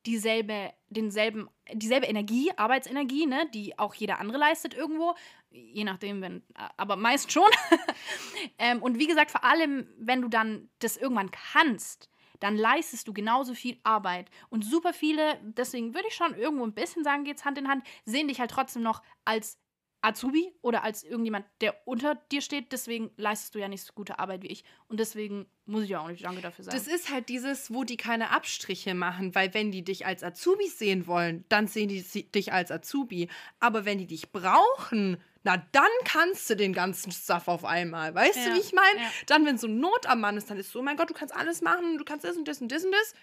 dieselbe, 0.07 0.73
denselben, 0.89 1.49
dieselbe 1.73 2.07
Energie, 2.07 2.53
Arbeitsenergie, 2.57 3.27
ne, 3.27 3.49
die 3.53 3.79
auch 3.79 3.95
jeder 3.95 4.21
andere 4.21 4.39
leistet 4.39 4.75
irgendwo. 4.75 5.15
Je 5.51 5.85
nachdem, 5.85 6.23
wenn, 6.23 6.43
aber 6.77 6.97
meist 6.97 7.33
schon. 7.33 7.51
ähm, 8.59 8.83
und 8.83 8.99
wie 8.99 9.07
gesagt, 9.07 9.31
vor 9.31 9.45
allem, 9.45 9.89
wenn 9.99 10.23
du 10.23 10.29
dann 10.29 10.69
das 10.79 10.97
irgendwann 10.97 11.31
kannst, 11.31 12.09
dann 12.41 12.57
leistest 12.57 13.09
du 13.09 13.13
genauso 13.13 13.55
viel 13.55 13.79
Arbeit. 13.83 14.31
Und 14.51 14.65
super 14.65 14.93
viele, 14.93 15.41
deswegen 15.43 15.95
würde 15.95 16.09
ich 16.09 16.15
schon 16.15 16.35
irgendwo 16.35 16.65
ein 16.65 16.75
bisschen 16.75 17.03
sagen, 17.03 17.25
geht's 17.25 17.45
Hand 17.45 17.59
in 17.59 17.69
Hand, 17.69 17.85
sehen 18.05 18.29
dich 18.29 18.41
halt 18.41 18.51
trotzdem 18.51 18.83
noch 18.83 19.03
als 19.25 19.59
Azubi 20.07 20.53
oder 20.63 20.85
als 20.85 21.03
irgendjemand, 21.03 21.45
der 21.61 21.75
unter 21.85 22.15
dir 22.31 22.41
steht. 22.41 22.71
Deswegen 22.73 23.11
leistest 23.17 23.55
du 23.55 23.59
ja 23.59 23.69
nicht 23.69 23.83
so 23.83 23.93
gute 23.93 24.19
Arbeit 24.19 24.43
wie 24.43 24.47
ich. 24.49 24.65
Und 24.89 25.01
deswegen 25.01 25.47
muss 25.65 25.83
ich 25.83 25.91
ja 25.91 26.01
auch 26.01 26.09
nicht 26.09 26.25
Danke 26.25 26.41
dafür 26.41 26.65
sagen. 26.65 26.77
Das 26.77 26.87
ist 26.87 27.11
halt 27.11 27.29
dieses, 27.29 27.73
wo 27.75 27.83
die 27.85 27.97
keine 27.97 28.31
Abstriche 28.31 28.95
machen, 28.95 29.35
weil 29.35 29.53
wenn 29.53 29.73
die 29.73 29.83
dich 29.83 30.07
als 30.07 30.23
Azubi 30.23 30.69
sehen 30.69 31.07
wollen, 31.07 31.45
dann 31.49 31.67
sehen 31.67 31.89
die 31.89 32.03
dich 32.31 32.53
als 32.53 32.71
Azubi. 32.71 33.29
Aber 33.59 33.85
wenn 33.85 33.99
die 33.99 34.07
dich 34.07 34.31
brauchen, 34.31 35.17
na 35.43 35.57
dann 35.73 35.85
kannst 36.05 36.49
du 36.51 36.57
den 36.57 36.73
ganzen 36.73 37.11
Stuff 37.13 37.49
auf 37.49 37.65
einmal. 37.65 38.15
Weißt 38.15 38.37
Ja, 38.37 38.49
du, 38.51 38.55
wie 38.55 38.61
ich 38.61 38.73
meine? 38.73 39.01
ja. 39.01 39.11
Dann, 39.27 39.45
wenn 39.45 39.59
so 39.59 39.67
Not 39.67 40.07
am 40.07 40.21
Mann 40.21 40.37
ist, 40.37 40.51
dann 40.51 40.59
ist 40.59 40.71
so, 40.71 40.81
oh 40.81 40.83
mein 40.83 40.97
Gott, 40.97 41.11
du 41.11 41.15
kannst 41.15 41.35
alles 41.35 41.63
machen, 41.63 41.99
du 41.99 42.05
kannst 42.05 42.25
das 42.25 42.37
und 42.37 42.47
das 42.47 42.61
und 42.61 42.71
das 42.71 42.85
und 42.85 42.93
das. 42.93 43.15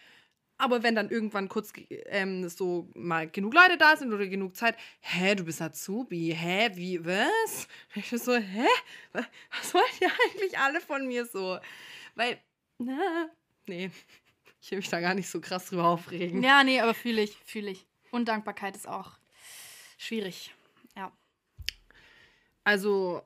Aber 0.58 0.84
wenn 0.84 0.96
dann 0.96 1.10
irgendwann 1.10 1.50
kurz 1.50 1.74
ähm, 1.90 2.48
so 2.48 2.88
mal 2.96 3.28
genug 3.30 3.54
Leute 3.54 3.78
da 3.78 3.98
sind 3.98 4.14
oder 4.14 4.28
genug 4.28 4.56
Zeit, 4.56 4.78
hä, 5.02 5.36
du 5.36 5.44
bist 5.44 5.62
Azubi, 5.62 6.34
hä, 6.38 6.70
wie, 6.76 7.04
was? 7.04 7.68
Ich 7.96 8.10
bin 8.10 8.20
so, 8.20 8.36
hä? 8.36 8.66
Wa- 9.12 9.26
Was 9.60 9.74
wollt 9.74 10.02
ihr 10.02 10.08
eigentlich 10.32 10.58
alle 10.58 10.80
von 10.80 11.08
mir 11.08 11.26
so? 11.26 11.60
Weil, 12.16 12.40
na, 12.78 13.30
nee, 13.68 13.90
ich 14.62 14.72
will 14.72 14.78
mich 14.78 14.90
da 14.90 15.00
gar 15.02 15.16
nicht 15.16 15.28
so 15.30 15.42
krass 15.42 15.66
drüber 15.66 15.86
aufregen. 15.86 16.44
ja, 16.44 16.64
nee, 16.64 16.80
aber 16.80 16.94
fühle 16.94 17.22
ich, 17.24 17.36
fühle 17.44 17.72
ich. 17.72 17.86
Undankbarkeit 18.12 18.76
ist 18.76 18.88
auch 18.88 19.14
schwierig. 19.98 20.54
Ja. 20.96 21.12
Also, 22.64 23.24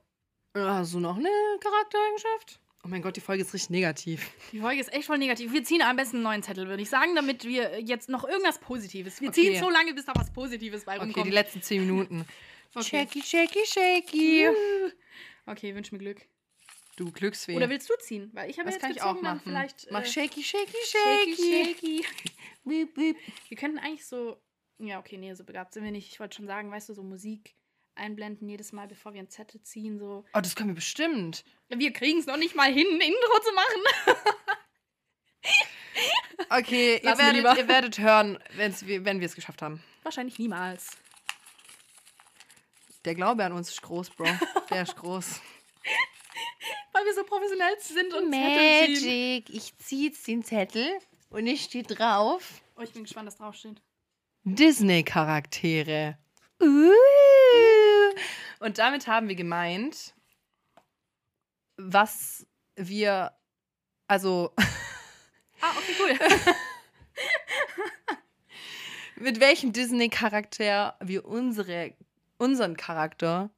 hast 0.56 0.94
du 0.94 1.00
noch 1.00 1.18
eine 1.18 1.30
Charaktereigenschaft? 1.60 2.60
Oh 2.84 2.88
mein 2.88 3.02
Gott, 3.02 3.16
die 3.18 3.22
Folge 3.22 3.42
ist 3.44 3.54
richtig 3.54 3.70
negativ. 3.72 4.30
Die 4.52 4.60
Folge 4.62 4.80
ist 4.80 4.94
echt 4.94 5.08
voll 5.08 5.18
negativ. 5.18 5.52
Wir 5.52 5.63
ziehen 5.63 5.82
am 5.82 5.96
besten 5.98 6.18
einen 6.18 6.24
neuen 6.24 6.44
Zettel, 6.44 6.68
würde 6.68 6.82
ich 6.82 6.90
sagen, 6.90 7.16
damit 7.16 7.44
wir 7.44 7.82
jetzt 7.82 8.08
noch 8.08 8.24
irgendwas 8.28 8.60
Positives. 8.60 9.20
Wir 9.20 9.30
Okay. 9.30 9.42
ziehen 9.54 9.60
so 9.60 9.70
lange, 9.70 9.94
bis 9.94 10.06
da 10.06 10.13
was 10.16 10.32
Positives 10.32 10.86
bei 10.86 10.96
Okay, 10.96 11.04
rumkommt. 11.06 11.26
die 11.28 11.32
letzten 11.32 11.62
zehn 11.62 11.82
Minuten. 11.82 12.26
Okay. 12.76 13.08
Shaky, 13.08 13.22
shaky, 13.24 13.60
shaky. 13.66 14.48
Okay, 15.48 15.74
wünsch 15.74 15.92
mir 15.94 15.98
Glück. 16.00 16.22
Du 16.98 17.12
Glücksfee. 17.12 17.56
Oder 17.56 17.70
willst 17.70 17.90
du 17.90 17.94
ziehen? 18.00 18.30
Weil 18.34 18.50
ich 18.50 18.60
habe 18.60 18.66
das 18.68 18.76
jetzt 18.76 18.82
kann 18.82 18.92
ich 18.92 18.98
gezogen, 18.98 19.18
auch 19.20 19.24
dann 19.24 19.38
machen. 19.38 19.42
vielleicht. 19.46 19.88
Mach 19.90 20.02
äh, 20.02 20.06
shaky, 20.06 20.44
shaky, 20.44 20.74
shaky, 20.86 21.36
shaky. 21.36 22.04
shaky. 22.04 22.06
Beep. 22.66 23.18
Wir 23.48 23.58
könnten 23.58 23.80
eigentlich 23.80 24.06
so. 24.06 24.38
Ja, 24.80 25.00
okay, 25.00 25.18
nee, 25.18 25.34
so 25.34 25.44
begabt 25.46 25.74
sind 25.74 25.86
wir 25.86 25.92
nicht. 25.92 26.12
Ich 26.12 26.20
wollte 26.20 26.36
schon 26.36 26.46
sagen, 26.46 26.70
weißt 26.70 26.90
du, 26.90 26.94
so 26.94 27.02
Musik 27.04 27.56
einblenden 27.98 28.48
jedes 28.48 28.72
Mal, 28.72 28.88
bevor 28.88 29.14
wir 29.14 29.20
einen 29.20 29.30
Zettel 29.30 29.62
ziehen. 29.62 30.00
So. 30.00 30.26
Oh, 30.34 30.40
das 30.42 30.56
können 30.56 30.70
wir 30.70 30.76
bestimmt. 30.76 31.44
Wir 31.70 31.92
kriegen 31.92 32.20
es 32.20 32.26
noch 32.26 32.38
nicht 32.38 32.56
mal 32.56 32.72
hin, 32.72 32.88
ein 32.88 33.02
Intro 33.02 33.40
zu 33.44 33.54
machen. 33.54 34.18
Okay, 36.50 36.98
ihr 36.98 37.04
wir 37.04 37.18
werdet, 37.18 37.58
ihr 37.58 37.68
werdet 37.68 38.00
hören, 38.00 38.40
wenn 38.56 39.20
wir 39.20 39.26
es 39.26 39.36
geschafft 39.36 39.62
haben. 39.62 39.84
Wahrscheinlich 40.04 40.40
niemals. 40.40 40.92
Der 43.06 43.16
Glaube 43.16 43.44
an 43.44 43.54
uns 43.54 43.70
ist 43.70 43.82
groß, 43.82 44.12
Bro. 44.12 44.28
Der 44.70 44.84
ist 44.84 44.96
groß. 44.96 45.42
Weil 46.94 47.06
wir 47.06 47.14
so 47.14 47.24
professionell 47.24 47.76
sind 47.80 48.14
und 48.14 48.32
Zettel 48.32 48.96
ziehen. 48.96 49.46
Ich 49.50 49.78
ziehe 49.78 50.10
jetzt 50.10 50.28
den 50.28 50.44
Zettel 50.44 51.00
und 51.30 51.48
es 51.48 51.64
steht 51.64 51.98
drauf. 51.98 52.62
Oh, 52.78 52.82
ich 52.82 52.92
bin 52.92 53.04
gespannt, 53.04 53.28
was 53.28 53.38
draufsteht. 53.38 53.82
Disney-Charaktere. 54.44 56.18
Uh. 56.62 56.92
Und 58.60 58.78
damit 58.78 59.08
haben 59.08 59.28
wir 59.28 59.36
gemeint, 59.36 60.14
was 61.78 62.46
wir, 62.76 63.32
also 64.08 64.54
Ah, 65.62 65.72
okay, 65.78 65.94
cool. 66.00 66.14
mit 69.24 69.40
welchem 69.40 69.74
Disney-Charakter 69.74 70.96
wir 71.02 71.26
unsere, 71.26 71.94
unseren 72.38 72.78
Charakter 72.78 73.50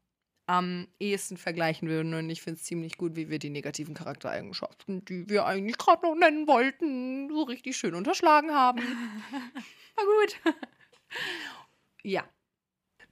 am 0.45 0.88
ehesten 1.00 1.38
vergleichen 1.38 1.89
würden. 1.89 2.13
Und 2.13 2.30
ich 2.30 2.41
finde 2.41 2.60
es 2.60 2.65
ziemlich 2.65 2.98
gut, 2.98 3.15
wie 3.15 3.30
wir 3.30 3.38
die 3.38 3.50
negativen 3.50 3.93
Charaktereigenschaften, 3.93 5.04
die 5.06 5.30
wir 5.30 5.45
eigentlich 5.45 5.78
gerade 5.78 6.04
noch 6.04 6.15
nennen 6.15 6.48
wollten, 6.48 7.30
so 7.30 7.43
richtig 7.43 7.76
schön 7.78 7.93
unterschlagen 7.93 8.52
haben. 8.52 8.80
War 9.95 10.06
gut. 10.06 10.56
Ja. 12.04 12.24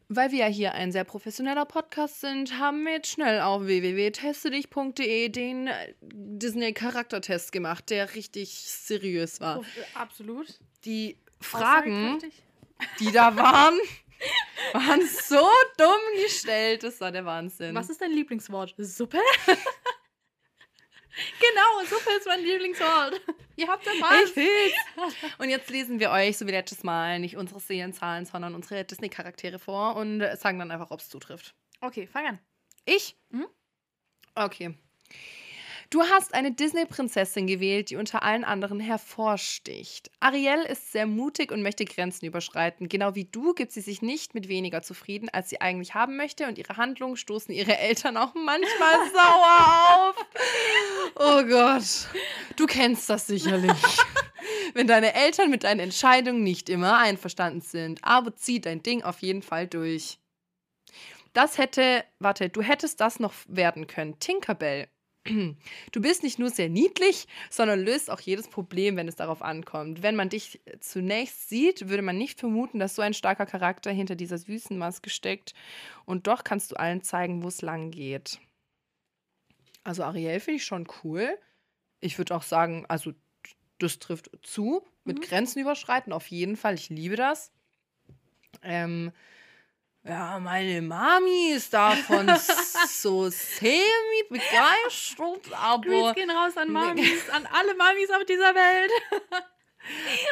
Weil 0.10 0.32
wir 0.32 0.40
ja 0.40 0.48
hier 0.48 0.74
ein 0.74 0.94
sehr 0.94 1.04
professioneller 1.04 1.66
Podcast 1.66 2.22
sind, 2.22 2.58
haben 2.58 2.86
wir 2.86 2.94
jetzt 2.94 3.12
schnell 3.12 3.42
auf 3.42 3.66
www.testedich.de 3.66 5.28
den 5.30 5.68
äh, 5.68 5.94
Disney-Charaktertest 6.02 7.52
gemacht, 7.52 7.90
der 7.90 8.16
richtig 8.16 8.54
seriös 8.54 9.42
war. 9.42 9.60
Oh, 9.60 9.64
äh, 9.64 9.66
absolut. 9.96 10.60
Die 10.86 11.18
Fragen, 11.42 12.16
Aussagekräftig. 12.16 12.44
die 13.02 13.12
da 13.12 13.36
waren, 13.36 13.78
waren 14.74 15.06
so 15.06 15.46
dumm 15.78 16.24
gestellt. 16.24 16.84
Das 16.84 17.02
war 17.02 17.12
der 17.12 17.26
Wahnsinn. 17.26 17.76
Was 17.76 17.90
ist 17.90 18.00
dein 18.00 18.12
Lieblingswort? 18.12 18.76
Suppe? 18.78 19.20
genau, 21.40 21.86
Suppe 21.86 22.12
ist 22.18 22.28
mein 22.28 22.44
Lieblingswort. 22.44 23.22
Ihr 23.58 23.68
habt 23.68 23.86
Ich 23.86 24.36
will's. 24.36 25.16
Und 25.40 25.50
jetzt 25.50 25.70
lesen 25.70 26.00
wir 26.00 26.12
euch, 26.12 26.38
so 26.38 26.46
wie 26.46 26.52
letztes 26.52 26.84
Mal, 26.84 27.20
nicht 27.20 27.38
unsere 27.38 27.60
Serienzahlen, 27.60 28.26
sondern 28.26 28.54
unsere 28.54 28.86
Disney-Charaktere 28.86 29.58
vor 29.58 29.96
und 29.96 30.22
sagen 30.38 30.60
dann 30.60 30.72
einfach, 30.72 30.92
ob 30.92 31.00
es 31.00 31.10
zutrifft. 31.10 31.56
Okay, 31.82 32.08
fang 32.08 32.28
an. 32.28 32.40
Ich? 32.86 33.18
Mhm. 33.30 33.48
Okay. 34.36 34.76
Du 35.90 36.02
hast 36.02 36.34
eine 36.34 36.52
Disney-Prinzessin 36.52 37.48
gewählt, 37.48 37.90
die 37.90 37.96
unter 37.96 38.22
allen 38.22 38.44
anderen 38.44 38.82
hervorsticht. 38.82 40.12
Ariel 40.20 40.60
ist 40.60 40.92
sehr 40.92 41.08
mutig 41.08 41.50
und 41.50 41.64
möchte 41.64 41.86
Grenzen 41.86 42.26
überschreiten. 42.26 42.90
Genau 42.90 43.16
wie 43.16 43.24
du 43.24 43.54
gibt 43.54 43.72
sie 43.72 43.80
sich 43.80 44.02
nicht 44.02 44.34
mit 44.34 44.50
weniger 44.50 44.82
zufrieden, 44.82 45.30
als 45.32 45.50
sie 45.50 45.62
eigentlich 45.62 45.94
haben 45.94 46.18
möchte, 46.18 46.46
und 46.48 46.58
ihre 46.58 46.76
Handlungen 46.76 47.16
stoßen 47.16 47.54
ihre 47.54 47.78
Eltern 47.80 48.18
auch 48.18 48.34
manchmal 48.34 48.96
sauer 49.14 50.10
auf. 50.10 50.16
Oh 51.16 51.44
Gott, 51.44 52.10
du 52.58 52.66
kennst 52.66 53.10
das 53.10 53.28
sicherlich. 53.28 53.72
Wenn 54.74 54.88
deine 54.88 55.14
Eltern 55.14 55.50
mit 55.50 55.64
deinen 55.64 55.80
Entscheidungen 55.80 56.44
nicht 56.44 56.70
immer 56.70 56.98
einverstanden 56.98 57.62
sind, 57.62 58.04
aber 58.04 58.36
zieh 58.36 58.60
dein 58.60 58.84
Ding 58.84 59.04
auf 59.04 59.20
jeden 59.20 59.42
Fall 59.42 59.68
durch. 59.68 60.20
Das 61.32 61.58
hätte, 61.58 62.04
warte, 62.20 62.50
du 62.50 62.62
hättest 62.62 63.00
das 63.00 63.20
noch 63.20 63.34
werden 63.48 63.88
können. 63.88 64.20
Tinkerbell. 64.20 64.90
Du 65.92 66.02
bist 66.02 66.24
nicht 66.24 66.40
nur 66.40 66.50
sehr 66.50 66.70
niedlich, 66.70 67.28
sondern 67.50 67.80
löst 67.84 68.10
auch 68.10 68.20
jedes 68.20 68.48
Problem, 68.48 68.96
wenn 68.96 69.08
es 69.08 69.16
darauf 69.16 69.42
ankommt. 69.42 70.02
Wenn 70.04 70.16
man 70.16 70.30
dich 70.30 70.62
zunächst 70.80 71.50
sieht, 71.50 71.90
würde 71.90 72.02
man 72.04 72.18
nicht 72.18 72.40
vermuten, 72.40 72.80
dass 72.80 72.96
so 72.96 73.02
ein 73.02 73.14
starker 73.14 73.46
Charakter 73.46 73.92
hinter 73.92 74.16
dieser 74.16 74.38
süßen 74.38 74.78
Maske 74.78 75.10
steckt. 75.10 75.54
Und 76.06 76.28
doch 76.28 76.44
kannst 76.44 76.72
du 76.72 76.76
allen 76.76 77.02
zeigen, 77.04 77.44
wo 77.44 77.48
es 77.48 77.62
lang 77.62 77.92
geht. 77.92 78.40
Also 79.84 80.04
Ariel 80.04 80.40
finde 80.40 80.58
ich 80.58 80.66
schon 80.66 80.88
cool. 81.04 81.38
Ich 82.00 82.18
würde 82.18 82.36
auch 82.36 82.44
sagen, 82.44 82.86
also 82.88 83.14
das 83.80 84.00
trifft 84.00 84.30
zu. 84.44 84.84
Mit 85.06 85.20
Mhm. 85.20 85.22
Grenzen 85.22 85.60
überschreiten, 85.62 86.14
auf 86.14 86.28
jeden 86.28 86.58
Fall. 86.58 86.76
Ich 86.76 86.90
liebe 86.90 87.16
das. 87.16 87.52
Ähm, 88.62 89.12
ja, 90.08 90.40
meine 90.40 90.82
Mami 90.82 91.52
ist 91.54 91.74
davon 91.74 92.28
so 92.90 93.30
semi-begeistert, 93.30 95.52
aber, 95.54 95.82
Grüß 95.82 96.16
gehen 96.16 96.32
raus 96.32 96.56
an 96.56 96.72
Mamis, 96.72 97.30
an 97.30 97.46
alle 97.52 97.76
Mamis 97.76 98.10
auf 98.12 98.24
dieser 98.26 98.56
Welt. 98.56 98.92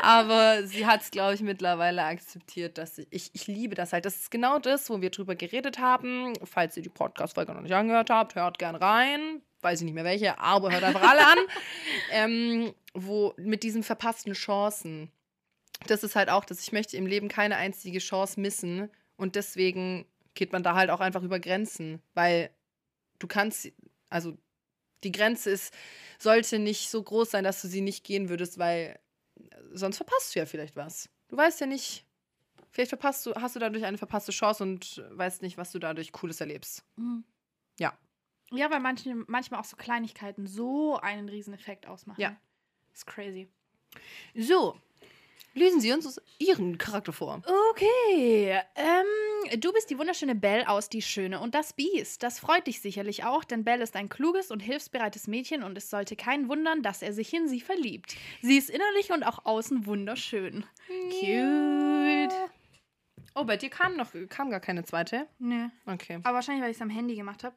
aber 0.01 0.65
sie 0.65 0.85
hat 0.85 1.01
es, 1.01 1.11
glaube 1.11 1.33
ich, 1.33 1.41
mittlerweile 1.41 2.03
akzeptiert, 2.03 2.77
dass 2.77 2.99
ich, 2.99 3.07
ich, 3.09 3.31
ich 3.33 3.47
liebe 3.47 3.75
das 3.75 3.91
halt. 3.91 4.05
Das 4.05 4.15
ist 4.15 4.31
genau 4.31 4.59
das, 4.59 4.89
wo 4.89 5.01
wir 5.01 5.09
drüber 5.09 5.35
geredet 5.35 5.77
haben. 5.79 6.31
Falls 6.43 6.77
ihr 6.77 6.83
die 6.83 6.89
Podcast-Folge 6.89 7.53
noch 7.53 7.59
nicht 7.61 7.73
angehört 7.73 8.09
habt, 8.09 8.35
hört 8.35 8.57
gern 8.57 8.75
rein. 8.75 9.41
Weiß 9.61 9.79
ich 9.79 9.85
nicht 9.85 9.95
mehr 9.95 10.05
welche, 10.05 10.39
aber 10.39 10.71
hört 10.71 10.83
einfach 10.83 11.09
alle 11.09 11.25
an. 11.25 11.37
Ähm, 12.11 12.73
wo 12.93 13.33
mit 13.35 13.63
diesen 13.63 13.81
verpassten 13.83 14.33
Chancen. 14.33 15.11
Das 15.87 16.03
ist 16.03 16.15
halt 16.15 16.29
auch, 16.29 16.45
dass 16.45 16.61
ich 16.61 16.71
möchte 16.71 16.95
im 16.95 17.07
Leben 17.07 17.27
keine 17.27 17.57
einzige 17.57 17.99
Chance 17.99 18.39
missen. 18.39 18.89
Und 19.17 19.35
deswegen 19.35 20.05
geht 20.33 20.51
man 20.51 20.63
da 20.63 20.75
halt 20.75 20.89
auch 20.89 20.99
einfach 20.99 21.23
über 21.23 21.39
Grenzen. 21.39 22.01
Weil 22.13 22.49
du 23.19 23.27
kannst, 23.27 23.71
also 24.09 24.37
die 25.03 25.11
Grenze 25.11 25.51
ist, 25.51 25.73
sollte 26.19 26.59
nicht 26.59 26.89
so 26.89 27.01
groß 27.01 27.31
sein, 27.31 27.43
dass 27.43 27.61
du 27.61 27.67
sie 27.67 27.81
nicht 27.81 28.03
gehen 28.03 28.29
würdest, 28.29 28.57
weil 28.57 28.99
sonst 29.71 29.97
verpasst 29.97 30.35
du 30.35 30.39
ja 30.39 30.45
vielleicht 30.45 30.75
was. 30.75 31.09
Du 31.27 31.37
weißt 31.37 31.61
ja 31.61 31.67
nicht, 31.67 32.05
vielleicht 32.71 32.89
verpasst 32.89 33.25
du, 33.25 33.33
hast 33.35 33.55
du 33.55 33.59
dadurch 33.59 33.85
eine 33.85 33.97
verpasste 33.97 34.31
Chance 34.31 34.63
und 34.63 35.03
weißt 35.11 35.41
nicht, 35.41 35.57
was 35.57 35.71
du 35.71 35.79
dadurch 35.79 36.11
Cooles 36.11 36.39
erlebst. 36.41 36.83
Ja. 37.79 37.97
Ja, 38.51 38.69
weil 38.69 38.79
manche, 38.79 39.15
manchmal 39.27 39.59
auch 39.59 39.65
so 39.65 39.75
Kleinigkeiten 39.75 40.47
so 40.47 40.97
einen 40.97 41.29
riesen 41.29 41.53
Effekt 41.53 41.87
ausmachen. 41.87 42.21
Ja. 42.21 42.35
Ist 42.93 43.07
crazy. 43.07 43.49
So, 44.35 44.79
lesen 45.53 45.79
Sie 45.79 45.91
uns 45.91 46.21
Ihren 46.37 46.77
Charakter 46.77 47.13
vor. 47.13 47.41
Okay, 47.71 48.59
ähm, 48.75 49.59
du 49.59 49.71
bist 49.73 49.89
die 49.89 49.97
wunderschöne 49.97 50.35
Belle 50.35 50.67
aus 50.67 50.89
Die 50.89 51.01
Schöne 51.01 51.39
und 51.39 51.55
das 51.55 51.73
Biest. 51.73 52.23
Das 52.23 52.39
freut 52.39 52.67
dich 52.67 52.81
sicherlich 52.81 53.23
auch, 53.23 53.43
denn 53.43 53.63
Belle 53.63 53.83
ist 53.83 53.95
ein 53.95 54.09
kluges 54.09 54.51
und 54.51 54.59
hilfsbereites 54.59 55.27
Mädchen 55.27 55.63
und 55.63 55.77
es 55.77 55.89
sollte 55.89 56.15
keinen 56.15 56.49
wundern, 56.49 56.83
dass 56.83 57.01
er 57.01 57.13
sich 57.13 57.33
in 57.33 57.47
sie 57.47 57.61
verliebt. 57.61 58.15
Sie 58.41 58.57
ist 58.57 58.69
innerlich 58.69 59.11
und 59.11 59.23
auch 59.23 59.45
außen 59.45 59.85
wunderschön. 59.85 60.65
Cute. 61.09 62.35
Oh, 63.33 63.43
bei 63.43 63.57
dir 63.57 63.69
kam 63.69 63.97
noch 63.97 64.11
kam 64.29 64.49
gar 64.49 64.61
keine 64.61 64.83
zweite. 64.83 65.27
Nee. 65.39 65.67
Okay. 65.85 66.19
Aber 66.23 66.35
wahrscheinlich, 66.35 66.63
weil 66.63 66.71
ich 66.71 66.77
es 66.77 66.81
am 66.81 66.89
Handy 66.89 67.15
gemacht 67.15 67.43
habe. 67.43 67.55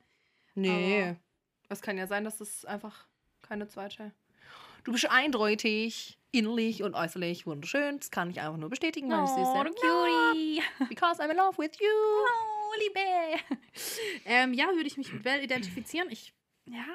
Nee. 0.55 1.15
Es 1.69 1.83
kann 1.83 1.99
ja 1.99 2.07
sein, 2.07 2.25
dass 2.25 2.41
es 2.41 2.65
einfach 2.65 3.07
keine 3.43 3.69
zweite. 3.69 4.13
Du 4.89 4.93
bist 4.93 5.11
eindeutig, 5.11 6.17
innerlich 6.33 6.83
und 6.83 6.95
äußerlich 6.95 7.47
wunderschön. 7.47 7.99
Das 7.99 8.11
kann 8.11 8.31
ich 8.31 8.41
einfach 8.41 8.57
nur 8.57 8.71
bestätigen, 8.71 9.09
meine 9.09 9.27
Süße. 9.27 9.39
Oh, 9.39 9.63
du 9.63 9.71
Cutie. 9.75 10.63
Because 10.89 11.23
I'm 11.23 11.29
in 11.29 11.37
love 11.37 11.59
with 11.59 11.73
you. 11.79 11.87
Oh, 11.87 12.73
Liebe. 12.79 13.39
ähm, 14.25 14.55
ja, 14.55 14.69
würde 14.69 14.87
ich 14.87 14.97
mich 14.97 15.13
mit 15.13 15.25
Belle 15.25 15.43
identifizieren? 15.43 16.09
Ich. 16.11 16.33
Ja. 16.65 16.87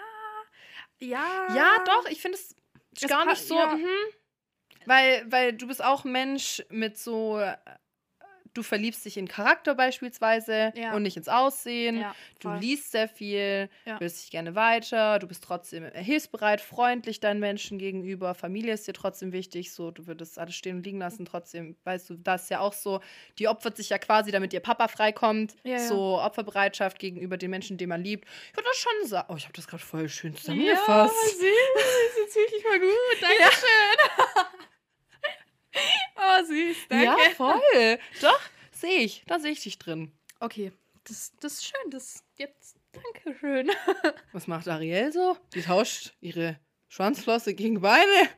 Ja. 0.97 1.55
Ja, 1.55 1.83
doch, 1.85 2.07
ich 2.09 2.19
finde 2.19 2.39
es 2.39 2.55
gar 3.07 3.27
nicht 3.27 3.47
so. 3.47 3.53
ja. 3.59 3.75
Mhm. 3.75 3.87
Weil, 4.87 5.31
weil 5.31 5.53
du 5.53 5.67
bist 5.67 5.83
auch 5.83 6.03
Mensch 6.03 6.63
mit 6.69 6.97
so. 6.97 7.39
Du 8.53 8.61
verliebst 8.61 9.03
dich 9.05 9.17
in 9.17 9.27
Charakter 9.27 9.73
beispielsweise 9.75 10.71
Ja. 10.75 10.93
und 10.93 11.01
nicht 11.03 11.17
ins 11.17 11.27
Aussehen. 11.27 11.99
Ja, 12.01 12.15
Du 12.39 12.49
liest 12.53 12.91
sehr 12.91 13.07
viel, 13.07 13.69
Ja. 13.85 13.99
willst 13.99 14.21
dich 14.23 14.29
gerne 14.31 14.53
weiter, 14.53 15.17
du 15.19 15.27
bist 15.27 15.43
trotzdem 15.43 15.85
hilfsbereit, 15.93 16.59
freundlich 16.61 17.19
deinen 17.21 17.39
Menschen 17.39 17.79
gegenüber, 17.79 18.35
Familie 18.35 18.73
ist 18.73 18.87
dir 18.87 18.93
trotzdem 18.93 19.31
wichtig, 19.31 19.71
so 19.73 19.91
du 19.91 20.07
würdest 20.07 20.37
alles 20.37 20.55
stehen 20.55 20.77
und 20.77 20.85
liegen 20.85 20.99
lassen, 20.99 21.25
trotzdem, 21.25 21.75
weißt 21.85 22.09
du, 22.09 22.15
das 22.15 22.43
ist 22.43 22.49
ja 22.49 22.59
auch 22.59 22.73
so, 22.73 22.99
die 23.39 23.47
opfert 23.47 23.77
sich 23.77 23.89
ja 23.89 23.97
quasi, 23.97 24.31
damit 24.31 24.53
ihr 24.53 24.59
Papa 24.59 24.87
freikommt, 24.89 25.55
Ja, 25.63 25.73
ja. 25.73 25.79
so 25.79 26.19
Opferbereitschaft 26.21 26.99
gegenüber 26.99 27.37
den 27.37 27.49
Menschen, 27.49 27.77
den 27.77 27.89
man 27.89 28.03
liebt. 28.03 28.27
Ich 28.51 28.57
würde 28.57 28.67
das 28.69 28.77
schon 28.77 29.07
sagen, 29.07 29.27
oh, 29.31 29.35
ich 29.37 29.43
habe 29.45 29.53
das 29.53 29.67
gerade 29.67 29.83
voll 29.83 30.09
schön 30.09 30.33
Ja, 30.33 30.37
zusammengefasst. 30.39 31.15
süß. 31.15 31.39
Das 31.75 32.27
ist 32.27 32.35
wirklich 32.35 32.63
mal 32.65 32.79
gut. 32.79 33.21
Dankeschön. 33.21 34.69
Süß. 36.45 36.77
Danke. 36.89 37.05
Ja, 37.05 37.17
voll. 37.35 37.99
Doch, 38.21 38.39
sehe 38.71 38.99
ich, 38.99 39.23
da 39.27 39.39
sehe 39.39 39.51
ich 39.51 39.61
dich 39.63 39.77
drin. 39.79 40.11
Okay, 40.39 40.71
das, 41.05 41.33
das 41.39 41.53
ist 41.53 41.65
schön. 41.65 41.91
Das 41.91 42.23
jetzt. 42.35 42.75
Dankeschön. 42.91 43.71
Was 44.33 44.47
macht 44.47 44.67
Ariel 44.67 45.11
so? 45.11 45.35
Die 45.55 45.61
tauscht 45.63 46.13
ihre 46.21 46.59
Schwanzflosse 46.89 47.55
gegen 47.55 47.81
Beine, 47.81 48.29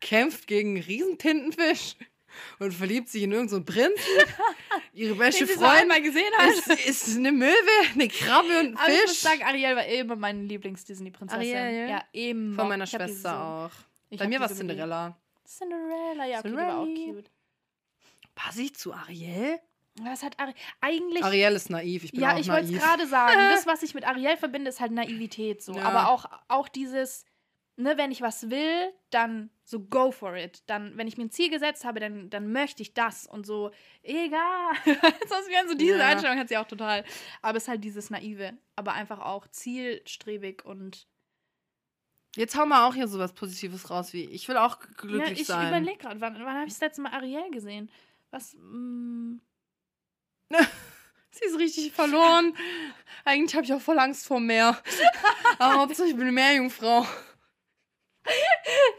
kämpft 0.00 0.46
gegen 0.48 0.74
einen 0.76 0.84
Riesentintenfisch 0.84 1.94
und 2.58 2.72
verliebt 2.74 3.08
sich 3.08 3.22
in 3.22 3.32
irgendeinen 3.32 3.64
so 3.66 3.72
Prinzen. 3.72 4.34
Ihre 4.92 5.14
beste 5.16 5.46
Freundin 5.46 5.82
einmal 5.82 6.02
gesehen 6.02 6.32
hast. 6.38 6.66
ist, 6.70 7.08
ist 7.08 7.16
eine 7.18 7.30
Möwe, 7.30 7.54
eine 7.94 8.08
Krabbe 8.08 8.48
und 8.60 8.66
ein 8.66 8.76
Aber 8.76 8.92
ich 8.92 9.00
muss 9.02 9.10
Fisch. 9.10 9.20
sagen, 9.20 9.42
Ariel 9.44 9.76
war 9.76 9.86
immer 9.86 10.16
meine 10.16 10.42
Lieblings-Disney-Prinzessin. 10.42 11.56
Ariel? 11.56 11.88
Ja, 11.88 12.04
immer. 12.12 12.56
Von 12.56 12.68
meiner 12.68 12.84
Ich 12.84 12.90
Schwester 12.90 13.40
auch. 13.40 13.70
Bei 14.16 14.26
mir 14.26 14.40
war 14.40 14.50
es. 14.50 14.56
Cinderella. 14.56 15.16
Cinderella, 15.48 16.26
ja, 16.26 16.38
okay, 16.40 16.48
die 16.50 16.56
war 16.56 16.78
auch 16.78 16.84
Cinderella. 16.84 17.14
cute. 17.14 17.30
Passe 18.34 18.62
ich 18.62 18.76
zu 18.76 18.92
Ariel? 18.92 19.58
Was 20.02 20.22
hat 20.22 20.38
Ari 20.38 20.54
eigentlich. 20.80 21.24
Ariel 21.24 21.52
ist 21.54 21.70
naiv, 21.70 22.04
ich 22.04 22.12
bin 22.12 22.20
ja, 22.20 22.34
auch 22.34 22.38
ich 22.38 22.48
wollte 22.48 22.72
es 22.72 22.80
gerade 22.80 23.06
sagen. 23.06 23.32
Das, 23.50 23.66
was 23.66 23.82
ich 23.82 23.94
mit 23.94 24.06
Ariel 24.06 24.36
verbinde, 24.36 24.68
ist 24.68 24.78
halt 24.80 24.92
Naivität 24.92 25.62
so. 25.62 25.72
Ja. 25.72 25.82
Aber 25.82 26.10
auch, 26.10 26.26
auch 26.46 26.68
dieses, 26.68 27.24
ne, 27.76 27.96
wenn 27.96 28.12
ich 28.12 28.20
was 28.20 28.48
will, 28.50 28.92
dann 29.10 29.50
so 29.64 29.80
go 29.80 30.12
for 30.12 30.36
it. 30.36 30.62
Dann, 30.66 30.96
wenn 30.96 31.08
ich 31.08 31.16
mir 31.16 31.24
ein 31.24 31.30
Ziel 31.32 31.50
gesetzt 31.50 31.84
habe, 31.84 31.98
dann, 31.98 32.30
dann 32.30 32.52
möchte 32.52 32.82
ich 32.82 32.94
das 32.94 33.26
und 33.26 33.44
so, 33.44 33.72
egal. 34.02 34.72
Sonst 35.28 35.48
wären 35.50 35.66
so 35.68 35.74
diese 35.74 35.98
Ja. 35.98 36.06
Einstellung 36.08 36.38
hat 36.38 36.48
sie 36.48 36.58
auch 36.58 36.68
total. 36.68 37.04
Aber 37.42 37.56
es 37.56 37.64
ist 37.64 37.68
halt 37.68 37.82
dieses 37.82 38.10
Naive, 38.10 38.52
aber 38.76 38.92
einfach 38.92 39.18
auch 39.18 39.48
zielstrebig 39.48 40.64
und 40.64 41.08
Jetzt 42.36 42.56
hau 42.56 42.66
mal 42.66 42.86
auch 42.86 42.94
hier 42.94 43.08
sowas 43.08 43.32
Positives 43.32 43.90
raus, 43.90 44.12
wie 44.12 44.24
ich 44.24 44.48
will 44.48 44.56
auch 44.56 44.78
g- 44.80 44.86
ja, 44.88 44.94
glücklich 44.96 45.40
ich 45.40 45.46
sein. 45.46 45.68
überlege 45.68 45.98
gerade, 45.98 46.20
wann, 46.20 46.34
wann 46.34 46.54
habe 46.56 46.66
ich 46.66 46.72
das 46.74 46.80
letzte 46.80 47.02
Mal 47.02 47.12
Ariel 47.12 47.50
gesehen? 47.50 47.90
Was, 48.30 48.54
mm, 48.54 49.36
Sie 51.30 51.44
ist 51.44 51.58
richtig 51.58 51.92
verloren. 51.92 52.54
Eigentlich 53.24 53.54
habe 53.54 53.64
ich 53.64 53.72
auch 53.72 53.80
voll 53.80 53.98
Angst 53.98 54.26
vor 54.26 54.40
Meer. 54.40 54.80
Aber 55.58 55.80
Hauptsache 55.80 56.08
ich 56.08 56.14
bin 56.14 56.22
eine 56.22 56.32
Meerjungfrau. 56.32 57.06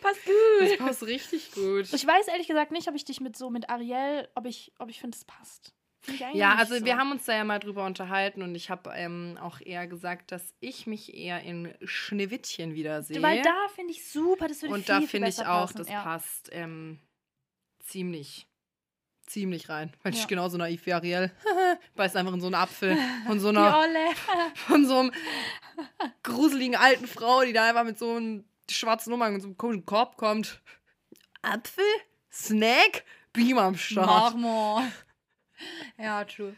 passt 0.01 0.19
Das 0.59 0.69
gut. 0.69 0.77
passt 0.79 1.03
richtig 1.03 1.51
gut. 1.51 1.91
Ich 1.93 2.05
weiß 2.05 2.27
ehrlich 2.29 2.47
gesagt 2.47 2.71
nicht, 2.71 2.87
ob 2.87 2.95
ich 2.95 3.05
dich 3.05 3.19
mit 3.21 3.37
so 3.37 3.49
mit 3.49 3.69
Ariel, 3.69 4.27
ob 4.35 4.45
ich, 4.45 4.71
ob 4.79 4.89
ich 4.89 4.99
finde, 4.99 5.15
es 5.17 5.25
passt. 5.25 5.73
Ich 6.07 6.19
Ja, 6.33 6.55
also 6.55 6.77
so. 6.77 6.85
wir 6.85 6.97
haben 6.97 7.11
uns 7.11 7.25
da 7.25 7.33
ja 7.33 7.43
mal 7.43 7.59
drüber 7.59 7.85
unterhalten 7.85 8.41
und 8.41 8.55
ich 8.55 8.69
habe 8.69 8.91
ähm, 8.95 9.37
auch 9.41 9.59
eher 9.61 9.87
gesagt, 9.87 10.31
dass 10.31 10.53
ich 10.59 10.87
mich 10.87 11.13
eher 11.13 11.41
in 11.41 11.73
Schneewittchen 11.83 12.73
wiedersehe. 12.73 13.21
Weil 13.21 13.41
da 13.41 13.67
finde 13.75 13.91
ich 13.91 14.09
super, 14.09 14.47
das 14.47 14.61
würde 14.61 14.73
und 14.75 14.85
viel, 14.85 14.95
da 14.95 15.01
finde 15.01 15.29
ich 15.29 15.39
auch, 15.45 15.61
passen. 15.67 15.77
das 15.77 15.89
ja. 15.89 16.01
passt 16.01 16.49
ähm, 16.53 16.99
ziemlich, 17.79 18.47
ziemlich 19.27 19.67
rein. 19.69 19.91
Weil 20.03 20.13
ich 20.13 20.21
Ja. 20.21 20.25
genauso 20.27 20.57
naiv 20.57 20.85
wie 20.85 20.93
Ariel. 20.93 21.31
Beißt 21.95 22.15
einfach 22.15 22.33
in 22.33 22.41
so 22.41 22.47
einen 22.47 22.55
Apfel 22.55 22.97
von 23.27 23.39
so 23.39 23.49
einer, 23.49 23.83
von 24.55 24.85
so 24.87 24.99
einem 24.99 25.11
gruseligen 26.23 26.75
alten 26.75 27.07
Frau, 27.07 27.41
die 27.43 27.53
da 27.53 27.67
einfach 27.69 27.83
mit 27.83 27.99
so 27.99 28.15
einem 28.15 28.45
schwarzen 28.69 29.11
Umhang 29.13 29.35
und 29.35 29.41
so 29.41 29.47
einem 29.47 29.57
komischen 29.57 29.85
Korb 29.85 30.17
kommt. 30.17 30.61
Apfel? 31.41 31.83
Snack? 32.31 33.03
Beam 33.33 33.57
am 33.57 33.75
Start. 33.75 34.07
Marmor. 34.35 34.83
Ja, 35.97 36.23
true. 36.25 36.55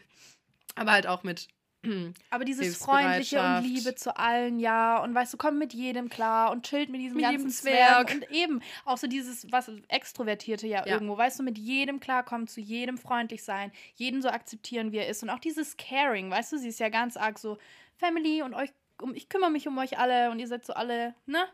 Aber 0.74 0.92
halt 0.92 1.06
auch 1.06 1.22
mit 1.22 1.48
Aber 2.30 2.44
dieses 2.44 2.76
Freundliche 2.76 3.40
und. 3.40 3.64
Liebe 3.64 3.94
zu 3.94 4.16
allen, 4.16 4.60
ja. 4.60 5.02
Und 5.02 5.14
weißt 5.14 5.32
du, 5.32 5.36
komm 5.36 5.58
mit 5.58 5.74
jedem 5.74 6.08
klar 6.08 6.52
und 6.52 6.64
chillt 6.64 6.90
mit 6.90 7.00
diesem 7.00 7.16
Mit 7.16 7.24
ganzen 7.24 7.50
Zwerg. 7.50 8.08
Zwerg. 8.10 8.22
Und 8.22 8.30
eben 8.30 8.62
auch 8.84 8.98
so 8.98 9.06
dieses, 9.08 9.50
was 9.50 9.70
Extrovertierte 9.88 10.66
ja, 10.66 10.86
Ja. 10.86 10.94
irgendwo, 10.94 11.16
weißt 11.16 11.40
du, 11.40 11.42
mit 11.42 11.58
jedem 11.58 11.98
klarkommen, 11.98 12.46
zu 12.46 12.60
jedem 12.60 12.98
freundlich 12.98 13.42
sein, 13.42 13.72
jeden 13.96 14.22
so 14.22 14.28
akzeptieren, 14.28 14.92
wie 14.92 14.98
er 14.98 15.08
ist. 15.08 15.22
Und 15.22 15.30
auch 15.30 15.40
dieses 15.40 15.76
Caring, 15.76 16.30
weißt 16.30 16.52
du, 16.52 16.58
sie 16.58 16.68
ist 16.68 16.78
ja 16.78 16.88
ganz 16.88 17.16
arg 17.16 17.38
so 17.38 17.58
Family 17.96 18.42
und 18.42 18.54
euch, 18.54 18.70
um, 19.00 19.14
ich 19.14 19.28
kümmere 19.28 19.50
mich 19.50 19.66
um 19.66 19.76
euch 19.78 19.98
alle 19.98 20.30
und 20.30 20.38
ihr 20.38 20.46
seid 20.46 20.64
so 20.64 20.74
alle, 20.74 21.14
ne? 21.26 21.48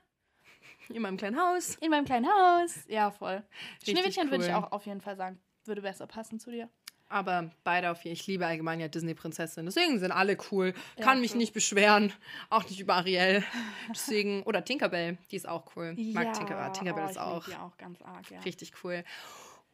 in 0.90 1.03
meinem 1.03 1.16
kleinen 1.16 1.38
Haus. 1.38 1.76
In 1.76 1.90
meinem 1.90 2.05
kleinen 2.05 2.26
Haus. 2.26 2.84
Ja, 2.88 3.11
voll. 3.11 3.42
Schneewittchen 3.84 4.30
würde 4.30 4.44
ich 4.44 4.51
cool. 4.51 4.57
auch 4.57 4.72
auf 4.72 4.86
jeden 4.86 5.01
Fall 5.01 5.16
sagen, 5.16 5.38
würde 5.64 5.82
besser 5.82 6.07
passen 6.07 6.38
zu 6.38 6.51
dir. 6.51 6.68
Aber 7.11 7.50
beide 7.64 7.90
auf 7.90 8.02
jeden 8.04 8.16
Fall. 8.16 8.20
Ich 8.20 8.26
liebe 8.26 8.46
allgemein 8.46 8.80
ja 8.80 8.88
Disney-Prinzessin. 8.88 9.64
Deswegen 9.64 9.98
sind 9.98 10.12
alle 10.12 10.36
cool. 10.50 10.74
Ja, 10.96 11.04
Kann 11.04 11.20
mich 11.20 11.30
true. 11.30 11.38
nicht 11.38 11.54
beschweren. 11.54 12.12
Auch 12.50 12.64
nicht 12.64 12.80
über 12.80 12.94
Ariel. 12.96 13.42
Deswegen. 13.90 14.42
Oder 14.42 14.64
Tinkerbell. 14.64 15.18
Die 15.30 15.36
ist 15.36 15.48
auch 15.48 15.64
cool. 15.76 15.94
Ich 15.96 16.14
mag 16.14 16.32
Tinkerbell. 16.34 16.72
Tinkerbell 16.72 17.06
oh, 17.06 17.11
ist 17.11 17.18
auch 17.18 17.44
Die 17.46 17.54
auch 17.54 17.76
ganz 17.78 18.02
arg, 18.02 18.30
ja. 18.30 18.40
richtig 18.40 18.72
cool. 18.84 19.04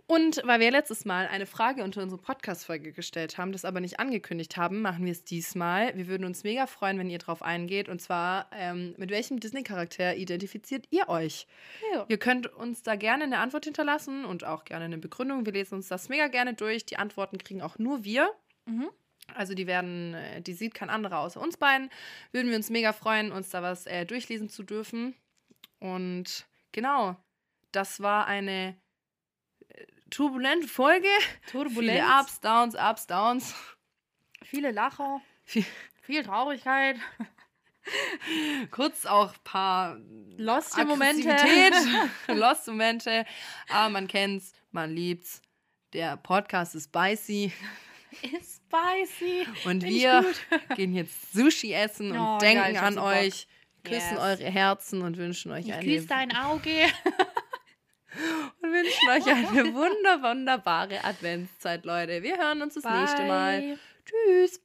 Und 0.06 0.42
weil 0.44 0.60
wir 0.60 0.70
letztes 0.70 1.06
Mal 1.06 1.26
eine 1.28 1.46
Frage 1.46 1.82
unter 1.82 2.02
unsere 2.02 2.20
Podcast-Folge 2.20 2.92
gestellt 2.92 3.38
haben, 3.38 3.52
das 3.52 3.64
aber 3.64 3.80
nicht 3.80 4.00
angekündigt 4.00 4.58
haben, 4.58 4.82
machen 4.82 5.06
wir 5.06 5.12
es 5.12 5.24
diesmal. 5.24 5.96
Wir 5.96 6.08
würden 6.08 6.26
uns 6.26 6.44
mega 6.44 6.66
freuen, 6.66 6.98
wenn 6.98 7.08
ihr 7.08 7.18
drauf 7.18 7.40
eingeht. 7.40 7.88
Und 7.88 8.02
zwar, 8.02 8.50
ähm, 8.52 8.94
mit 8.98 9.10
welchem 9.10 9.40
Disney-Charakter 9.40 10.14
identifiziert 10.16 10.86
ihr 10.90 11.08
euch? 11.08 11.46
Ja. 11.94 12.04
Ihr 12.06 12.18
könnt 12.18 12.46
uns 12.46 12.82
da 12.82 12.96
gerne 12.96 13.24
eine 13.24 13.38
Antwort 13.38 13.64
hinterlassen 13.64 14.26
und 14.26 14.44
auch 14.44 14.64
gerne 14.64 14.84
eine 14.84 14.98
Begründung. 14.98 15.46
Wir 15.46 15.54
lesen 15.54 15.76
uns 15.76 15.88
das 15.88 16.10
mega 16.10 16.28
gerne 16.28 16.52
durch. 16.52 16.84
Die 16.84 16.98
Antworten 16.98 17.38
kriegen 17.38 17.62
auch 17.62 17.78
nur 17.78 18.04
wir. 18.04 18.30
Mhm. 18.66 18.90
Also 19.34 19.54
die 19.54 19.66
werden, 19.66 20.12
äh, 20.12 20.42
die 20.42 20.52
sieht 20.52 20.74
kein 20.74 20.90
anderer 20.90 21.20
außer 21.20 21.40
uns 21.40 21.56
beiden. 21.56 21.88
Würden 22.30 22.50
wir 22.50 22.56
uns 22.56 22.68
mega 22.68 22.92
freuen, 22.92 23.32
uns 23.32 23.48
da 23.48 23.62
was 23.62 23.86
äh, 23.86 24.04
durchlesen 24.04 24.50
zu 24.50 24.64
dürfen. 24.64 25.14
Und 25.80 26.46
genau, 26.72 27.16
das 27.72 28.00
war 28.00 28.26
eine 28.26 28.76
turbulente 30.10 30.68
Folge. 30.68 31.08
Turbulenz. 31.50 31.98
Viele 32.00 32.20
Ups, 32.20 32.40
Downs, 32.40 32.74
Ups, 32.74 33.06
Downs. 33.06 33.54
Viele 34.42 34.70
Lacher. 34.70 35.20
Viel- 35.44 35.64
Viel 36.02 36.22
Traurigkeit. 36.22 36.96
Kurz 38.70 39.04
auch 39.06 39.32
ein 39.32 39.40
paar 39.44 39.98
Lost 40.36 40.76
Momente. 40.84 41.28
Lost 42.28 42.66
Momente. 42.66 43.24
Aber 43.70 43.88
man 43.90 44.06
kennt's, 44.08 44.52
man 44.70 44.90
liebt's. 44.94 45.40
Der 45.92 46.16
Podcast 46.16 46.74
ist 46.74 46.84
spicy. 46.86 47.52
Ist 48.22 48.62
spicy. 48.66 49.46
Und 49.66 49.84
ich 49.84 49.94
wir 50.02 50.24
gehen 50.76 50.94
jetzt 50.94 51.32
Sushi 51.32 51.72
essen 51.72 52.12
und 52.12 52.18
Oh, 52.18 52.38
denken 52.38 52.74
geil, 52.74 52.76
an 52.76 52.98
euch, 52.98 53.46
küssen 53.82 54.12
Yes. 54.16 54.18
eure 54.20 54.50
Herzen 54.50 55.02
und 55.02 55.16
wünschen 55.16 55.52
euch 55.52 55.66
Ich 55.66 55.72
eine, 55.72 55.84
küsse 55.84 56.06
dein 56.06 56.34
Auge. 56.36 56.70
Und 58.62 58.72
wünschen 58.72 59.08
euch 59.10 59.26
eine 59.26 59.74
wunder, 59.74 60.22
wunderbare 60.22 61.04
Adventszeit, 61.04 61.84
Leute. 61.84 62.22
Wir 62.22 62.38
hören 62.38 62.62
uns 62.62 62.74
das 62.74 62.84
nächste 62.84 63.24
Mal. 63.24 63.60
Bye. 63.60 63.78
Tschüss. 64.04 64.63